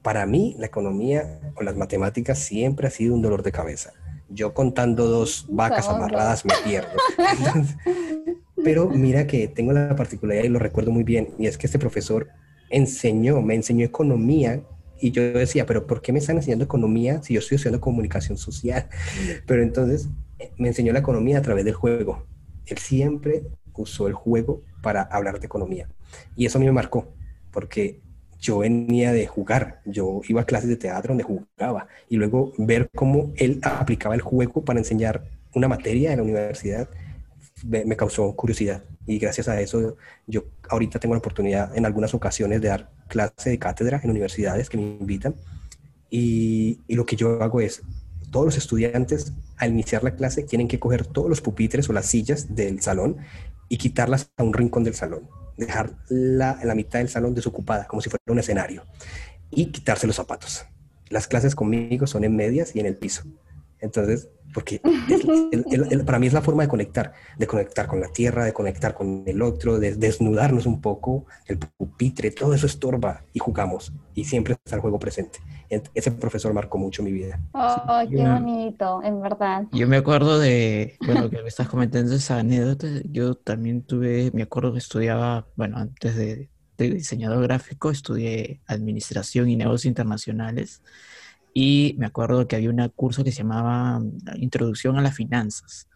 Para 0.00 0.26
mí, 0.26 0.54
la 0.58 0.66
economía 0.66 1.40
o 1.56 1.62
las 1.64 1.76
matemáticas 1.76 2.38
siempre 2.38 2.86
ha 2.86 2.90
sido 2.90 3.14
un 3.14 3.22
dolor 3.22 3.42
de 3.42 3.50
cabeza. 3.50 3.92
Yo 4.28 4.54
contando 4.54 5.08
dos 5.08 5.46
vacas 5.50 5.88
amarradas 5.88 6.44
me 6.44 6.54
pierdo. 6.64 6.96
pero 8.64 8.88
mira 8.88 9.26
que 9.26 9.48
tengo 9.48 9.72
la 9.72 9.96
particularidad 9.96 10.44
y 10.44 10.48
lo 10.48 10.60
recuerdo 10.60 10.92
muy 10.92 11.02
bien, 11.02 11.34
y 11.36 11.48
es 11.48 11.58
que 11.58 11.66
este 11.66 11.80
profesor 11.80 12.28
enseñó, 12.70 13.42
me 13.42 13.56
enseñó 13.56 13.84
economía 13.84 14.62
y 15.00 15.10
yo 15.10 15.32
decía, 15.32 15.66
pero 15.66 15.84
¿por 15.84 16.00
qué 16.00 16.12
me 16.12 16.20
están 16.20 16.36
enseñando 16.36 16.64
economía 16.64 17.20
si 17.24 17.34
yo 17.34 17.40
estoy 17.40 17.56
estudiando 17.56 17.80
comunicación 17.80 18.38
social? 18.38 18.88
Pero 19.46 19.62
entonces 19.62 20.08
eh, 20.38 20.52
me 20.56 20.68
enseñó 20.68 20.92
la 20.92 21.00
economía 21.00 21.38
a 21.38 21.42
través 21.42 21.64
del 21.64 21.74
juego. 21.74 22.24
Él 22.66 22.78
siempre 22.78 23.42
usó 23.82 24.06
el 24.08 24.14
juego 24.14 24.62
para 24.82 25.02
hablar 25.02 25.40
de 25.40 25.46
economía. 25.46 25.88
Y 26.36 26.46
eso 26.46 26.58
a 26.58 26.60
mí 26.60 26.66
me 26.66 26.72
marcó, 26.72 27.12
porque 27.50 28.00
yo 28.38 28.58
venía 28.58 29.12
de 29.12 29.26
jugar, 29.26 29.80
yo 29.84 30.20
iba 30.28 30.42
a 30.42 30.44
clases 30.44 30.68
de 30.68 30.76
teatro 30.76 31.14
donde 31.14 31.24
jugaba 31.24 31.88
y 32.08 32.16
luego 32.16 32.52
ver 32.58 32.90
cómo 32.94 33.32
él 33.36 33.60
aplicaba 33.62 34.14
el 34.14 34.20
juego 34.20 34.64
para 34.64 34.78
enseñar 34.78 35.24
una 35.54 35.68
materia 35.68 36.10
en 36.12 36.18
la 36.18 36.22
universidad 36.24 36.88
me, 37.64 37.96
causó 37.96 38.34
curiosidad 38.34 38.84
y 39.06 39.18
gracias 39.18 39.48
a 39.48 39.60
eso 39.60 39.96
yo 40.26 40.44
ahorita 40.68 40.98
tengo 40.98 41.14
la 41.14 41.20
oportunidad 41.20 41.76
en 41.76 41.86
algunas 41.86 42.14
ocasiones 42.14 42.60
de 42.60 42.68
dar 42.68 42.90
clase 43.08 43.50
de 43.50 43.58
cátedra 43.58 44.00
en 44.02 44.10
universidades 44.10 44.68
que 44.68 44.76
me 44.76 44.82
invitan 44.82 45.34
y, 46.10 46.80
y 46.86 46.94
lo 46.94 47.06
que 47.06 47.16
yo 47.16 47.42
hago 47.42 47.60
es 47.60 47.82
todos 48.34 48.46
los 48.46 48.56
estudiantes 48.56 49.32
al 49.58 49.70
iniciar 49.70 50.02
la 50.02 50.16
clase 50.16 50.42
tienen 50.42 50.66
que 50.66 50.80
coger 50.80 51.06
todos 51.06 51.28
los 51.28 51.40
pupitres 51.40 51.88
o 51.88 51.92
las 51.92 52.06
sillas 52.06 52.56
del 52.56 52.82
salón 52.82 53.18
y 53.68 53.76
quitarlas 53.76 54.32
a 54.36 54.42
un 54.42 54.52
rincón 54.52 54.82
del 54.82 54.96
salón 54.96 55.28
dejar 55.56 55.94
la, 56.08 56.58
la 56.64 56.74
mitad 56.74 56.98
del 56.98 57.08
salón 57.08 57.36
desocupada, 57.36 57.86
como 57.86 58.02
si 58.02 58.10
fuera 58.10 58.24
un 58.26 58.40
escenario, 58.40 58.82
y 59.52 59.66
quitarse 59.66 60.08
los 60.08 60.16
zapatos. 60.16 60.66
Las 61.10 61.28
clases 61.28 61.54
conmigo 61.54 62.08
son 62.08 62.24
en 62.24 62.34
medias 62.34 62.74
y 62.74 62.80
en 62.80 62.86
el 62.86 62.96
piso. 62.96 63.22
Entonces, 63.84 64.30
porque 64.54 64.80
para 66.06 66.18
mí 66.18 66.26
es 66.26 66.32
la 66.32 66.40
forma 66.40 66.62
de 66.62 66.68
conectar, 66.68 67.12
de 67.36 67.46
conectar 67.46 67.86
con 67.86 68.00
la 68.00 68.08
tierra, 68.08 68.44
de 68.44 68.52
conectar 68.52 68.94
con 68.94 69.24
el 69.26 69.42
otro, 69.42 69.78
de 69.78 69.94
desnudarnos 69.96 70.64
un 70.64 70.80
poco, 70.80 71.26
el 71.46 71.58
pupitre, 71.58 72.30
todo 72.30 72.54
eso 72.54 72.66
estorba 72.66 73.24
y 73.34 73.40
jugamos 73.40 73.92
y 74.14 74.24
siempre 74.24 74.54
está 74.54 74.76
el 74.76 74.80
juego 74.80 74.98
presente. 74.98 75.40
Ese 75.68 76.12
profesor 76.12 76.54
marcó 76.54 76.78
mucho 76.78 77.02
mi 77.02 77.12
vida. 77.12 77.40
Oh, 77.52 78.02
qué 78.08 78.26
bonito, 78.26 79.02
en 79.02 79.20
verdad. 79.20 79.64
Yo 79.72 79.88
me 79.88 79.96
acuerdo 79.96 80.38
de, 80.38 80.96
bueno, 81.04 81.28
que 81.28 81.42
me 81.42 81.48
estás 81.48 81.68
comentando 81.68 82.14
esa 82.14 82.38
anécdota, 82.38 82.86
yo 83.10 83.34
también 83.34 83.82
tuve, 83.82 84.30
me 84.32 84.44
acuerdo 84.44 84.72
que 84.72 84.78
estudiaba, 84.78 85.46
bueno, 85.56 85.76
antes 85.78 86.16
de, 86.16 86.48
de 86.78 86.90
diseñador 86.90 87.42
gráfico, 87.42 87.90
estudié 87.90 88.60
administración 88.66 89.50
y 89.50 89.56
negocios 89.56 89.86
internacionales 89.86 90.80
y 91.54 91.94
me 91.98 92.06
acuerdo 92.06 92.48
que 92.48 92.56
había 92.56 92.70
un 92.70 92.88
curso 92.96 93.22
que 93.22 93.30
se 93.30 93.38
llamaba 93.38 94.02
Introducción 94.34 94.98
a 94.98 95.02
las 95.02 95.14
Finanzas. 95.14 95.88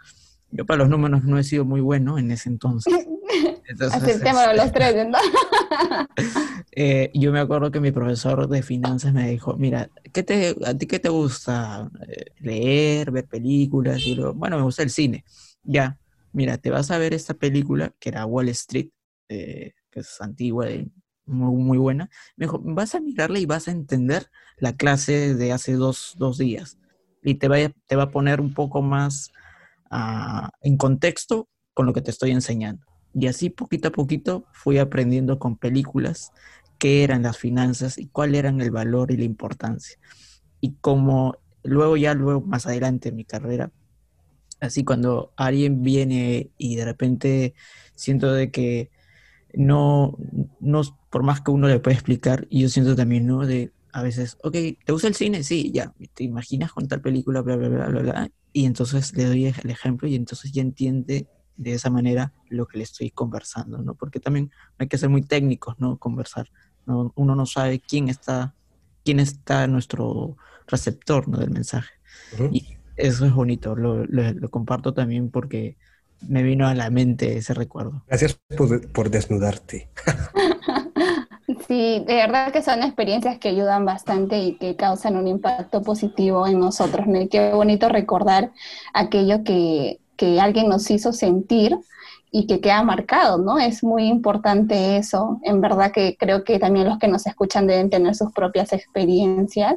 Yo 0.50 0.64
para 0.64 0.78
los 0.78 0.88
números 0.88 1.24
no 1.24 1.36
he 1.36 1.42
sido 1.42 1.64
muy 1.64 1.80
bueno 1.80 2.16
en 2.16 2.30
ese 2.30 2.48
entonces. 2.48 2.94
Aceptémoslo 3.92 4.54
los 4.54 4.72
tres, 4.72 5.06
¿no? 5.06 5.18
eh, 6.72 7.10
yo 7.12 7.32
me 7.32 7.40
acuerdo 7.40 7.70
que 7.70 7.80
mi 7.80 7.90
profesor 7.90 8.48
de 8.48 8.62
finanzas 8.62 9.12
me 9.12 9.28
dijo, 9.28 9.56
mira, 9.56 9.90
¿qué 10.12 10.22
te, 10.22 10.56
¿a 10.64 10.74
ti 10.74 10.86
qué 10.86 11.00
te 11.00 11.10
gusta? 11.10 11.90
Eh, 12.08 12.26
leer, 12.38 13.10
ver 13.10 13.26
películas. 13.26 14.00
Y 14.06 14.14
luego, 14.14 14.32
bueno, 14.34 14.56
me 14.56 14.62
gusta 14.62 14.84
el 14.84 14.90
cine. 14.90 15.24
Ya, 15.64 15.98
mira, 16.32 16.56
te 16.56 16.70
vas 16.70 16.90
a 16.90 16.98
ver 16.98 17.12
esta 17.12 17.34
película 17.34 17.92
que 17.98 18.08
era 18.08 18.24
Wall 18.24 18.48
Street, 18.50 18.88
eh, 19.28 19.72
que 19.90 20.00
es 20.00 20.20
antigua, 20.20 20.70
y 20.70 20.90
muy, 21.28 21.62
muy 21.62 21.78
buena. 21.78 22.10
Me 22.36 22.46
vas 22.50 22.94
a 22.94 23.00
mirarla 23.00 23.38
y 23.38 23.46
vas 23.46 23.68
a 23.68 23.72
entender 23.72 24.30
la 24.58 24.76
clase 24.76 25.34
de 25.34 25.52
hace 25.52 25.74
dos, 25.74 26.14
dos 26.18 26.38
días. 26.38 26.78
Y 27.22 27.34
te 27.34 27.48
va, 27.48 27.56
te 27.86 27.96
va 27.96 28.04
a 28.04 28.10
poner 28.10 28.40
un 28.40 28.54
poco 28.54 28.82
más 28.82 29.30
uh, 29.90 30.48
en 30.62 30.76
contexto 30.76 31.48
con 31.74 31.86
lo 31.86 31.92
que 31.92 32.02
te 32.02 32.10
estoy 32.10 32.30
enseñando. 32.30 32.84
Y 33.14 33.26
así 33.26 33.50
poquito 33.50 33.88
a 33.88 33.92
poquito 33.92 34.44
fui 34.52 34.78
aprendiendo 34.78 35.38
con 35.38 35.56
películas 35.56 36.32
qué 36.78 37.02
eran 37.04 37.22
las 37.22 37.38
finanzas 37.38 37.98
y 37.98 38.06
cuál 38.06 38.34
eran 38.34 38.60
el 38.60 38.70
valor 38.70 39.10
y 39.10 39.16
la 39.16 39.24
importancia. 39.24 39.98
Y 40.60 40.74
como 40.80 41.36
luego 41.62 41.96
ya 41.96 42.14
luego 42.14 42.40
más 42.40 42.66
adelante 42.66 43.08
en 43.08 43.16
mi 43.16 43.24
carrera, 43.24 43.72
así 44.60 44.84
cuando 44.84 45.32
alguien 45.36 45.82
viene 45.82 46.50
y 46.56 46.76
de 46.76 46.84
repente 46.84 47.54
siento 47.94 48.32
de 48.32 48.50
que 48.50 48.90
no, 49.54 50.16
no, 50.60 50.82
por 51.10 51.22
más 51.22 51.40
que 51.40 51.50
uno 51.50 51.68
le 51.68 51.80
pueda 51.80 51.94
explicar, 51.94 52.46
y 52.50 52.62
yo 52.62 52.68
siento 52.68 52.94
también, 52.96 53.26
¿no? 53.26 53.46
De 53.46 53.72
a 53.92 54.02
veces, 54.02 54.36
ok, 54.42 54.52
¿te 54.52 54.92
gusta 54.92 55.08
el 55.08 55.14
cine? 55.14 55.42
Sí, 55.42 55.72
ya, 55.72 55.92
¿te 56.14 56.24
imaginas 56.24 56.72
con 56.72 56.86
tal 56.88 57.00
película, 57.00 57.40
bla, 57.40 57.56
bla, 57.56 57.68
bla, 57.68 57.88
bla, 57.88 58.00
bla? 58.00 58.30
Y 58.52 58.66
entonces 58.66 59.16
le 59.16 59.24
doy 59.24 59.46
el 59.46 59.70
ejemplo 59.70 60.08
y 60.08 60.14
entonces 60.14 60.52
ya 60.52 60.62
entiende 60.62 61.26
de 61.56 61.72
esa 61.72 61.90
manera 61.90 62.32
lo 62.48 62.66
que 62.66 62.78
le 62.78 62.84
estoy 62.84 63.10
conversando, 63.10 63.78
¿no? 63.78 63.94
Porque 63.94 64.20
también 64.20 64.50
hay 64.78 64.88
que 64.88 64.98
ser 64.98 65.08
muy 65.08 65.22
técnicos, 65.22 65.74
¿no? 65.78 65.96
Conversar. 65.96 66.48
¿no? 66.86 67.12
Uno 67.16 67.34
no 67.34 67.46
sabe 67.46 67.80
quién 67.80 68.08
está, 68.08 68.54
quién 69.04 69.20
está 69.20 69.66
nuestro 69.66 70.36
receptor, 70.66 71.28
¿no? 71.28 71.38
Del 71.38 71.50
mensaje. 71.50 71.94
Y 72.52 72.76
eso 72.96 73.26
es 73.26 73.32
bonito, 73.32 73.74
lo, 73.74 74.04
lo 74.04 74.50
comparto 74.50 74.92
también 74.94 75.30
porque 75.30 75.76
me 76.20 76.42
vino 76.42 76.66
a 76.66 76.74
la 76.74 76.90
mente 76.90 77.36
ese 77.36 77.54
recuerdo. 77.54 78.02
Gracias 78.06 78.38
por, 78.56 79.10
desnudarte. 79.10 79.88
Sí, 81.66 82.04
de 82.06 82.14
verdad 82.14 82.52
que 82.52 82.62
son 82.62 82.82
experiencias 82.82 83.38
que 83.38 83.48
ayudan 83.48 83.84
bastante 83.84 84.38
y 84.38 84.56
que 84.56 84.76
causan 84.76 85.16
un 85.16 85.26
impacto 85.26 85.82
positivo 85.82 86.46
en 86.46 86.60
nosotros. 86.60 87.06
Qué 87.30 87.52
bonito 87.52 87.88
recordar 87.88 88.52
aquello 88.92 89.44
que, 89.44 89.98
que 90.16 90.40
alguien 90.40 90.68
nos 90.68 90.90
hizo 90.90 91.12
sentir 91.12 91.76
y 92.30 92.46
que 92.46 92.60
queda 92.60 92.82
marcado, 92.82 93.38
¿no? 93.38 93.58
Es 93.58 93.82
muy 93.82 94.04
importante 94.08 94.98
eso. 94.98 95.40
En 95.42 95.60
verdad 95.60 95.90
que 95.92 96.16
creo 96.18 96.44
que 96.44 96.58
también 96.58 96.88
los 96.88 96.98
que 96.98 97.08
nos 97.08 97.26
escuchan 97.26 97.66
deben 97.66 97.90
tener 97.90 98.14
sus 98.14 98.32
propias 98.32 98.72
experiencias 98.72 99.76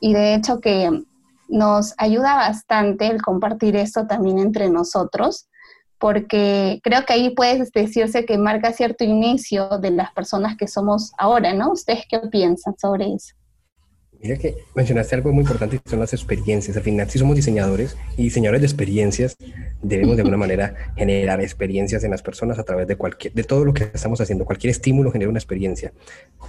y 0.00 0.12
de 0.12 0.34
hecho 0.34 0.60
que 0.60 0.90
nos 1.48 1.94
ayuda 1.98 2.34
bastante 2.34 3.06
el 3.06 3.22
compartir 3.22 3.76
esto 3.76 4.06
también 4.06 4.38
entre 4.38 4.68
nosotros 4.70 5.48
porque 5.98 6.80
creo 6.82 7.04
que 7.04 7.12
ahí 7.12 7.30
puede 7.30 7.64
decirse 7.74 8.24
que 8.24 8.38
marca 8.38 8.72
cierto 8.72 9.04
inicio 9.04 9.78
de 9.78 9.90
las 9.90 10.12
personas 10.12 10.56
que 10.56 10.68
somos 10.68 11.12
ahora, 11.18 11.52
¿no? 11.54 11.72
¿Ustedes 11.72 12.04
qué 12.08 12.18
piensan 12.30 12.74
sobre 12.78 13.14
eso? 13.14 13.34
Mira 14.22 14.38
que 14.38 14.56
mencionaste 14.74 15.14
algo 15.14 15.32
muy 15.32 15.42
importante, 15.42 15.78
que 15.78 15.90
son 15.90 16.00
las 16.00 16.12
experiencias. 16.12 16.76
Al 16.76 16.82
final, 16.82 17.08
si 17.10 17.18
somos 17.18 17.36
diseñadores 17.36 17.96
y 18.16 18.24
diseñadores 18.24 18.62
de 18.62 18.66
experiencias, 18.66 19.36
debemos 19.82 20.16
de 20.16 20.22
alguna 20.22 20.36
manera 20.46 20.74
generar 20.96 21.40
experiencias 21.40 22.02
en 22.02 22.10
las 22.10 22.22
personas 22.22 22.58
a 22.58 22.64
través 22.64 22.86
de 22.86 22.96
cualquier, 22.96 23.34
de 23.34 23.44
todo 23.44 23.64
lo 23.64 23.74
que 23.74 23.90
estamos 23.92 24.20
haciendo. 24.20 24.44
Cualquier 24.46 24.70
estímulo 24.70 25.12
genera 25.12 25.28
una 25.28 25.38
experiencia. 25.38 25.92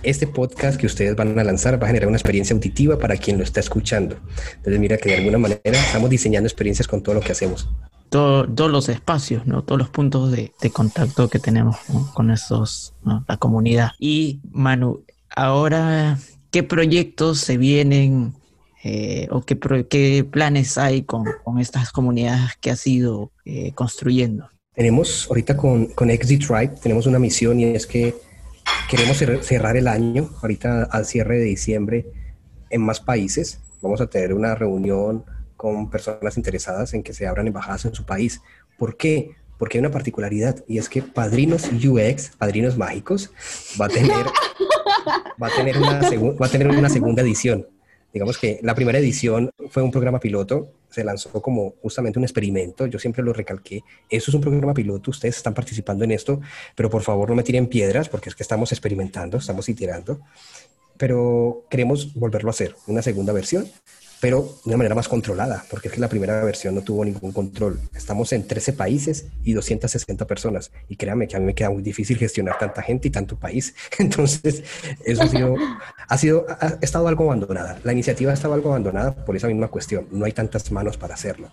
Este 0.02 0.28
podcast 0.28 0.80
que 0.80 0.86
ustedes 0.86 1.16
van 1.16 1.38
a 1.38 1.44
lanzar 1.44 1.82
va 1.82 1.86
a 1.86 1.88
generar 1.88 2.08
una 2.08 2.18
experiencia 2.18 2.54
auditiva 2.54 2.98
para 2.98 3.18
quien 3.18 3.38
lo 3.38 3.44
está 3.44 3.60
escuchando. 3.60 4.18
Entonces, 4.56 4.80
mira 4.80 4.98
que 4.98 5.10
de 5.10 5.18
alguna 5.18 5.38
manera 5.38 5.62
estamos 5.66 6.10
diseñando 6.10 6.48
experiencias 6.48 6.88
con 6.88 7.04
todo 7.04 7.16
lo 7.16 7.22
que 7.22 7.34
hacemos 7.34 7.70
todos 8.10 8.72
los 8.72 8.90
espacios, 8.90 9.46
¿no? 9.46 9.64
todos 9.64 9.80
los 9.80 9.90
puntos 9.90 10.32
de, 10.32 10.52
contacto 10.72 11.30
que 11.30 11.40
tenemos 11.40 11.78
con 12.14 12.32
esos, 12.32 12.94
la 13.04 13.38
comunidad. 13.38 13.92
Y 14.00 14.42
Manu, 14.52 15.04
ahora, 15.36 16.18
¿qué 16.52 16.64
proyectos 16.64 17.40
se 17.40 17.58
vienen 17.58 18.34
eh, 18.84 19.28
o 19.32 19.42
qué, 19.42 19.58
qué, 19.90 20.24
planes 20.30 20.78
hay 20.78 21.04
con, 21.04 21.26
estas 21.60 21.92
comunidades 21.92 22.52
que 22.60 22.72
has 22.72 22.86
ido 22.88 23.32
eh, 23.46 23.72
construyendo? 23.74 24.50
Tenemos 24.74 25.28
ahorita 25.28 25.58
con, 25.58 25.88
con 25.88 26.10
XD 26.10 26.40
Tribe, 26.46 26.74
tenemos 26.82 27.08
una 27.08 27.20
misión 27.20 27.60
y 27.60 27.66
es 27.66 27.88
que 27.88 28.16
queremos 28.90 29.18
cerrar 29.18 29.76
el 29.76 29.88
año, 29.88 30.30
ahorita 30.42 30.84
al 30.84 31.06
cierre 31.06 31.40
de 31.40 31.46
diciembre, 31.46 32.06
en 32.70 32.82
más 32.82 33.00
países. 33.00 33.60
Vamos 33.82 34.02
a 34.02 34.08
tener 34.08 34.34
una 34.34 34.56
reunión 34.56 35.26
con 35.58 35.90
personas 35.90 36.38
interesadas 36.38 36.94
en 36.94 37.04
que 37.04 37.14
se 37.14 37.28
abran 37.28 37.48
embajadas 37.48 37.86
en 37.86 37.94
su 37.94 38.06
país. 38.06 38.42
¿Por 38.78 38.96
qué? 38.96 39.36
porque 39.58 39.78
hay 39.78 39.80
una 39.80 39.92
particularidad 39.92 40.64
y 40.68 40.78
es 40.78 40.90
que 40.90 41.02
Padrinos 41.02 41.70
UX, 41.72 42.32
Padrinos 42.38 42.78
Mágicos, 42.78 43.32
va 43.80 43.86
a 43.86 43.90
tener, 43.90 44.12
va 45.42 45.48
a 45.48 45.56
tener, 45.56 45.78
una, 45.78 46.00
va 46.00 46.46
a 46.46 46.50
tener 46.50 46.68
una 46.68 46.90
segunda 46.90 47.22
edición. 47.22 47.68
Digamos 48.14 48.38
que 48.38 48.60
la 48.64 48.74
primera 48.74 49.00
edición 49.00 49.52
fue 49.70 49.84
un 49.84 49.92
programa 49.92 50.20
piloto, 50.20 50.72
se 50.90 51.04
lanzó 51.04 51.42
como 51.42 51.76
justamente 51.82 52.18
un 52.18 52.26
experimento, 52.26 52.88
yo 52.88 53.00
siempre 53.00 53.24
lo 53.24 53.34
recalqué, 53.34 53.84
eso 54.10 54.32
es 54.32 54.36
un 54.36 54.42
programa 54.42 54.74
piloto, 54.74 55.12
ustedes 55.12 55.38
están 55.38 55.54
participando 55.54 56.04
en 56.04 56.12
esto, 56.12 56.40
pero 56.74 56.90
por 56.90 57.04
favor 57.04 57.30
no 57.30 57.36
me 57.36 57.44
tiren 57.44 57.68
piedras 57.68 58.10
porque 58.10 58.30
es 58.30 58.36
que 58.36 58.44
estamos 58.44 58.72
experimentando, 58.72 59.38
estamos 59.38 59.68
iterando, 59.70 60.22
pero 60.98 61.66
queremos 61.70 62.14
volverlo 62.14 62.50
a 62.50 62.52
hacer, 62.52 62.76
una 62.88 63.02
segunda 63.02 63.34
versión 63.34 63.68
pero 64.20 64.58
de 64.64 64.70
una 64.70 64.78
manera 64.78 64.96
más 64.96 65.08
controlada, 65.08 65.64
porque 65.70 65.88
es 65.88 65.94
que 65.94 66.00
la 66.00 66.10
primera 66.10 66.44
versión 66.44 66.74
no 66.76 66.82
tuvo 66.82 67.06
ningún 67.06 67.32
control. 67.32 67.80
Estamos 67.96 68.34
en 68.34 68.48
13 68.48 68.74
países 68.74 69.28
y 69.44 69.54
260 69.54 70.26
personas, 70.26 70.72
y 70.88 70.96
créanme 70.96 71.28
que 71.28 71.36
a 71.36 71.40
mí 71.40 71.46
me 71.46 71.54
queda 71.54 71.70
muy 71.70 71.84
difícil 71.84 72.18
gestionar 72.18 72.58
tanta 72.58 72.82
gente 72.82 73.08
y 73.08 73.12
tanto 73.12 73.38
país. 73.38 73.76
Entonces, 74.00 74.64
eso 75.06 75.24
ha 75.24 75.28
sido, 75.28 75.56
ha 76.08 76.18
sido, 76.18 76.46
ha 76.50 76.78
estado 76.82 77.08
algo 77.08 77.26
abandonada. 77.26 77.80
La 77.84 77.94
iniciativa 77.94 78.32
ha 78.32 78.34
estado 78.34 78.54
algo 78.54 78.70
abandonada 78.70 79.14
por 79.26 79.36
esa 79.36 79.48
misma 79.48 79.68
cuestión. 79.68 80.08
No 80.12 80.26
hay 80.26 80.32
tantas 80.32 80.72
manos 80.72 80.98
para 80.98 81.14
hacerlo. 81.14 81.52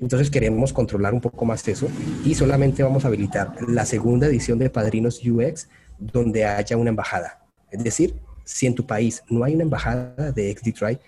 Entonces, 0.00 0.30
queremos 0.30 0.72
controlar 0.72 1.14
un 1.14 1.20
poco 1.20 1.44
más 1.44 1.66
eso 1.68 1.88
y 2.24 2.34
solamente 2.34 2.82
vamos 2.82 3.04
a 3.04 3.08
habilitar 3.08 3.56
la 3.68 3.86
segunda 3.86 4.26
edición 4.26 4.58
de 4.58 4.68
Padrinos 4.68 5.20
UX 5.24 5.68
donde 5.98 6.44
haya 6.44 6.76
una 6.76 6.90
embajada. 6.90 7.46
Es 7.70 7.82
decir, 7.82 8.14
si 8.44 8.66
en 8.66 8.74
tu 8.74 8.86
país 8.86 9.22
no 9.28 9.44
hay 9.44 9.54
una 9.54 9.62
embajada 9.62 10.32
de 10.32 10.52
XDTry, 10.52 10.98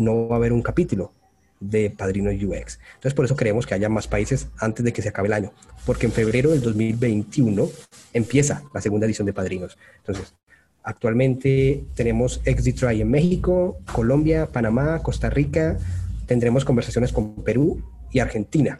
no 0.00 0.28
va 0.28 0.36
a 0.36 0.38
haber 0.38 0.52
un 0.52 0.62
capítulo 0.62 1.12
de 1.60 1.90
Padrino 1.90 2.30
UX. 2.30 2.78
Entonces, 2.94 3.14
por 3.14 3.26
eso 3.26 3.36
queremos 3.36 3.66
que 3.66 3.74
haya 3.74 3.88
más 3.88 4.08
países 4.08 4.48
antes 4.58 4.84
de 4.84 4.92
que 4.92 5.02
se 5.02 5.10
acabe 5.10 5.28
el 5.28 5.34
año, 5.34 5.52
porque 5.84 6.06
en 6.06 6.12
febrero 6.12 6.50
del 6.50 6.62
2021 6.62 7.68
empieza 8.14 8.62
la 8.74 8.80
segunda 8.80 9.06
edición 9.06 9.26
de 9.26 9.34
Padrinos. 9.34 9.78
Entonces, 9.98 10.34
actualmente 10.82 11.84
tenemos 11.94 12.40
XDTry 12.44 13.02
en 13.02 13.10
México, 13.10 13.78
Colombia, 13.92 14.46
Panamá, 14.46 15.00
Costa 15.02 15.28
Rica, 15.28 15.78
tendremos 16.26 16.64
conversaciones 16.64 17.12
con 17.12 17.36
Perú 17.42 17.82
y 18.10 18.20
Argentina 18.20 18.78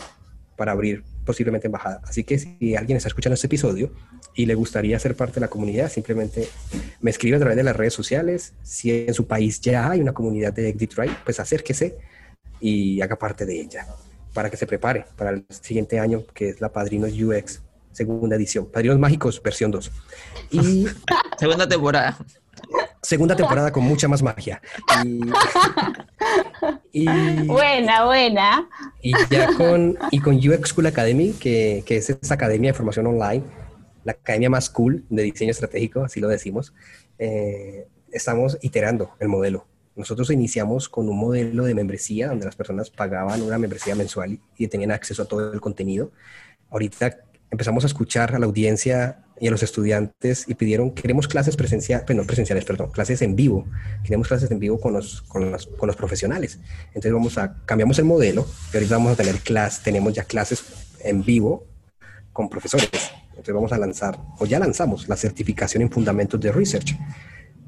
para 0.56 0.72
abrir 0.72 1.04
posiblemente 1.24 1.66
embajada. 1.66 2.00
Así 2.04 2.24
que 2.24 2.38
si 2.38 2.74
alguien 2.76 2.96
está 2.96 3.08
escuchando 3.08 3.34
este 3.34 3.46
episodio 3.46 3.92
y 4.34 4.46
le 4.46 4.54
gustaría 4.54 4.98
ser 4.98 5.16
parte 5.16 5.34
de 5.34 5.40
la 5.40 5.48
comunidad, 5.48 5.90
simplemente 5.90 6.48
me 7.00 7.10
escribe 7.10 7.36
a 7.36 7.40
través 7.40 7.56
de 7.56 7.62
las 7.62 7.76
redes 7.76 7.94
sociales. 7.94 8.52
Si 8.62 9.06
en 9.06 9.14
su 9.14 9.26
país 9.26 9.60
ya 9.60 9.90
hay 9.90 10.00
una 10.00 10.12
comunidad 10.12 10.52
de 10.52 10.72
Detroit, 10.72 11.12
pues 11.24 11.40
acérquese 11.40 11.96
y 12.60 13.00
haga 13.00 13.16
parte 13.16 13.44
de 13.46 13.60
ella 13.60 13.86
para 14.32 14.50
que 14.50 14.56
se 14.56 14.66
prepare 14.66 15.06
para 15.16 15.30
el 15.30 15.44
siguiente 15.48 15.98
año, 15.98 16.24
que 16.34 16.50
es 16.50 16.60
la 16.60 16.72
Padrinos 16.72 17.12
UX, 17.12 17.62
segunda 17.92 18.36
edición. 18.36 18.66
Padrinos 18.66 18.98
Mágicos, 18.98 19.42
versión 19.42 19.70
2. 19.70 19.90
Y 20.52 20.86
segunda 21.38 21.68
temporada. 21.68 22.16
Segunda 23.02 23.34
temporada 23.34 23.72
con 23.72 23.82
mucha 23.84 24.06
más 24.08 24.22
magia. 24.22 24.60
Y, 26.92 27.06
buena, 27.46 28.04
buena. 28.04 28.68
Y 29.00 29.12
ya 29.30 29.46
con, 29.54 29.96
y 30.10 30.20
con 30.20 30.36
UX 30.36 30.68
School 30.68 30.86
Academy, 30.86 31.32
que, 31.32 31.82
que 31.86 31.96
es 31.96 32.10
esa 32.10 32.34
academia 32.34 32.70
de 32.70 32.74
formación 32.74 33.06
online, 33.06 33.42
la 34.04 34.12
academia 34.12 34.50
más 34.50 34.70
cool 34.70 35.04
de 35.08 35.22
diseño 35.22 35.50
estratégico, 35.50 36.04
así 36.04 36.20
lo 36.20 36.28
decimos, 36.28 36.74
eh, 37.18 37.86
estamos 38.12 38.58
iterando 38.62 39.12
el 39.20 39.28
modelo. 39.28 39.66
Nosotros 39.96 40.30
iniciamos 40.30 40.88
con 40.88 41.08
un 41.08 41.18
modelo 41.18 41.64
de 41.64 41.74
membresía 41.74 42.28
donde 42.28 42.46
las 42.46 42.56
personas 42.56 42.90
pagaban 42.90 43.42
una 43.42 43.58
membresía 43.58 43.94
mensual 43.94 44.38
y 44.56 44.66
tenían 44.68 44.92
acceso 44.92 45.22
a 45.22 45.26
todo 45.26 45.52
el 45.52 45.60
contenido. 45.60 46.12
Ahorita 46.70 47.18
empezamos 47.50 47.84
a 47.84 47.88
escuchar 47.88 48.34
a 48.34 48.38
la 48.38 48.46
audiencia 48.46 49.24
y 49.40 49.48
a 49.48 49.50
los 49.50 49.62
estudiantes 49.62 50.44
y 50.46 50.54
pidieron, 50.54 50.92
queremos 50.92 51.26
clases 51.26 51.56
presenciales, 51.56 52.08
no 52.14 52.24
presenciales, 52.24 52.64
perdón, 52.64 52.90
clases 52.90 53.22
en 53.22 53.34
vivo, 53.34 53.66
queremos 54.04 54.28
clases 54.28 54.50
en 54.50 54.58
vivo 54.58 54.78
con 54.78 54.92
los, 54.92 55.22
con 55.22 55.50
los, 55.50 55.66
con 55.66 55.86
los 55.86 55.96
profesionales. 55.96 56.60
Entonces 56.88 57.12
vamos 57.12 57.38
a, 57.38 57.56
cambiamos 57.64 57.98
el 57.98 58.04
modelo 58.04 58.46
y 58.72 58.76
ahorita 58.76 58.96
vamos 58.96 59.12
a 59.12 59.16
tener 59.16 59.36
clases, 59.36 59.82
tenemos 59.82 60.12
ya 60.12 60.24
clases 60.24 60.62
en 61.00 61.24
vivo 61.24 61.66
con 62.32 62.48
profesores. 62.48 62.90
Entonces 63.40 63.54
vamos 63.54 63.72
a 63.72 63.78
lanzar, 63.78 64.18
o 64.38 64.44
ya 64.44 64.58
lanzamos, 64.58 65.08
la 65.08 65.16
certificación 65.16 65.82
en 65.82 65.90
fundamentos 65.90 66.38
de 66.38 66.52
research 66.52 66.94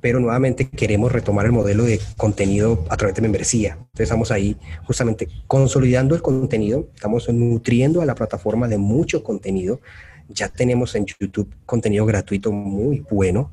pero 0.02 0.18
nuevamente 0.18 0.68
queremos 0.68 1.12
retomar 1.12 1.46
el 1.46 1.52
modelo 1.52 1.84
de 1.84 2.00
contenido 2.16 2.84
a 2.90 2.96
través 2.96 3.14
de 3.14 3.22
membresía. 3.22 3.74
Entonces 3.78 4.00
estamos 4.00 4.32
ahí 4.32 4.56
justamente 4.84 5.28
consolidando 5.46 6.16
el 6.16 6.22
contenido, 6.22 6.88
estamos 6.92 7.28
nutriendo 7.32 8.02
a 8.02 8.04
la 8.04 8.16
plataforma 8.16 8.66
de 8.66 8.78
mucho 8.78 9.22
contenido. 9.22 9.80
Ya 10.28 10.48
tenemos 10.48 10.96
en 10.96 11.06
YouTube 11.06 11.54
contenido 11.64 12.04
gratuito 12.04 12.50
muy 12.50 13.06
bueno, 13.08 13.52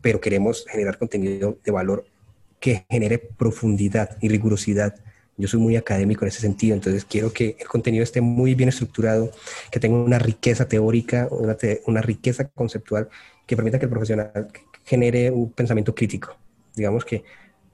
pero 0.00 0.20
queremos 0.20 0.64
generar 0.68 0.96
contenido 0.96 1.58
de 1.64 1.72
valor 1.72 2.04
que 2.60 2.86
genere 2.88 3.18
profundidad 3.18 4.16
y 4.20 4.28
rigurosidad. 4.28 4.94
Yo 5.36 5.48
soy 5.48 5.60
muy 5.60 5.76
académico 5.76 6.24
en 6.24 6.28
ese 6.28 6.40
sentido, 6.40 6.74
entonces 6.74 7.04
quiero 7.04 7.32
que 7.32 7.56
el 7.58 7.66
contenido 7.66 8.04
esté 8.04 8.20
muy 8.20 8.54
bien 8.54 8.68
estructurado, 8.68 9.30
que 9.70 9.80
tenga 9.80 9.96
una 9.96 10.18
riqueza 10.18 10.68
teórica, 10.68 11.28
una, 11.30 11.56
una 11.86 12.00
riqueza 12.00 12.48
conceptual 12.48 13.08
que 13.46 13.56
permita 13.56 13.78
que 13.78 13.86
el 13.86 13.90
profesional 13.90 14.48
genere 14.84 15.30
un 15.30 15.50
pensamiento 15.50 15.94
crítico. 15.94 16.36
Digamos 16.74 17.04
que 17.04 17.24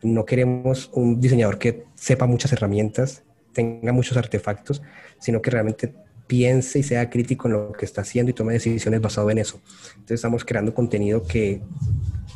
no 0.03 0.25
queremos 0.25 0.91
un 0.95 1.21
diseñador 1.21 1.59
que 1.59 1.85
sepa 1.95 2.27
muchas 2.27 2.53
herramientas, 2.53 3.23
tenga 3.53 3.93
muchos 3.93 4.17
artefactos, 4.17 4.83
sino 5.19 5.43
que 5.43 5.51
realmente 5.51 5.93
piense 6.27 6.79
y 6.79 6.83
sea 6.83 7.11
crítico 7.11 7.49
en 7.49 7.55
lo 7.55 7.73
que 7.73 7.85
está 7.85 8.03
haciendo 8.03 8.31
y 8.31 8.35
tome 8.35 8.53
decisiones 8.53 9.01
basado 9.01 9.31
en 9.31 9.39
eso. 9.39 9.61
Entonces 9.95 10.15
estamos 10.15 10.45
creando 10.45 10.73
contenido 10.73 11.25
que, 11.25 11.61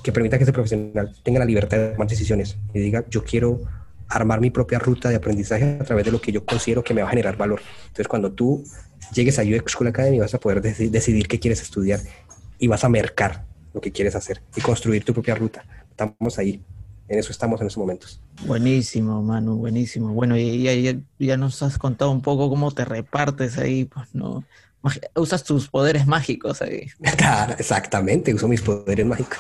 que 0.03 0.13
permita 0.13 0.37
que 0.37 0.43
ese 0.43 0.53
profesional 0.53 1.15
tenga 1.23 1.39
la 1.39 1.45
libertad 1.45 1.79
de 1.79 1.89
tomar 1.91 2.09
decisiones 2.09 2.59
y 2.73 2.81
diga, 2.81 3.05
yo 3.09 3.23
quiero 3.23 3.61
armar 4.09 4.41
mi 4.41 4.51
propia 4.51 4.79
ruta 4.79 5.09
de 5.09 5.17
aprendizaje 5.17 5.79
a 5.81 5.85
través 5.85 6.05
de 6.05 6.13
lo 6.13 6.21
que 6.21 6.33
yo 6.33 6.45
considero 6.45 6.85
que 6.85 6.95
me 6.95 7.03
va 7.03 7.09
a 7.09 7.11
generar 7.11 7.37
valor. 7.37 7.61
Entonces 7.83 8.09
cuando 8.09 8.33
tú 8.33 8.65
llegues 9.13 9.39
a 9.39 9.43
UX 9.43 9.73
School 9.73 9.89
Academy 9.89 10.19
vas 10.19 10.35
a 10.35 10.41
poder 10.41 10.61
decidir 10.63 11.29
qué 11.29 11.39
quieres 11.39 11.63
estudiar 11.63 12.01
y 12.59 12.69
vas 12.69 12.85
a 12.85 12.89
mercar 12.89 13.45
lo 13.73 13.81
que 13.81 13.93
quieres 13.93 14.15
hacer 14.15 14.43
y 14.57 14.61
construir 14.61 15.05
tu 15.05 15.13
propia 15.13 15.35
ruta. 15.35 15.65
Estamos 15.91 16.39
ahí, 16.39 16.63
en 17.09 17.19
eso 17.19 17.33
estamos 17.33 17.61
en 17.61 17.67
estos 17.67 17.81
momentos. 17.81 18.21
Buenísimo, 18.47 19.23
Manu, 19.23 19.57
buenísimo. 19.57 20.13
Bueno, 20.13 20.37
y, 20.37 21.03
ya, 21.19 21.37
nos 21.37 21.63
has 21.63 21.79
contado 21.79 22.11
un 22.11 22.23
poco 22.23 22.49
cómo 22.49 22.71
te 22.71 22.85
repartes 22.85 23.59
ahí, 23.59 23.85
pues 23.85 24.15
no. 24.15 24.45
Usas 25.15 25.45
tus 25.45 25.69
poderes 25.69 26.07
mágicos 26.07 26.63
ahí. 26.63 26.87
Claro, 27.17 27.55
exactamente, 27.59 28.35
uso 28.35 28.49
mis 28.49 28.63
poderes 28.63 29.07
mágicos. 29.07 29.39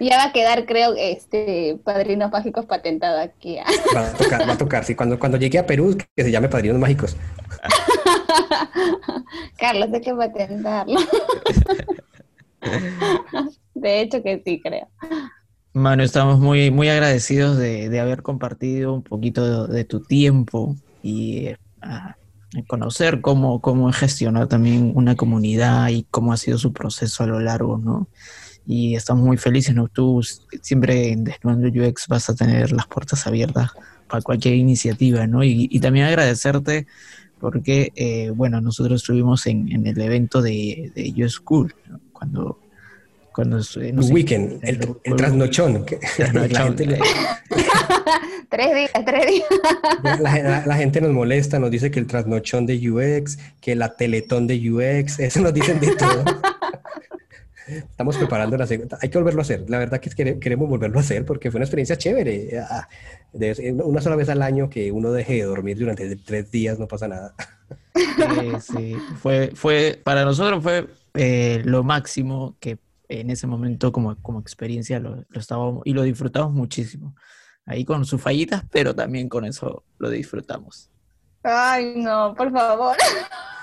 ya 0.00 0.16
va 0.16 0.24
a 0.24 0.32
quedar, 0.32 0.66
creo, 0.66 0.94
este 0.96 1.78
Padrinos 1.84 2.30
Mágicos 2.30 2.66
patentado 2.66 3.20
aquí. 3.20 3.58
va 3.94 4.08
a 4.08 4.12
tocar, 4.12 4.48
va 4.48 4.52
a 4.54 4.58
tocar, 4.58 4.84
sí. 4.84 4.94
Cuando, 4.94 5.18
cuando 5.18 5.38
llegue 5.38 5.58
a 5.58 5.66
Perú, 5.66 5.96
que 6.16 6.24
se 6.24 6.30
llame 6.30 6.48
Padrinos 6.48 6.78
Mágicos. 6.78 7.16
Carlos, 9.58 9.88
hay 9.92 10.00
que 10.00 10.14
patentarlo. 10.14 11.00
de 13.74 14.00
hecho 14.00 14.22
que 14.22 14.42
sí, 14.44 14.60
creo. 14.62 14.88
Manu, 15.72 16.02
estamos 16.02 16.40
muy, 16.40 16.70
muy 16.70 16.88
agradecidos 16.88 17.56
de, 17.56 18.00
haber 18.00 18.22
compartido 18.22 18.94
un 18.94 19.02
poquito 19.02 19.66
de, 19.66 19.84
tu 19.84 20.00
tiempo 20.00 20.74
y 21.02 21.46
eh, 21.46 21.56
conocer 22.66 23.20
cómo, 23.20 23.60
cómo 23.60 23.92
gestionar 23.92 24.48
también 24.48 24.92
una 24.94 25.14
comunidad 25.14 25.88
y 25.88 26.04
cómo 26.10 26.32
ha 26.32 26.36
sido 26.36 26.58
su 26.58 26.72
proceso 26.72 27.22
a 27.22 27.26
lo 27.26 27.38
largo, 27.38 27.78
¿no? 27.78 28.08
Y 28.66 28.94
estamos 28.94 29.24
muy 29.24 29.36
felices, 29.36 29.74
¿no? 29.74 29.88
Tú 29.88 30.20
siempre 30.62 31.10
en 31.10 31.24
Desnudando 31.24 31.68
UX 31.68 32.06
vas 32.08 32.30
a 32.30 32.34
tener 32.34 32.72
las 32.72 32.86
puertas 32.86 33.26
abiertas 33.26 33.70
para 34.08 34.22
cualquier 34.22 34.54
iniciativa, 34.54 35.26
¿no? 35.26 35.42
Y, 35.42 35.68
y 35.70 35.80
también 35.80 36.06
agradecerte 36.06 36.86
porque, 37.40 37.90
eh, 37.96 38.30
bueno, 38.34 38.60
nosotros 38.60 39.00
estuvimos 39.00 39.46
en, 39.46 39.72
en, 39.72 39.86
el 39.86 39.98
evento 40.00 40.42
de, 40.42 40.92
de 40.94 41.12
You 41.12 41.28
School, 41.28 41.74
cuando... 42.12 42.60
cuando 43.34 43.58
eh, 43.80 43.92
no 43.94 44.02
weekend, 44.06 44.62
el, 44.62 44.96
el, 45.04 45.16
trasnochón. 45.16 45.86
tres 48.50 48.74
días, 48.74 48.90
tres 49.06 49.26
días. 49.26 49.48
La, 50.20 50.66
la, 50.66 50.76
gente 50.76 51.00
nos 51.00 51.12
molesta, 51.12 51.58
nos 51.58 51.70
dice 51.70 51.90
que 51.90 51.98
el 51.98 52.06
trasnochón 52.06 52.66
de 52.66 52.76
UX, 52.90 53.38
que 53.60 53.74
la 53.74 53.96
teletón 53.96 54.46
de 54.46 54.70
UX, 54.70 55.18
eso 55.18 55.40
nos 55.40 55.54
dicen 55.54 55.80
de 55.80 55.96
todo. 55.96 56.22
Estamos 57.78 58.16
preparando 58.16 58.56
la 58.56 58.66
segunda. 58.66 58.98
Hay 59.00 59.08
que 59.08 59.18
volverlo 59.18 59.40
a 59.40 59.42
hacer. 59.42 59.68
La 59.68 59.78
verdad 59.78 60.00
que 60.00 60.10
queremos 60.38 60.68
volverlo 60.68 60.98
a 60.98 61.02
hacer 61.02 61.24
porque 61.24 61.50
fue 61.50 61.58
una 61.58 61.64
experiencia 61.64 61.96
chévere. 61.96 62.58
Ah, 62.58 62.88
una 63.84 64.00
sola 64.00 64.16
vez 64.16 64.28
al 64.28 64.42
año 64.42 64.68
que 64.68 64.90
uno 64.92 65.12
deje 65.12 65.34
de 65.34 65.42
dormir 65.42 65.78
durante 65.78 66.16
tres 66.16 66.50
días, 66.50 66.78
no 66.78 66.88
pasa 66.88 67.08
nada. 67.08 67.34
Sí, 68.60 68.96
Fue, 69.20 69.52
fue, 69.54 70.00
para 70.02 70.24
nosotros 70.24 70.62
fue 70.62 70.88
eh, 71.14 71.62
lo 71.64 71.82
máximo 71.82 72.56
que 72.60 72.78
en 73.08 73.30
ese 73.30 73.46
momento 73.46 73.92
como, 73.92 74.16
como 74.22 74.40
experiencia 74.40 75.00
lo, 75.00 75.24
lo 75.28 75.40
estábamos 75.40 75.82
y 75.84 75.92
lo 75.92 76.02
disfrutamos 76.02 76.52
muchísimo. 76.52 77.14
Ahí 77.66 77.84
con 77.84 78.04
sus 78.04 78.20
fallitas, 78.20 78.64
pero 78.70 78.94
también 78.94 79.28
con 79.28 79.44
eso 79.44 79.84
lo 79.98 80.10
disfrutamos. 80.10 80.90
Ay, 81.42 81.94
no, 81.96 82.34
por 82.34 82.52
favor. 82.52 82.96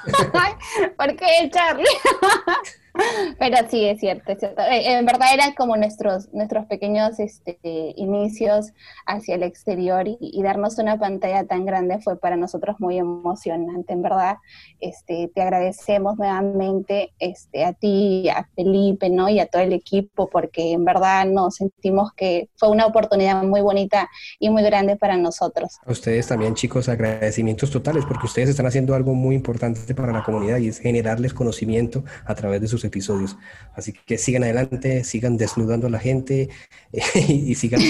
¿Por 0.97 1.16
qué, 1.16 1.49
Charlie? 1.51 1.86
Pero 3.39 3.58
sí, 3.70 3.86
es 3.86 4.00
cierto, 4.00 4.32
es 4.32 4.39
cierto. 4.39 4.62
Eh, 4.62 4.98
en 4.98 5.06
verdad 5.06 5.28
eran 5.34 5.54
como 5.54 5.78
nuestros, 5.78 6.32
nuestros 6.34 6.66
pequeños 6.66 7.20
este, 7.20 7.58
inicios 7.95 8.74
hacia 9.06 9.36
el 9.36 9.43
exterior 9.43 10.06
y, 10.08 10.41
darnos 10.48 10.78
una 10.78 10.98
pantalla 10.98 11.45
tan 11.45 11.66
grande 11.66 12.00
fue 12.00 12.18
para 12.18 12.38
nosotros 12.38 12.78
muy 12.80 12.98
emocionante, 12.98 13.91
en 13.93 14.02
verdad. 14.02 14.38
Este, 14.80 15.30
te 15.34 15.41
agradecemos 15.41 16.18
nuevamente 16.18 17.14
este, 17.20 17.66
a 17.66 17.74
ti, 17.74 18.30
a 18.30 18.48
Felipe, 18.56 19.10
¿no? 19.10 19.28
Y 19.28 19.39
a 19.39 19.48
todo 19.48 19.62
el 19.62 19.74
equipo, 19.74 20.30
porque 20.30 20.72
en 20.72 20.86
verdad 20.86 21.26
nos 21.26 21.56
sentimos 21.56 22.14
que 22.14 22.50
fue 22.56 22.70
una 22.70 22.86
oportunidad 22.86 23.43
muy 23.43 23.62
bonita 23.62 24.10
y 24.39 24.50
muy 24.50 24.64
grande 24.64 24.95
para 24.95 25.18
nosotros. 25.18 25.80
A 25.86 25.91
ustedes 25.91 26.28
también, 26.28 26.56
chicos, 26.56 26.88
agradecimientos 26.88 27.72
totales, 27.72 28.06
porque 28.06 28.28
ustedes 28.28 28.50
están 28.50 28.66
haciendo 28.66 28.95
algo 28.95 29.14
muy 29.14 29.36
importante 29.36 29.93
para 29.93 30.14
la 30.14 30.24
comunidad 30.24 30.58
y 30.60 30.70
es 30.70 30.80
generarles 30.80 31.34
conocimiento 31.34 32.04
a 32.26 32.36
través 32.36 32.62
de 32.62 32.68
sus 32.68 32.86
episodios. 32.88 33.38
Así 33.76 33.94
que 33.94 34.18
sigan 34.18 34.44
adelante, 34.44 35.04
sigan 35.04 35.38
desnudando 35.38 35.88
a 35.88 35.90
la 35.90 36.00
gente 36.00 36.50
y, 36.92 37.56
sigan, 37.56 37.82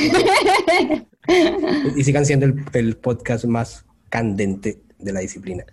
y 1.96 2.04
sigan 2.04 2.26
siendo 2.26 2.48
el, 2.74 2.98
podcast 2.98 3.46
más 3.46 3.86
candente 4.10 4.82
de 5.00 5.12
la 5.14 5.20
disciplina. 5.22 5.66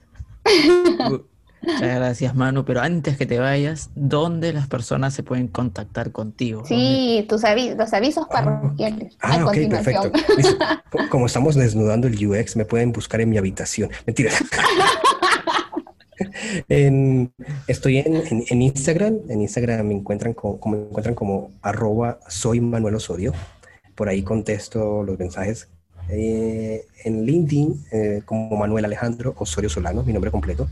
Muchas 1.66 1.94
gracias, 1.94 2.34
Manu. 2.34 2.64
Pero 2.64 2.80
antes 2.80 3.16
que 3.16 3.26
te 3.26 3.38
vayas, 3.38 3.90
¿dónde 3.94 4.52
las 4.52 4.68
personas 4.68 5.14
se 5.14 5.22
pueden 5.22 5.48
contactar 5.48 6.12
contigo? 6.12 6.62
Sí, 6.66 7.24
tus 7.28 7.44
avisos, 7.44 7.76
los 7.76 7.92
avisos 7.92 8.26
ah, 8.30 8.32
parroquiales. 8.32 9.16
Ah, 9.20 9.44
ok, 9.46 9.56
perfecto. 9.70 10.12
Como 11.10 11.26
estamos 11.26 11.54
desnudando 11.54 12.06
el 12.06 12.26
UX, 12.26 12.56
me 12.56 12.64
pueden 12.64 12.92
buscar 12.92 13.20
en 13.20 13.30
mi 13.30 13.38
habitación. 13.38 13.90
Mentira. 14.06 14.30
estoy 17.66 17.98
en, 17.98 18.62
Instagram. 18.62 19.18
En 19.28 19.40
Instagram 19.40 19.86
me 19.86 19.94
encuentran 19.94 20.34
como, 20.34 20.58
encuentran 20.74 21.14
como 21.14 21.52
arroba 21.62 22.18
soy 22.28 22.60
Manuel 22.60 22.96
Osorio. 22.96 23.32
Por 23.94 24.08
ahí 24.08 24.22
contesto 24.22 25.02
los 25.02 25.18
mensajes. 25.18 25.68
Eh, 26.08 26.84
en 27.04 27.24
LinkedIn 27.24 27.84
eh, 27.90 28.22
como 28.24 28.56
Manuel 28.56 28.84
Alejandro 28.84 29.34
Osorio 29.38 29.70
Solano, 29.70 30.02
mi 30.02 30.12
nombre 30.12 30.30
completo. 30.30 30.68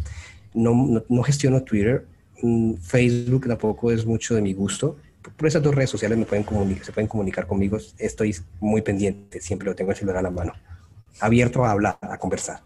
No, 0.54 1.02
no, 1.08 1.22
gestiono 1.22 1.62
Twitter. 1.62 2.04
Mm, 2.42 2.74
Facebook 2.74 3.46
tampoco 3.46 3.90
es 3.90 4.04
mucho 4.04 4.34
de 4.34 4.42
mi 4.42 4.52
gusto. 4.52 4.96
Por 5.36 5.46
esas 5.46 5.62
dos 5.62 5.74
redes 5.74 5.90
sociales 5.90 6.18
me 6.18 6.24
pueden 6.24 6.44
comunicar, 6.44 6.84
se 6.84 6.92
pueden 6.92 7.08
comunicar 7.08 7.46
conmigo. 7.46 7.78
Estoy 7.98 8.36
muy 8.60 8.82
pendiente, 8.82 9.40
siempre 9.40 9.66
lo 9.66 9.74
tengo 9.74 9.92
el 9.92 9.96
celular 9.96 10.18
a 10.18 10.22
la 10.22 10.30
mano. 10.30 10.52
Abierto 11.20 11.64
a 11.64 11.70
hablar, 11.70 11.98
a 12.00 12.18
conversar. 12.18 12.60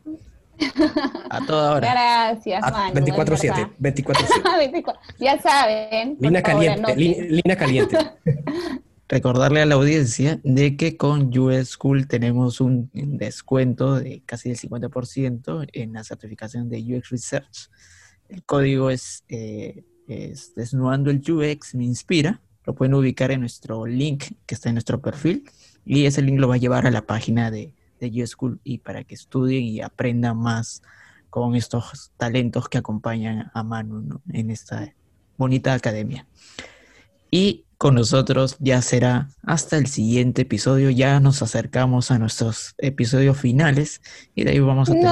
A 1.30 1.44
toda 1.46 1.74
hora. 1.74 1.90
Gracias, 1.92 2.62
24-7. 2.62 3.70
24-7. 3.78 4.94
ya 5.18 5.40
saben. 5.40 6.16
Lina 6.20 6.42
caliente. 6.42 6.96
Lina 6.96 7.56
caliente. 7.58 7.98
Recordarle 9.08 9.62
a 9.62 9.66
la 9.66 9.76
audiencia 9.76 10.40
de 10.42 10.76
que 10.76 10.96
con 10.96 11.36
US 11.38 11.70
School 11.70 12.08
tenemos 12.08 12.60
un 12.60 12.90
descuento 12.92 14.00
de 14.00 14.22
casi 14.26 14.50
el 14.50 14.58
50% 14.58 15.68
en 15.72 15.92
la 15.92 16.02
certificación 16.02 16.68
de 16.68 16.96
UX 16.96 17.10
Research. 17.10 17.70
El 18.28 18.42
código 18.44 18.90
es, 18.90 19.24
eh, 19.28 19.84
es 20.08 20.54
Desnudando 20.56 21.10
el 21.10 21.18
UX 21.18 21.76
Me 21.76 21.84
Inspira. 21.84 22.40
Lo 22.64 22.74
pueden 22.74 22.94
ubicar 22.94 23.30
en 23.30 23.40
nuestro 23.40 23.86
link 23.86 24.24
que 24.44 24.56
está 24.56 24.70
en 24.70 24.74
nuestro 24.74 25.00
perfil 25.00 25.48
y 25.84 26.06
ese 26.06 26.20
link 26.20 26.40
lo 26.40 26.48
va 26.48 26.56
a 26.56 26.58
llevar 26.58 26.84
a 26.88 26.90
la 26.90 27.02
página 27.02 27.52
de, 27.52 27.72
de 28.00 28.22
U-School 28.22 28.60
y 28.64 28.78
para 28.78 29.04
que 29.04 29.14
estudien 29.14 29.64
y 29.64 29.80
aprendan 29.80 30.38
más 30.38 30.82
con 31.30 31.54
estos 31.54 32.12
talentos 32.16 32.68
que 32.68 32.78
acompañan 32.78 33.50
a 33.52 33.62
Manu 33.62 34.20
en 34.32 34.50
esta 34.50 34.92
bonita 35.36 35.74
academia. 35.74 36.26
Y 37.30 37.64
con 37.78 37.94
nosotros 37.94 38.56
ya 38.58 38.80
será 38.80 39.28
hasta 39.42 39.76
el 39.76 39.86
siguiente 39.86 40.42
episodio. 40.42 40.90
Ya 40.90 41.20
nos 41.20 41.42
acercamos 41.42 42.10
a 42.10 42.18
nuestros 42.18 42.74
episodios 42.78 43.38
finales 43.38 44.00
y 44.34 44.44
de 44.44 44.52
ahí 44.52 44.60
vamos 44.60 44.88
a 44.88 44.92
tener 44.92 45.10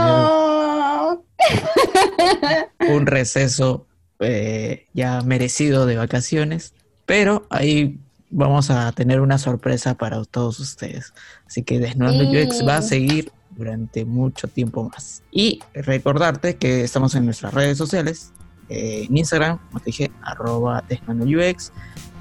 un 2.97 3.07
receso 3.07 3.87
eh, 4.21 4.87
ya 4.95 5.21
merecido 5.21 5.87
de 5.87 5.97
vacaciones. 5.97 6.75
Pero 7.05 7.47
ahí 7.51 7.99
vamos 8.35 8.71
a 8.71 8.91
tener 8.93 9.21
una 9.21 9.39
sorpresa 9.39 9.95
para 9.95 10.23
todos 10.25 10.59
ustedes. 10.59 11.15
Así 11.47 11.63
que 11.63 11.79
Desnudando 11.79 12.25
UX 12.25 12.67
va 12.67 12.79
a 12.79 12.83
seguir 12.83 13.33
durante 13.51 14.05
mucho 14.05 14.49
tiempo 14.49 14.91
más. 14.91 15.23
Y 15.31 15.61
recordarte 15.73 16.57
que 16.57 16.83
estamos 16.83 17.15
en 17.15 17.25
nuestras 17.25 17.55
redes 17.55 17.79
sociales, 17.79 18.33
eh, 18.69 19.07
en 19.09 19.17
Instagram, 19.17 19.59
como 19.69 19.79
te 19.79 19.87
dije, 19.87 20.11
arroba 20.23 20.83
UX, 21.09 21.73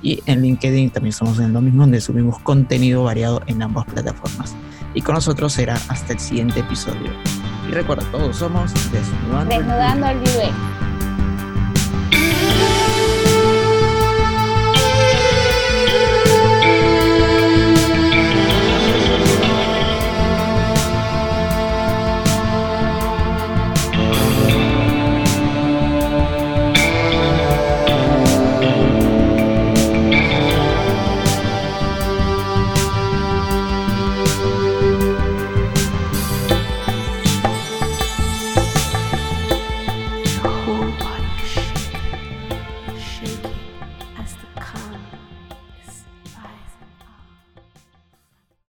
y 0.03 0.21
en 0.25 0.41
LinkedIn 0.41 0.91
también 0.91 1.09
estamos 1.09 1.39
en 1.39 1.53
lo 1.53 1.61
mismo, 1.61 1.83
donde 1.83 1.99
subimos 1.99 2.39
contenido 2.39 3.03
variado 3.03 3.41
en 3.47 3.61
ambas 3.63 3.85
plataformas. 3.85 4.53
Y 4.93 5.01
con 5.01 5.15
nosotros 5.15 5.53
será 5.53 5.75
hasta 5.87 6.13
el 6.13 6.19
siguiente 6.19 6.59
episodio. 6.59 7.11
Y 7.67 7.71
recuerda, 7.71 8.03
todos 8.11 8.35
somos 8.35 8.71
Desnudando, 8.91 9.55
Desnudando 9.55 10.07
el 10.07 10.17
UX. 10.19 10.92